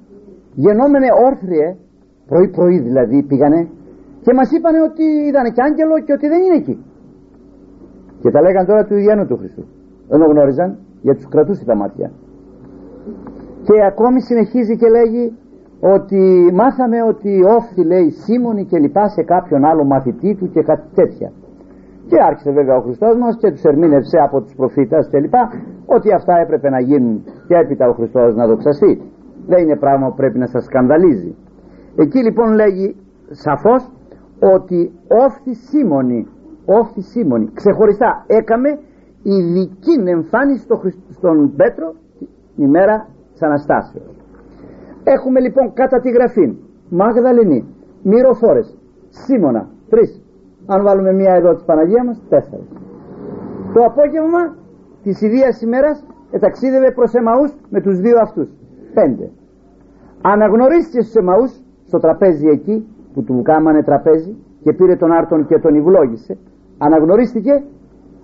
γενόμενε 0.53 1.07
όρθριε 1.27 1.75
πρωί 2.29 2.47
πρωί 2.49 2.79
δηλαδή 2.79 3.23
πήγανε 3.23 3.61
και 4.23 4.33
μας 4.33 4.51
είπανε 4.51 4.81
ότι 4.81 5.03
ήταν 5.29 5.45
και 5.53 5.61
άγγελο 5.67 5.95
και 6.05 6.13
ότι 6.13 6.27
δεν 6.27 6.41
είναι 6.41 6.57
εκεί. 6.61 6.75
Και 8.21 8.29
τα 8.31 8.41
λέγαν 8.41 8.65
τώρα 8.65 8.83
του 8.85 8.95
Ιένου 8.95 9.25
του 9.27 9.37
Χριστού. 9.37 9.63
Ενώ 10.09 10.25
γνώριζαν 10.25 10.77
γιατί 11.01 11.19
τους 11.19 11.29
κρατούσε 11.29 11.65
τα 11.65 11.75
μάτια. 11.75 12.11
Και 13.63 13.75
ακόμη 13.85 14.21
συνεχίζει 14.21 14.75
και 14.77 14.89
λέγει 14.89 15.37
ότι 15.79 16.49
μάθαμε 16.53 17.03
ότι 17.11 17.43
όφθη 17.57 17.85
λέει 17.85 18.09
Σίμωνη 18.09 18.65
και 18.65 18.79
λοιπά 18.79 19.07
σε 19.07 19.23
κάποιον 19.23 19.65
άλλο 19.65 19.83
μαθητή 19.83 20.35
του 20.35 20.49
και 20.49 20.61
κάτι 20.61 20.87
τέτοια 20.93 21.31
και 22.07 22.17
άρχισε 22.27 22.51
βέβαια 22.51 22.75
ο 22.77 22.81
Χριστός 22.81 23.17
μας 23.17 23.37
και 23.37 23.51
τους 23.51 23.63
ερμήνευσε 23.63 24.17
από 24.17 24.41
τους 24.41 24.53
προφήτες 24.55 25.07
και 25.11 25.19
λοιπά 25.19 25.51
ότι 25.85 26.13
αυτά 26.13 26.33
έπρεπε 26.37 26.69
να 26.69 26.79
γίνουν 26.79 27.23
και 27.47 27.55
έπειτα 27.55 27.89
ο 27.89 27.93
Χριστός 27.93 28.35
να 28.35 28.47
δοξαστεί. 28.47 29.01
Δεν 29.47 29.59
είναι 29.63 29.77
πράγμα 29.77 30.07
που 30.09 30.15
πρέπει 30.15 30.37
να 30.37 30.47
σας 30.47 30.63
σκανδαλίζει. 30.63 31.35
Εκεί 31.95 32.19
λοιπόν 32.23 32.53
λέγει 32.53 32.95
σαφώς 33.29 33.91
ότι 34.55 34.91
όφθη 35.07 35.53
Σίμωνη 35.53 36.27
όφθη 36.65 37.01
Σίμωνη 37.01 37.49
ξεχωριστά 37.53 38.23
έκαμε 38.27 38.69
ειδική 39.23 40.09
εμφάνιση 40.09 40.63
στο 40.63 40.81
στον 41.09 41.55
Πέτρο 41.55 41.93
την 42.55 42.65
ημέρα 42.65 43.07
της 43.31 43.41
Αναστάσεως. 43.41 44.15
Έχουμε 45.03 45.39
λοιπόν 45.39 45.73
κατά 45.73 45.99
τη 45.99 46.09
γραφή 46.09 46.57
Μάγδαληνή, 46.89 47.65
Μυροφόρες 48.03 48.77
Σίμωνα, 49.09 49.69
τρεις 49.89 50.22
αν 50.65 50.83
βάλουμε 50.83 51.11
μία 51.13 51.33
εδώ 51.33 51.53
της 51.53 51.63
Παναγίας 51.63 52.05
μας 52.05 52.21
τέσσερα. 52.29 52.63
Το 53.73 53.83
απόγευμα 53.83 54.55
της 55.03 55.21
ιδίας 55.21 55.61
ημέρας 55.61 56.05
εταξίδευε 56.31 56.91
προς 56.91 57.13
Εμαούς 57.13 57.51
με 57.69 57.81
τους 57.81 57.99
δύο 57.99 58.17
αυτούς. 58.19 58.49
Πέντε. 58.93 59.29
Αναγνωρίστηκες 60.21 61.03
στους 61.05 61.15
Εμαούς 61.15 61.61
στο 61.87 61.99
τραπέζι 61.99 62.47
εκεί 62.47 62.87
που 63.13 63.23
του 63.23 63.41
κάμανε 63.43 63.83
τραπέζι 63.83 64.35
και 64.63 64.73
πήρε 64.73 64.95
τον 64.95 65.11
Άρτον 65.11 65.45
και 65.45 65.59
τον 65.59 65.75
ευλόγησε 65.75 66.37
αναγνωρίστηκε 66.77 67.63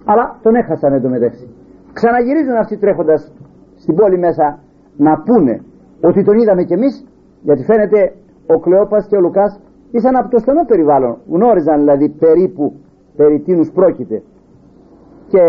αλλά 0.05 0.39
τον 0.43 0.55
έχασαν 0.55 0.93
εντωμεταξύ. 0.93 1.47
Ξαναγυρίζουν 1.93 2.55
αυτοί 2.55 2.77
τρέχοντας 2.77 3.33
στην 3.75 3.95
πόλη 3.95 4.17
μέσα 4.17 4.59
να 4.97 5.21
πούνε 5.21 5.61
ότι 6.01 6.23
τον 6.23 6.37
είδαμε 6.37 6.63
κι 6.63 6.73
εμείς 6.73 7.05
γιατί 7.41 7.63
φαίνεται 7.63 8.13
ο 8.45 8.59
Κλεόπας 8.59 9.07
και 9.07 9.15
ο 9.15 9.19
Λουκάς 9.19 9.59
ήσαν 9.91 10.15
από 10.15 10.29
το 10.29 10.37
στενό 10.37 10.65
περιβάλλον. 10.65 11.17
Γνώριζαν 11.29 11.79
δηλαδή 11.79 12.09
περίπου 12.09 12.73
περί 13.15 13.39
τίνους 13.39 13.71
πρόκειται. 13.71 14.21
Και 15.27 15.43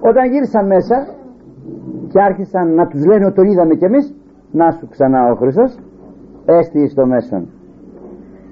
όταν 0.00 0.30
γύρισαν 0.30 0.66
μέσα 0.66 1.06
και 2.08 2.20
άρχισαν 2.22 2.74
να 2.74 2.86
τους 2.86 3.04
λένε 3.06 3.24
ότι 3.24 3.34
τον 3.34 3.44
είδαμε 3.44 3.74
κι 3.74 3.84
εμείς 3.84 4.14
να 4.50 4.70
σου 4.70 4.88
ξανά 4.88 5.30
ο 5.32 5.34
Χριστός 5.34 5.78
έστι 6.44 6.88
στο 6.88 7.06
μέσον. 7.06 7.48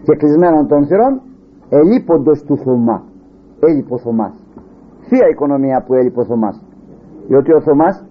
Και 0.03 0.17
κλεισμένων 0.17 0.67
των 0.69 0.87
θυρών 0.87 1.21
ελείποντος 1.69 2.43
του 2.43 2.57
Θωμά. 2.57 3.03
Έλειπο 3.61 3.99
Θωμάς. 3.99 4.47
Θεία 5.01 5.29
οικονομία 5.29 5.83
που 5.87 5.95
έλειπο 5.95 6.25
Θωμάς. 6.25 6.65
Διότι 7.29 7.53
ο 7.53 7.61
Θωμάς 7.61 8.05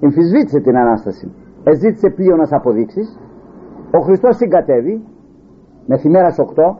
εμφισβήτησε 0.00 0.60
την 0.60 0.76
Ανάσταση. 0.76 1.32
Εζήτησε 1.64 2.10
πλήρωνας 2.10 2.52
αποδείξεις. 2.52 3.18
Ο 3.90 3.98
Χριστός 3.98 4.36
συγκατεύει 4.36 5.02
μεθημέρας 5.86 6.38
8 6.38 6.76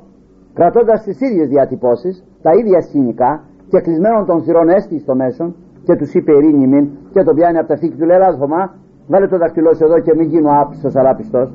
κρατώντας 0.54 1.02
τις 1.02 1.20
ίδιες 1.20 1.48
διατυπώσεις 1.48 2.24
τα 2.42 2.50
ίδια 2.60 2.80
σκηνικά 2.80 3.44
και 3.68 3.80
κλεισμένων 3.80 4.26
των 4.26 4.42
θυρών 4.42 4.68
έστι 4.68 4.98
στο 4.98 5.14
μέσον 5.14 5.54
και 5.84 5.96
τους 5.96 6.14
είπε 6.14 6.32
ειρήνη 6.32 6.66
μην 6.66 6.88
και 7.12 7.22
τον 7.22 7.34
πιάνει 7.34 7.58
από 7.58 7.68
τα 7.68 7.76
θήκη 7.76 7.96
του 7.96 8.04
λέει 8.04 8.18
Θωμά 8.38 8.74
βάλε 9.06 9.26
το 9.28 9.38
δαχτυλό 9.38 9.74
σου 9.74 9.84
εδώ 9.84 10.00
και 10.00 10.14
μην 10.14 10.28
γίνω 10.28 10.50
άπιστος 10.60 10.96
αλλά 10.96 11.14
πιστός 11.14 11.52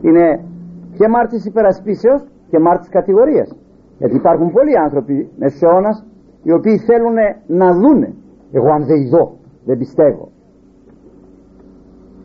είναι 0.00 0.44
και 0.98 1.08
μάρτης 1.08 1.44
υπερασπίσεως 1.44 2.24
και 2.50 2.58
μάρτης 2.58 2.88
κατηγορίας 2.88 3.56
γιατί 3.98 4.16
υπάρχουν 4.16 4.50
πολλοί 4.50 4.78
άνθρωποι 4.78 5.30
μεσαιώνας 5.38 6.06
οι 6.42 6.52
οποίοι 6.52 6.78
θέλουν 6.78 7.16
να 7.46 7.72
δούνε 7.72 8.14
εγώ 8.52 8.68
αν 8.72 8.84
δεν 8.84 9.08
δω 9.08 9.36
δεν 9.64 9.78
πιστεύω 9.78 10.28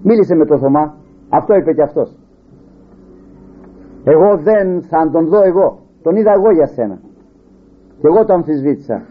μίλησε 0.03 0.35
με 0.35 0.45
τον 0.45 0.59
Θωμά 0.59 0.95
αυτό 1.29 1.55
είπε 1.55 1.73
και 1.73 1.81
αυτός 1.81 2.17
εγώ 4.05 4.37
δεν 4.37 4.81
θα 4.81 5.09
τον 5.11 5.27
δω 5.27 5.41
εγώ. 5.43 5.79
Τον 6.01 6.15
είδα 6.15 6.31
εγώ 6.31 6.51
για 6.51 6.67
σένα. 6.67 6.97
Και 7.99 8.07
εγώ 8.07 8.25
το 8.25 8.33
αμφισβήτησα. 8.33 9.01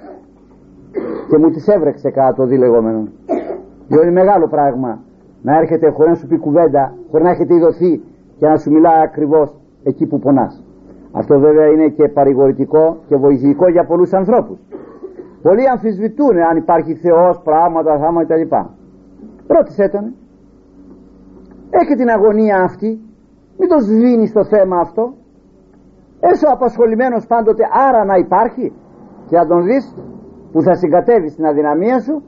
Και 1.28 1.38
μου 1.38 1.50
τις 1.50 1.66
έβρεξε 1.68 2.10
κάτω 2.10 2.46
διλεγόμενο. 2.46 3.08
Διότι 3.88 4.06
είναι 4.06 4.20
μεγάλο 4.22 4.48
πράγμα 4.48 5.00
να 5.42 5.56
έρχεται 5.58 5.90
χωρίς 5.90 6.10
να 6.10 6.14
σου 6.14 6.26
πει 6.26 6.38
κουβέντα 6.38 6.94
χωρίς 7.10 7.26
να 7.26 7.30
έχετε 7.32 7.54
ειδωθεί 7.54 8.02
και 8.38 8.46
να 8.46 8.56
σου 8.56 8.70
μιλάει 8.70 9.02
ακριβώς 9.02 9.54
εκεί 9.82 10.06
που 10.06 10.18
πονάς. 10.18 10.64
Αυτό 11.12 11.38
βέβαια 11.38 11.66
είναι 11.66 11.88
και 11.88 12.08
παρηγορητικό 12.08 12.96
και 13.08 13.16
βοηθητικό 13.16 13.68
για 13.68 13.84
πολλούς 13.84 14.12
ανθρώπους. 14.12 14.58
Πολλοί 15.42 15.68
αμφισβητούν 15.68 16.38
αν 16.50 16.56
υπάρχει 16.56 16.94
Θεός, 16.94 17.40
πράγματα, 17.44 17.98
θάμα 17.98 18.24
κτλ. 18.24 18.56
Ρώτησέ 19.46 19.88
τον. 19.88 20.12
Έχει 21.70 21.94
την 21.94 22.08
αγωνία 22.08 22.62
αυτή 22.62 23.00
μην 23.58 23.68
το 23.68 23.78
σβήνεις 23.78 24.32
το 24.32 24.44
θέμα 24.44 24.76
αυτό. 24.78 25.12
Έσω 26.20 26.46
απασχολημένος 26.52 27.26
πάντοτε 27.26 27.64
άρα 27.86 28.04
να 28.04 28.16
υπάρχει. 28.16 28.72
Και 29.28 29.36
να 29.36 29.46
τον 29.46 29.64
δεις 29.64 29.94
που 30.52 30.62
θα 30.62 30.74
συγκατεύει 30.74 31.28
στην 31.28 31.44
αδυναμία 31.46 32.00
σου 32.00 32.22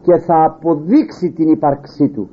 και 0.00 0.16
θα 0.26 0.44
αποδείξει 0.44 1.32
την 1.32 1.48
ύπαρξή 1.48 2.08
του. 2.08 2.30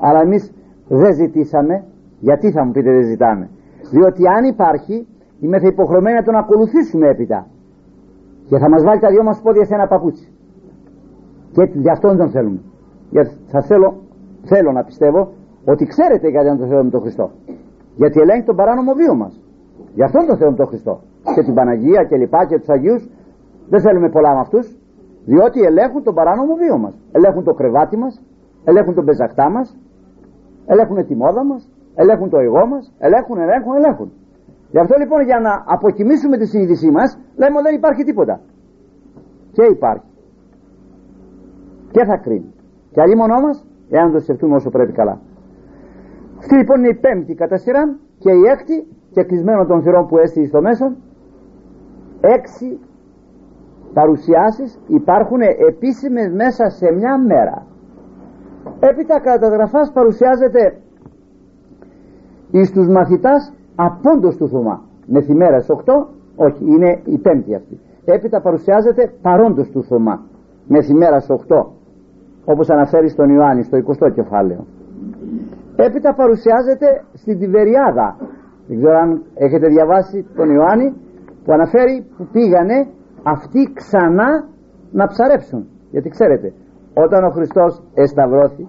Αλλά 0.00 0.20
εμείς 0.20 0.52
δεν 0.88 1.12
ζητήσαμε. 1.14 1.84
Γιατί 2.20 2.50
θα 2.50 2.64
μου 2.64 2.72
πείτε 2.72 2.90
δεν 2.90 3.04
ζητάμε. 3.04 3.50
Διότι 3.90 4.22
αν 4.36 4.44
υπάρχει 4.44 5.06
είμαι 5.40 5.58
θα 5.58 5.66
υποχρεωμένοι 5.66 6.16
να 6.16 6.22
τον 6.22 6.34
ακολουθήσουμε 6.34 7.08
έπειτα. 7.08 7.46
Και 8.48 8.58
θα 8.58 8.68
μας 8.68 8.82
βάλει 8.84 9.00
τα 9.00 9.08
δυο 9.08 9.22
μας 9.22 9.40
πόδια 9.42 9.64
σε 9.64 9.74
ένα 9.74 9.86
παπούτσι. 9.86 10.32
Και 11.52 11.62
γι' 11.74 11.90
αυτόν 11.90 12.16
τον 12.16 12.30
θέλουμε. 12.30 12.60
Γιατί 13.10 13.30
θα 13.46 13.60
θέλω, 13.62 14.02
θέλω 14.44 14.72
να 14.72 14.84
πιστεύω 14.84 15.32
ότι 15.64 15.84
ξέρετε 15.84 16.28
γιατί 16.28 16.46
δεν 16.46 16.58
τον 16.58 16.68
θέλουμε 16.68 16.90
τον 16.90 17.00
Χριστό 17.00 17.30
γιατί 17.96 18.20
ελέγχει 18.20 18.44
τον 18.44 18.56
παράνομο 18.56 18.92
βίο 18.92 19.14
μας. 19.14 19.40
Γι' 19.94 20.02
αυτόν 20.02 20.26
τον 20.26 20.36
θέλουμε 20.36 20.56
τον 20.56 20.66
Χριστό. 20.66 21.00
Και 21.34 21.42
την 21.42 21.54
Παναγία 21.54 22.04
και 22.08 22.16
λοιπά 22.16 22.46
και 22.46 22.58
τους 22.58 22.68
Αγίους. 22.68 23.08
Δεν 23.68 23.80
θέλουμε 23.80 24.08
πολλά 24.10 24.34
με 24.34 24.40
αυτούς. 24.40 24.66
Διότι 25.24 25.60
ελέγχουν 25.60 26.02
τον 26.02 26.14
παράνομο 26.14 26.54
βίο 26.54 26.78
μας. 26.78 26.94
Ελέγχουν 27.12 27.44
το 27.44 27.52
κρεβάτι 27.52 27.96
μας. 27.96 28.22
Ελέγχουν 28.64 28.94
τον 28.94 29.04
πεζακτά 29.04 29.50
μας. 29.50 29.76
Ελέγχουν 30.66 31.06
τη 31.06 31.14
μόδα 31.14 31.44
μας. 31.44 31.70
Ελέγχουν 31.94 32.28
το 32.30 32.38
εγώ 32.38 32.66
μας. 32.66 32.94
Ελέγχουν, 32.98 33.38
ελέγχουν, 33.38 33.74
ελέγχουν. 33.74 34.12
Γι' 34.70 34.78
αυτό 34.78 34.94
λοιπόν 34.98 35.20
για 35.24 35.40
να 35.40 35.52
αποκοιμήσουμε 35.66 36.36
τη 36.36 36.46
συνείδησή 36.46 36.90
μας 36.90 37.18
λέμε 37.36 37.54
ότι 37.58 37.64
δεν 37.66 37.74
υπάρχει 37.74 38.02
τίποτα. 38.04 38.40
Και 39.52 39.64
υπάρχει. 39.76 40.06
Και 41.90 42.04
θα 42.04 42.16
κρίνει. 42.16 42.54
Και 42.92 43.00
αλλήμονό 43.00 43.40
μας 43.40 43.66
εάν 43.90 44.12
το 44.12 44.18
σκεφτούμε 44.18 44.54
όσο 44.54 44.70
πρέπει 44.70 44.92
καλά 44.92 45.20
αυτή 46.40 46.54
λοιπόν 46.56 46.78
είναι 46.78 46.88
η 46.88 47.00
πέμπτη 47.04 47.34
κατά 47.34 47.56
σειρά 47.56 47.82
και 48.18 48.30
η 48.30 48.42
έκτη 48.52 48.86
και 49.14 49.22
κλεισμένο 49.22 49.66
των 49.66 49.82
θυρών 49.82 50.06
που 50.06 50.18
έστειλε 50.18 50.46
στο 50.46 50.60
μέσο 50.60 50.86
έξι 52.20 52.78
παρουσιάσεις 53.92 54.78
υπάρχουν 54.86 55.40
επίσημες 55.68 56.32
μέσα 56.32 56.68
σε 56.68 56.92
μια 56.92 57.18
μέρα. 57.18 57.66
Έπειτα 58.80 59.20
κατά 59.20 59.48
γραφάς 59.48 59.92
παρουσιάζεται 59.92 60.62
εις 62.50 62.70
τους 62.72 62.88
μαθητάς 62.88 63.52
απόντος 63.74 64.36
του 64.36 64.48
Θωμά. 64.48 64.82
Μεθημέρας 65.06 65.66
8 65.68 66.06
όχι 66.36 66.64
είναι 66.64 67.00
η 67.04 67.18
πέμπτη 67.18 67.54
αυτή. 67.54 67.80
Έπειτα 68.04 68.40
παρουσιάζεται 68.40 69.12
παρόντος 69.22 69.70
του 69.70 69.82
Θωμά. 69.82 70.22
Μεθημέρας 70.66 71.26
8 71.48 71.66
όπως 72.44 72.70
αναφέρει 72.70 73.08
στον 73.08 73.30
Ιωάννη 73.30 73.62
στο 73.62 73.78
20ο 73.78 74.12
κεφάλαιο 74.14 74.66
έπειτα 75.88 76.14
παρουσιάζεται 76.14 76.88
στην 77.12 77.38
Τιβεριάδα. 77.38 78.08
Δεν 78.66 78.76
ξέρω 78.80 78.96
αν 79.04 79.10
έχετε 79.34 79.66
διαβάσει 79.74 80.18
τον 80.38 80.48
Ιωάννη 80.56 80.88
που 81.44 81.52
αναφέρει 81.52 82.06
που 82.16 82.24
πήγανε 82.32 82.78
αυτοί 83.22 83.72
ξανά 83.74 84.30
να 84.98 85.06
ψαρέψουν. 85.06 85.62
Γιατί 85.90 86.08
ξέρετε 86.08 86.52
όταν 86.94 87.24
ο 87.24 87.30
Χριστός 87.30 87.82
εσταυρώθη 87.94 88.68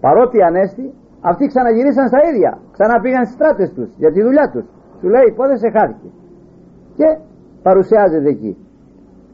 παρότι 0.00 0.42
ανέστη 0.42 0.94
αυτοί 1.20 1.46
ξαναγυρίσαν 1.46 2.06
στα 2.08 2.20
ίδια. 2.30 2.58
Ξανά 2.72 3.00
πήγαν 3.00 3.24
στις 3.24 3.36
στράτες 3.38 3.72
τους 3.76 3.90
για 3.96 4.10
τη 4.12 4.22
δουλειά 4.22 4.50
τους. 4.52 4.64
Σου 5.00 5.08
λέει 5.08 5.28
πότε 5.36 5.56
σε 5.56 5.68
χάθηκε 5.70 6.08
και 6.98 7.08
παρουσιάζεται 7.62 8.28
εκεί. 8.28 8.52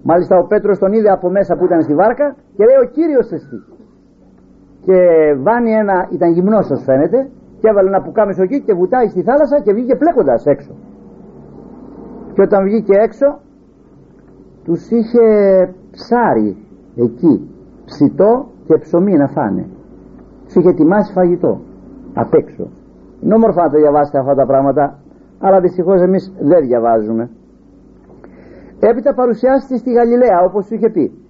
Μάλιστα 0.02 0.34
ο 0.38 0.46
Πέτρος 0.46 0.78
τον 0.78 0.92
είδε 0.92 1.10
από 1.10 1.30
μέσα 1.30 1.56
που 1.56 1.64
ήταν 1.64 1.82
στη 1.82 1.94
βάρκα 1.94 2.36
και 2.56 2.64
λέει 2.68 2.78
ο 2.84 2.88
Κύριος 2.96 3.32
εστί 3.32 3.58
και 4.84 4.98
βάνει 5.42 5.70
ένα 5.72 6.08
ήταν 6.10 6.32
γυμνός 6.32 6.66
σας 6.66 6.82
φαίνεται 6.82 7.28
και 7.60 7.68
έβαλε 7.68 7.88
ένα 7.88 8.02
πουκάμισο 8.02 8.42
εκεί 8.42 8.60
και 8.60 8.74
βουτάει 8.74 9.08
στη 9.08 9.22
θάλασσα 9.22 9.60
και 9.60 9.72
βγήκε 9.72 9.96
πλέκοντας 9.96 10.46
έξω. 10.46 10.72
Και 12.34 12.42
όταν 12.42 12.64
βγήκε 12.64 12.94
έξω 13.06 13.38
τους 14.64 14.90
είχε 14.90 15.26
ψάρι 15.90 16.56
εκεί 16.96 17.50
ψητό 17.84 18.46
και 18.66 18.76
ψωμί 18.78 19.12
να 19.12 19.28
φάνε. 19.28 19.66
Τους 20.44 20.54
είχε 20.54 20.68
ετοιμάσει 20.68 21.12
φαγητό 21.12 21.60
απ' 22.14 22.34
έξω. 22.34 22.68
Είναι 23.20 23.34
όμορφα 23.34 23.62
να 23.62 23.70
το 23.70 23.78
διαβάσετε 23.78 24.18
αυτά 24.18 24.34
τα 24.34 24.46
πράγματα 24.46 24.98
αλλά 25.40 25.60
δυστυχώς 25.60 26.00
εμείς 26.00 26.32
δεν 26.40 26.66
διαβάζουμε. 26.66 27.30
Έπειτα 28.80 29.14
παρουσιάστηκε 29.14 29.78
στη 29.78 29.92
Γαλιλαία 29.92 30.40
όπως 30.44 30.66
σου 30.66 30.74
είχε 30.74 30.90
πει 30.90 31.21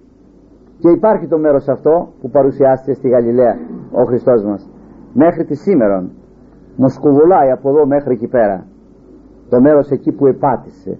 και 0.83 0.89
υπάρχει 0.89 1.27
το 1.27 1.37
μέρος 1.37 1.67
αυτό 1.67 2.07
που 2.21 2.29
παρουσιάστηκε 2.29 2.93
στη 2.93 3.09
Γαλιλαία 3.09 3.55
ο 3.91 4.03
Χριστός 4.03 4.43
μας. 4.43 4.69
Μέχρι 5.13 5.43
τη 5.45 5.55
σήμερα 5.55 6.09
μου 6.75 6.89
σκουβουλάει 6.89 7.51
από 7.51 7.69
εδώ 7.69 7.85
μέχρι 7.85 8.13
εκεί 8.13 8.27
πέρα. 8.27 8.65
Το 9.49 9.61
μέρος 9.61 9.89
εκεί 9.89 10.11
που 10.11 10.27
επάτησε. 10.27 10.97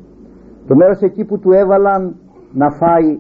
Το 0.68 0.76
μέρος 0.76 1.02
εκεί 1.02 1.26
που 1.26 1.40
του 1.40 1.52
έβαλαν 1.52 2.16
να 2.54 2.70
φάει 2.70 3.20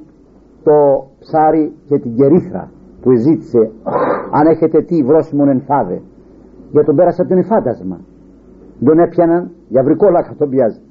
το 0.63 1.07
ψάρι 1.19 1.73
και 1.87 1.99
την 1.99 2.15
κερίθρα 2.15 2.71
που 3.01 3.15
ζήτησε 3.15 3.71
αν 4.31 4.47
έχετε 4.47 4.81
τι 4.81 5.03
βρόσιμον 5.03 5.47
εν 5.47 5.61
φάδε 5.61 6.01
για 6.71 6.83
τον 6.83 6.95
πέρασα 6.95 7.25
τον 7.25 7.37
εφάντασμα. 7.37 7.99
Τον 8.85 8.99
έπιαναν 8.99 9.51
για 9.67 9.83
βρικόλακα 9.83 10.35
τον 10.37 10.49
πιάζει. 10.49 10.81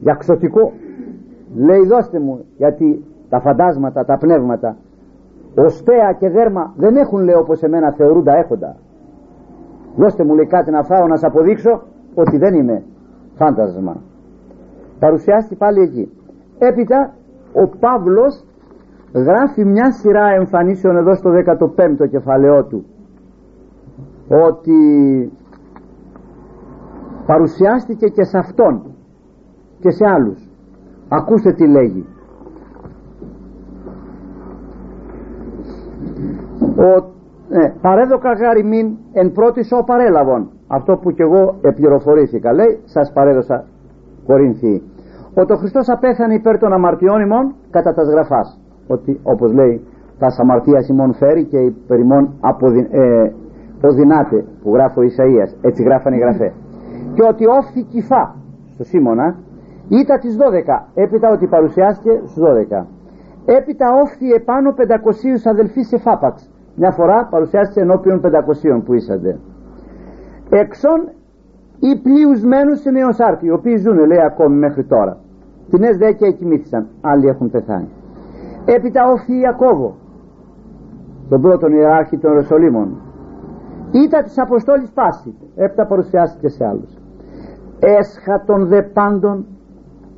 Για 0.00 0.14
ξωτικό. 0.14 0.72
Λέει 1.54 1.86
δώστε 1.86 2.20
μου 2.20 2.44
γιατί 2.56 3.04
τα 3.28 3.40
φαντάσματα, 3.40 4.04
τα 4.04 4.16
πνεύματα 4.18 4.76
οστέα 5.54 6.12
και 6.18 6.28
δέρμα 6.28 6.72
δεν 6.76 6.96
έχουν 6.96 7.24
λέει 7.24 7.34
όπως 7.34 7.62
εμένα 7.62 7.92
θεωρούντα 7.92 8.32
έχοντα. 8.36 8.76
Δώστε 9.96 10.24
μου 10.24 10.34
λέει 10.34 10.46
κάτι 10.46 10.70
να 10.70 10.82
φάω 10.82 11.06
να 11.06 11.16
σας 11.16 11.30
αποδείξω 11.30 11.82
ότι 12.14 12.36
δεν 12.36 12.54
είμαι 12.54 12.82
φάντασμα. 13.34 14.02
Παρουσιάστηκε 14.98 15.56
πάλι 15.56 15.80
εκεί. 15.80 16.12
Έπειτα 16.58 17.14
ο 17.52 17.66
Παύλος 17.80 18.44
γράφει 19.14 19.64
μια 19.64 19.92
σειρά 19.92 20.26
εμφανίσεων 20.26 20.96
εδώ 20.96 21.14
στο 21.14 21.30
15ο 21.30 22.08
κεφαλαιό 22.10 22.64
του 22.64 22.84
ότι 24.28 24.78
παρουσιάστηκε 27.26 28.06
και 28.06 28.24
σε 28.24 28.38
αυτόν 28.38 28.82
και 29.80 29.90
σε 29.90 30.08
άλλους. 30.08 30.48
Ακούστε 31.08 31.52
τι 31.52 31.68
λέγει 31.68 32.06
ο, 36.86 36.88
ε, 37.58 37.72
παρέδοκα 37.80 38.30
μην 38.64 38.96
εν 39.12 39.32
πρώτη 39.32 39.60
ο 39.80 39.84
παρέλαβον. 39.84 40.50
Αυτό 40.68 40.96
που 40.96 41.10
κι 41.10 41.22
εγώ 41.22 41.54
επληροφορήθηκα. 41.62 42.52
Λέει 42.52 42.80
σας 42.84 43.12
παρέδωσα 43.12 43.64
Κορίνθιοι. 44.26 44.82
Ότι 45.34 45.52
ο 45.52 45.56
Χριστός 45.56 45.88
απέθανε 45.88 46.34
υπέρ 46.34 46.58
των 46.58 46.72
αμαρτιών 46.72 47.20
ημών 47.20 47.54
κατά 47.70 47.94
τα 47.94 48.02
γραφάς 48.02 48.60
ότι 48.86 49.20
όπως 49.22 49.52
λέει 49.52 49.86
τα 50.18 50.28
αμαρτίας 50.38 50.88
ημών 50.88 51.14
φέρει 51.14 51.44
και 51.44 51.58
υπέρ 51.58 51.98
ημών 51.98 52.34
αποδυ, 52.40 52.88
ε, 52.90 53.32
οδυνάται 53.88 54.44
που 54.62 54.74
γράφει 54.74 54.98
ο 54.98 55.02
Ισαΐας. 55.02 55.50
Έτσι 55.60 55.82
γράφανε 55.82 56.16
οι 56.16 56.18
γραφές. 56.18 56.52
Και 57.14 57.22
ότι 57.28 57.46
όφθη 57.46 57.82
κυφά 57.82 58.34
στο 58.74 58.84
Σίμωνα 58.84 59.36
ήταν 59.88 60.20
τις 60.20 60.36
12 60.36 60.88
έπειτα 60.94 61.30
ότι 61.30 61.46
παρουσιάστηκε 61.46 62.20
στους 62.24 62.42
12 62.42 62.86
έπειτα 63.44 63.86
όφθη 64.02 64.28
επάνω 64.40 64.74
500 64.76 64.82
αδελφοί 65.44 65.82
σε 65.82 65.98
φάπαξ 65.98 66.50
μια 66.74 66.90
φορά 66.90 67.28
παρουσιάστηκε 67.30 67.80
ενώπιον 67.80 68.20
500 68.24 68.82
που 68.84 68.94
είσατε 68.94 69.38
εξών 70.50 71.08
ή 71.78 72.00
πλειουσμένου 72.02 72.74
σε 72.74 72.90
νεοσάρτη, 72.90 73.46
οι 73.46 73.50
οποίοι 73.50 73.76
ζουν, 73.76 74.06
λέει 74.06 74.20
ακόμη 74.20 74.56
μέχρι 74.56 74.84
τώρα. 74.84 75.16
Την 75.70 75.80
δε 75.98 76.12
και 76.12 76.30
κοιμήθησαν, 76.30 76.86
άλλοι 77.00 77.26
έχουν 77.26 77.50
πεθάνει. 77.50 77.88
Έπειτα 78.64 79.00
ο 79.04 79.32
Ιακώβο, 79.32 79.96
τον 81.28 81.40
πρώτον 81.40 81.72
ιεράρχη 81.72 82.18
των 82.18 82.32
Ρεσολίμων, 82.32 83.00
ήταν 83.90 84.22
της 84.22 84.38
Αποστόλης 84.38 84.90
πάση, 84.90 85.34
έπειτα 85.56 85.86
παρουσιάστηκε 85.86 86.48
σε 86.48 86.66
άλλους. 86.66 86.98
Έσχα 87.78 88.42
των 88.46 88.66
δε 88.66 88.82
πάντων 88.82 89.46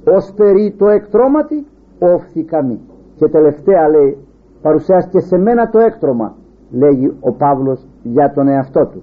ως 0.05 0.33
περί 0.37 0.75
το 0.79 0.89
εκτρώματι 0.89 1.67
οφθηκαμή. 1.99 2.81
Και 3.17 3.29
τελευταία 3.29 3.89
λέει, 3.89 4.19
παρουσιάστηκε 4.63 5.21
σε 5.21 5.39
μένα 5.39 5.69
το 5.69 5.79
έκτρωμα, 5.79 6.35
λέγει 6.73 7.13
ο 7.21 7.33
Παύλος 7.33 7.87
για 8.03 8.33
τον 8.33 8.49
εαυτό 8.49 8.87
του. 8.87 9.03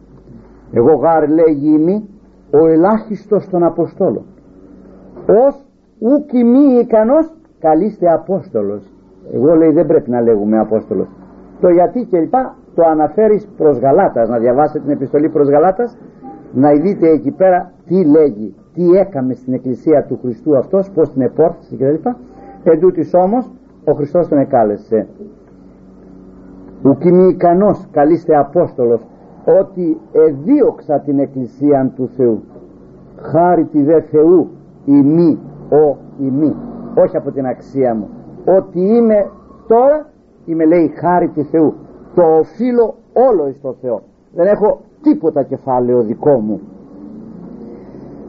Εγώ 0.71 0.93
γάρ 0.95 1.29
λέγει 1.29 1.73
ημί 1.73 2.09
ο 2.51 2.67
ελάχιστος 2.67 3.47
των 3.49 3.63
Αποστόλων. 3.63 4.23
Ως 5.27 5.65
ουκ 5.99 6.31
μη 6.33 6.79
ικανός 6.79 7.33
καλείστε 7.59 8.11
Απόστολος 8.11 8.93
εγώ 9.33 9.55
λέει 9.55 9.71
δεν 9.71 9.85
πρέπει 9.85 10.09
να 10.09 10.21
λέγουμε 10.21 10.59
Απόστολος. 10.59 11.07
Το 11.61 11.69
γιατί 11.69 12.05
και 12.05 12.19
λοιπά 12.19 12.55
το 12.75 12.83
αναφέρεις 12.83 13.47
προς 13.57 13.79
Γαλάτας. 13.79 14.29
Να 14.29 14.37
διαβάσετε 14.37 14.79
την 14.79 14.89
επιστολή 14.89 15.29
προς 15.29 15.49
Γαλάτας 15.49 15.97
να 16.53 16.71
δείτε 16.71 17.09
εκεί 17.09 17.31
πέρα 17.31 17.71
τι 17.85 18.05
λέγει 18.05 18.55
τι 18.73 18.97
έκαμε 18.97 19.33
στην 19.33 19.53
εκκλησία 19.53 20.03
του 20.03 20.19
Χριστού 20.21 20.57
αυτός 20.57 20.91
πως 20.91 21.11
την 21.11 21.21
επόρθησε 21.21 21.75
και 21.75 21.89
λοιπά. 21.89 22.17
Εν 22.63 22.79
τούτης 22.79 23.13
όμως 23.13 23.51
ο 23.83 23.93
Χριστός 23.93 24.27
τον 24.27 24.37
εκάλεσε 24.37 25.07
ουκ 26.83 27.03
μη 27.03 27.27
ικανός 27.27 27.87
καλείστε 27.91 28.37
Απόστολος 28.37 29.01
ότι 29.59 29.97
εδίωξα 30.11 30.99
την 30.99 31.19
εκκλησία 31.19 31.91
του 31.95 32.09
Θεού. 32.15 32.43
Χάρη 33.21 33.65
τη 33.65 33.83
δε 33.83 34.01
Θεού 34.01 34.49
ημί 34.85 35.39
ο 35.69 35.97
ημί 36.19 36.55
όχι 36.95 37.17
από 37.17 37.31
την 37.31 37.45
αξία 37.45 37.95
μου. 37.95 38.09
Ότι 38.45 38.79
είμαι 38.79 39.31
τώρα 39.67 40.09
είμαι 40.45 40.65
λέει 40.65 40.87
χάρη 40.87 41.27
του 41.27 41.43
Θεού. 41.43 41.73
Το 42.15 42.21
οφείλω 42.21 42.95
όλο 43.13 43.47
εις 43.47 43.61
το 43.61 43.75
Θεό. 43.81 44.01
Δεν 44.33 44.47
έχω 44.47 44.81
τίποτα 45.01 45.43
κεφάλαιο 45.43 46.01
δικό 46.01 46.39
μου. 46.39 46.59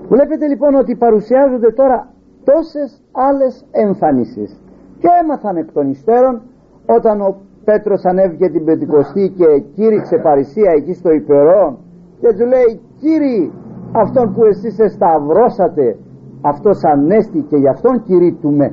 Βλέπετε 0.08 0.46
λοιπόν 0.46 0.74
ότι 0.74 0.96
παρουσιάζονται 0.96 1.70
τώρα 1.70 2.08
τόσες 2.44 3.02
άλλες 3.12 3.64
εμφανίσεις. 3.70 4.60
Και 4.98 5.08
έμαθαν 5.22 5.56
εκ 5.56 5.72
των 5.72 5.90
υστέρων 5.90 6.40
όταν 6.86 7.20
ο 7.20 7.36
Πέτρος 7.64 8.04
ανέβηκε 8.04 8.48
την 8.48 8.64
Πεντηκοστή 8.64 9.32
και 9.36 9.62
κήρυξε 9.74 10.16
παρησία 10.16 10.72
εκεί 10.76 10.94
στο 10.94 11.10
υπερό 11.10 11.78
και 12.20 12.28
του 12.28 12.46
λέει 12.46 12.80
Κύριοι 13.00 13.52
αυτόν 13.92 14.34
που 14.34 14.44
εσείς 14.44 14.78
εσταυρώσατε 14.78 15.96
αυτός 16.40 16.84
ανέστη 16.84 17.40
και 17.40 17.56
γι' 17.56 17.68
αυτόν 17.68 18.02
κηρύττουμε 18.02 18.72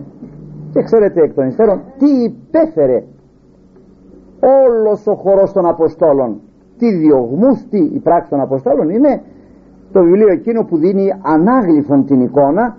και 0.71 0.83
ξέρετε 0.83 1.21
εκ 1.21 1.33
των 1.33 1.47
υστέρων 1.47 1.81
τι 1.97 2.09
υπέφερε 2.23 3.03
όλος 4.39 5.07
ο 5.07 5.15
χορός 5.15 5.51
των 5.51 5.65
Αποστόλων. 5.65 6.41
Τι 6.77 6.91
διωγμούς, 6.91 7.67
τι 7.69 7.77
η 7.77 7.99
πράξη 7.99 8.29
των 8.29 8.39
Αποστόλων 8.39 8.89
είναι 8.89 9.21
το 9.91 10.03
βιβλίο 10.03 10.27
εκείνο 10.31 10.63
που 10.63 10.77
δίνει 10.77 11.13
ανάγλυφον 11.21 12.05
την 12.05 12.21
εικόνα 12.21 12.77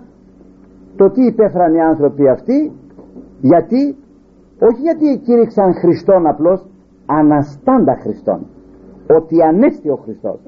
το 0.95 1.09
τι 1.09 1.25
υπέφεραν 1.25 1.73
οι 1.73 1.81
άνθρωποι 1.81 2.27
αυτοί 2.27 2.71
γιατί 3.41 3.95
όχι 4.59 4.81
γιατί 4.81 5.21
κήρυξαν 5.25 5.73
Χριστόν 5.73 6.27
απλώς 6.27 6.67
αναστάντα 7.05 7.97
Χριστόν 8.01 8.45
ότι 9.17 9.41
ανέστη 9.43 9.89
ο 9.89 9.95
Χριστός. 9.95 10.39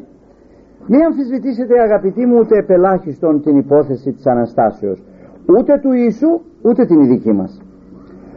Μην 0.88 1.04
αμφισβητήσετε 1.04 1.82
αγαπητοί 1.82 2.26
μου 2.26 2.38
ούτε 2.40 2.58
επελάχιστον 2.58 3.42
την 3.42 3.58
υπόθεση 3.58 4.12
της 4.12 4.26
Αναστάσεως 4.26 5.04
ούτε 5.46 5.80
του 5.82 5.92
Ιησού 5.92 6.42
ούτε 6.62 6.86
την 6.86 7.08
δική 7.08 7.32
μας. 7.32 7.62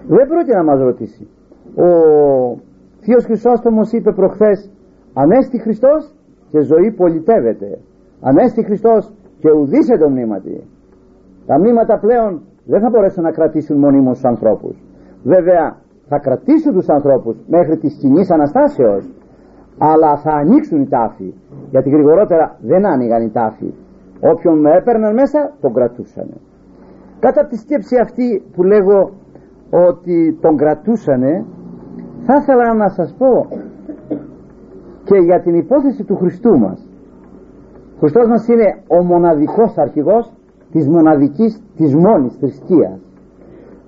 Δεν 0.09 0.29
πρόκειται 0.29 0.57
να 0.57 0.64
μας 0.64 0.81
ρωτήσει. 0.81 1.29
Ο 1.77 1.89
Θείος 3.01 3.25
Χρυσόστομος 3.25 3.93
είπε 3.93 4.12
προχθές 4.12 4.70
Ανέστη 5.14 5.59
Χριστός 5.61 6.14
και 6.49 6.61
ζωή 6.61 6.91
πολιτεύεται. 6.91 7.79
Ανέστη 8.20 8.64
Χριστός 8.64 9.12
και 9.39 9.51
ουδήσε 9.51 9.97
το 9.97 10.09
μνήματι. 10.09 10.61
Τα 11.47 11.59
μνήματα 11.59 11.99
πλέον 11.99 12.43
δεν 12.64 12.81
θα 12.81 12.91
μπορέσουν 12.91 13.22
να 13.22 13.31
κρατήσουν 13.31 13.79
μονίμως 13.79 14.14
τους 14.14 14.25
ανθρώπους 14.25 14.77
βέβαια 15.25 15.77
θα 16.09 16.18
κρατήσουν 16.18 16.72
τους 16.72 16.89
ανθρώπους 16.89 17.37
μέχρι 17.47 17.77
της 17.77 17.95
κοινής 17.95 18.31
Αναστάσεως 18.31 19.11
αλλά 19.79 20.16
θα 20.16 20.31
ανοίξουν 20.31 20.81
οι 20.81 20.89
τάφοι 20.89 21.35
γιατί 21.70 21.91
γρηγορότερα 21.91 22.57
δεν 22.61 22.87
άνοιγαν 22.87 23.22
οι 23.22 23.31
τάφοι. 23.31 23.72
Όποιον 24.20 24.61
με 24.61 24.70
έπαιρναν 24.77 25.14
μέσα 25.14 25.53
τον 25.61 25.72
κρατούσαν. 25.75 26.29
Κατά 27.18 27.47
τη 27.47 27.57
σκέψη 27.57 27.97
αυτή 27.97 28.43
που 28.55 28.62
λέγω 28.62 29.11
ότι 29.70 30.39
τον 30.41 30.57
κρατούσανε 30.57 31.45
θα 32.27 32.35
ήθελα 32.35 32.75
να 32.75 32.89
σας 32.89 33.14
πω 33.18 33.47
και 35.05 35.16
για 35.18 35.41
την 35.41 35.55
υπόθεση 35.55 36.05
του 36.05 36.16
Χριστού 36.16 36.59
μας. 36.59 36.89
Ο 37.95 37.99
Χριστός 37.99 38.27
μας 38.27 38.49
είναι 38.49 38.79
ο 38.89 39.03
μοναδικός 39.03 39.79
αρχηγός 39.79 40.33
της 40.72 40.89
μοναδικής 40.89 41.62
της 41.77 41.95
μόνης 41.95 42.37
θρησκείας 42.37 43.01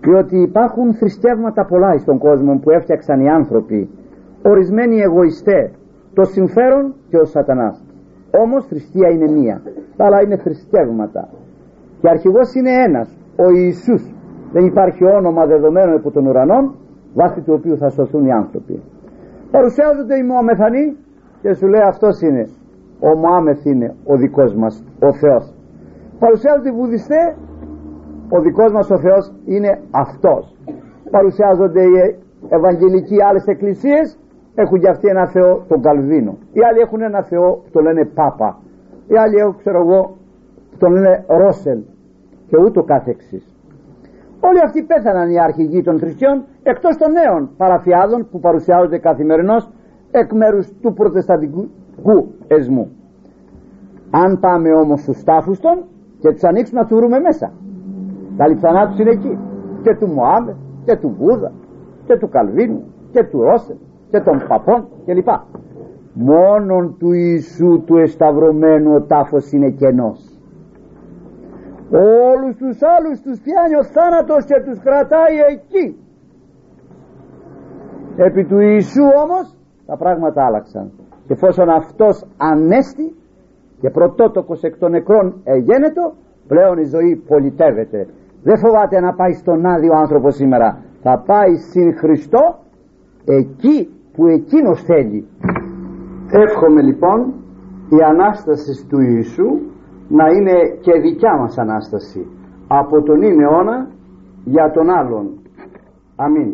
διότι 0.06 0.36
υπάρχουν 0.48 0.94
θρησκεύματα 0.94 1.64
πολλά 1.64 1.98
στον 1.98 2.18
κόσμο 2.18 2.58
που 2.62 2.70
έφτιαξαν 2.70 3.20
οι 3.20 3.28
άνθρωποι 3.28 3.88
ορισμένοι 4.42 4.96
εγωιστές 5.00 5.70
το 6.14 6.24
συμφέρον 6.24 6.94
και 7.08 7.16
ο 7.16 7.24
σατανάς. 7.24 7.84
Όμως 8.42 8.66
θρησκεία 8.66 9.08
είναι 9.10 9.30
μία 9.30 9.62
τα 9.96 10.04
άλλα 10.06 10.22
είναι 10.22 10.36
θρησκεύματα. 10.36 11.28
Και 12.00 12.08
αρχηγός 12.08 12.54
είναι 12.54 12.72
ένας 12.86 13.08
ο 13.36 13.50
Ιησούς. 13.50 14.02
Δεν 14.52 14.64
υπάρχει 14.64 15.04
όνομα 15.04 15.46
δεδομένο 15.46 15.96
από 15.96 16.10
τον 16.10 16.26
ουρανό 16.26 16.74
βάσει 17.14 17.40
του 17.40 17.54
οποίου 17.58 17.76
θα 17.76 17.88
σωθούν 17.88 18.24
οι 18.26 18.32
άνθρωποι. 18.32 18.82
Παρουσιάζονται 19.50 20.16
οι 20.16 20.22
Μωαμεθανοί 20.22 20.96
και 21.42 21.54
σου 21.54 21.66
λέει 21.66 21.80
αυτός 21.80 22.20
είναι. 22.20 22.48
Ο 23.00 23.16
Μωάμεθ 23.16 23.64
είναι 23.64 23.94
ο 24.04 24.16
δικός 24.16 24.54
μας 24.54 24.84
ο 25.02 25.12
Θεός. 25.12 25.54
Παρουσιάζονται 26.18 26.68
οι 26.68 26.72
Βουδιστές 26.72 27.36
ο 28.28 28.40
δικός 28.40 28.72
μας 28.72 28.90
ο 28.90 28.98
Θεός 28.98 29.32
είναι 29.44 29.80
αυτός. 29.90 30.54
Παρουσιάζονται 31.10 31.82
οι 31.82 32.18
Ευαγγελικοί 32.48 33.16
άλλες 33.28 33.46
εκκλησίες 33.46 34.18
έχουν 34.54 34.80
και 34.80 34.88
αυτοί 34.88 35.08
ένα 35.08 35.26
Θεό 35.26 35.64
τον 35.68 35.80
Καλβίνο. 35.80 36.38
Οι 36.52 36.60
άλλοι 36.68 36.80
έχουν 36.80 37.02
ένα 37.02 37.22
Θεό 37.22 37.48
που 37.62 37.70
το 37.72 37.80
λένε 37.80 38.04
Πάπα. 38.04 38.58
Οι 39.08 39.16
άλλοι 39.16 39.36
έχουν 39.36 39.56
ξέρω 39.56 39.78
εγώ 39.78 40.16
που 40.70 40.76
τον 40.78 40.92
λένε 40.92 41.24
Ρόσελ 41.28 41.80
και 42.48 42.56
ούτω 42.64 42.82
καθεξής. 42.82 43.54
Όλοι 44.40 44.60
αυτοί 44.66 44.82
πέθαναν 44.82 45.30
οι 45.30 45.40
αρχηγοί 45.40 45.82
των 45.82 45.98
θρησκειών 45.98 46.44
εκτός 46.62 46.96
των 46.96 47.10
νέων 47.12 47.50
παραφιάδων 47.56 48.28
που 48.30 48.40
παρουσιάζονται 48.40 48.98
καθημερινώς 48.98 49.70
εκ 50.10 50.32
μέρους 50.32 50.66
του 50.80 50.92
προτεσταντικού 50.92 51.68
εσμού 52.46 52.90
αν 54.10 54.38
πάμε 54.40 54.70
όμως 54.82 55.00
στους 55.00 55.24
τάφους 55.24 55.58
των 55.60 55.84
και 56.18 56.30
τους 56.32 56.44
ανοίξουμε 56.44 56.80
να 56.80 56.86
του 56.86 56.96
βρούμε 56.96 57.18
μέσα 57.18 57.52
τα 58.36 58.48
λιψανά 58.48 58.88
τους 58.88 58.98
είναι 58.98 59.10
εκεί. 59.10 59.38
Και 59.82 59.94
του 59.94 60.06
Μωάμε 60.06 60.56
και 60.84 60.96
του 60.96 61.14
Βούδα 61.18 61.52
και 62.06 62.16
του 62.16 62.28
Καλβίνου 62.28 62.82
και 63.12 63.24
του 63.24 63.42
Ρόσελ 63.42 63.76
και 64.10 64.20
των 64.20 64.42
παπών 64.48 64.88
κλπ. 65.06 65.28
Μόνον 66.12 66.96
του 66.98 67.12
Ιησού 67.12 67.82
του 67.86 67.96
εσταυρωμένου 67.96 68.94
ο 68.94 69.02
τάφος 69.02 69.52
είναι 69.52 69.70
κενός. 69.70 70.40
Όλους 71.90 72.56
τους 72.56 72.78
άλλους 72.82 73.20
τους 73.20 73.40
πιάνει 73.40 73.74
ο 73.76 73.84
θάνατος 73.84 74.44
και 74.44 74.62
τους 74.64 74.78
κρατάει 74.80 75.36
εκεί. 75.50 75.96
Επί 78.16 78.44
του 78.44 78.58
Ιησού 78.58 79.04
όμως 79.24 79.56
τα 79.86 79.96
πράγματα 79.96 80.44
άλλαξαν. 80.44 80.92
Και 81.26 81.32
εφόσον 81.32 81.68
αυτός 81.68 82.24
ανέστη 82.36 83.14
και 83.80 83.90
πρωτότοκος 83.90 84.62
εκ 84.62 84.78
των 84.78 84.90
νεκρών 84.90 85.40
εγένετο 85.44 86.12
πλέον 86.48 86.78
η 86.78 86.84
ζωή 86.84 87.16
πολιτεύεται 87.28 88.06
δεν 88.46 88.58
φοβάται 88.58 89.00
να 89.00 89.12
πάει 89.14 89.32
στον 89.32 89.66
άδειο 89.66 89.92
άνθρωπο 89.94 90.30
σήμερα. 90.30 90.78
Θα 91.02 91.22
πάει 91.26 91.56
συν 91.56 91.96
Χριστό 91.96 92.58
εκεί 93.24 93.88
που 94.12 94.26
εκείνος 94.26 94.82
θέλει. 94.82 95.26
Εύχομαι 96.30 96.82
λοιπόν 96.82 97.32
η 97.88 98.02
Ανάσταση 98.12 98.86
του 98.88 99.00
Ιησού 99.00 99.48
να 100.08 100.24
είναι 100.28 100.56
και 100.80 101.00
δικιά 101.00 101.36
μας 101.38 101.58
Ανάσταση. 101.58 102.26
Από 102.68 103.02
τον 103.02 103.22
ίν 103.22 103.40
αιώνα 103.40 103.88
για 104.44 104.70
τον 104.70 104.90
άλλον. 104.90 105.26
Αμήν 106.16 106.52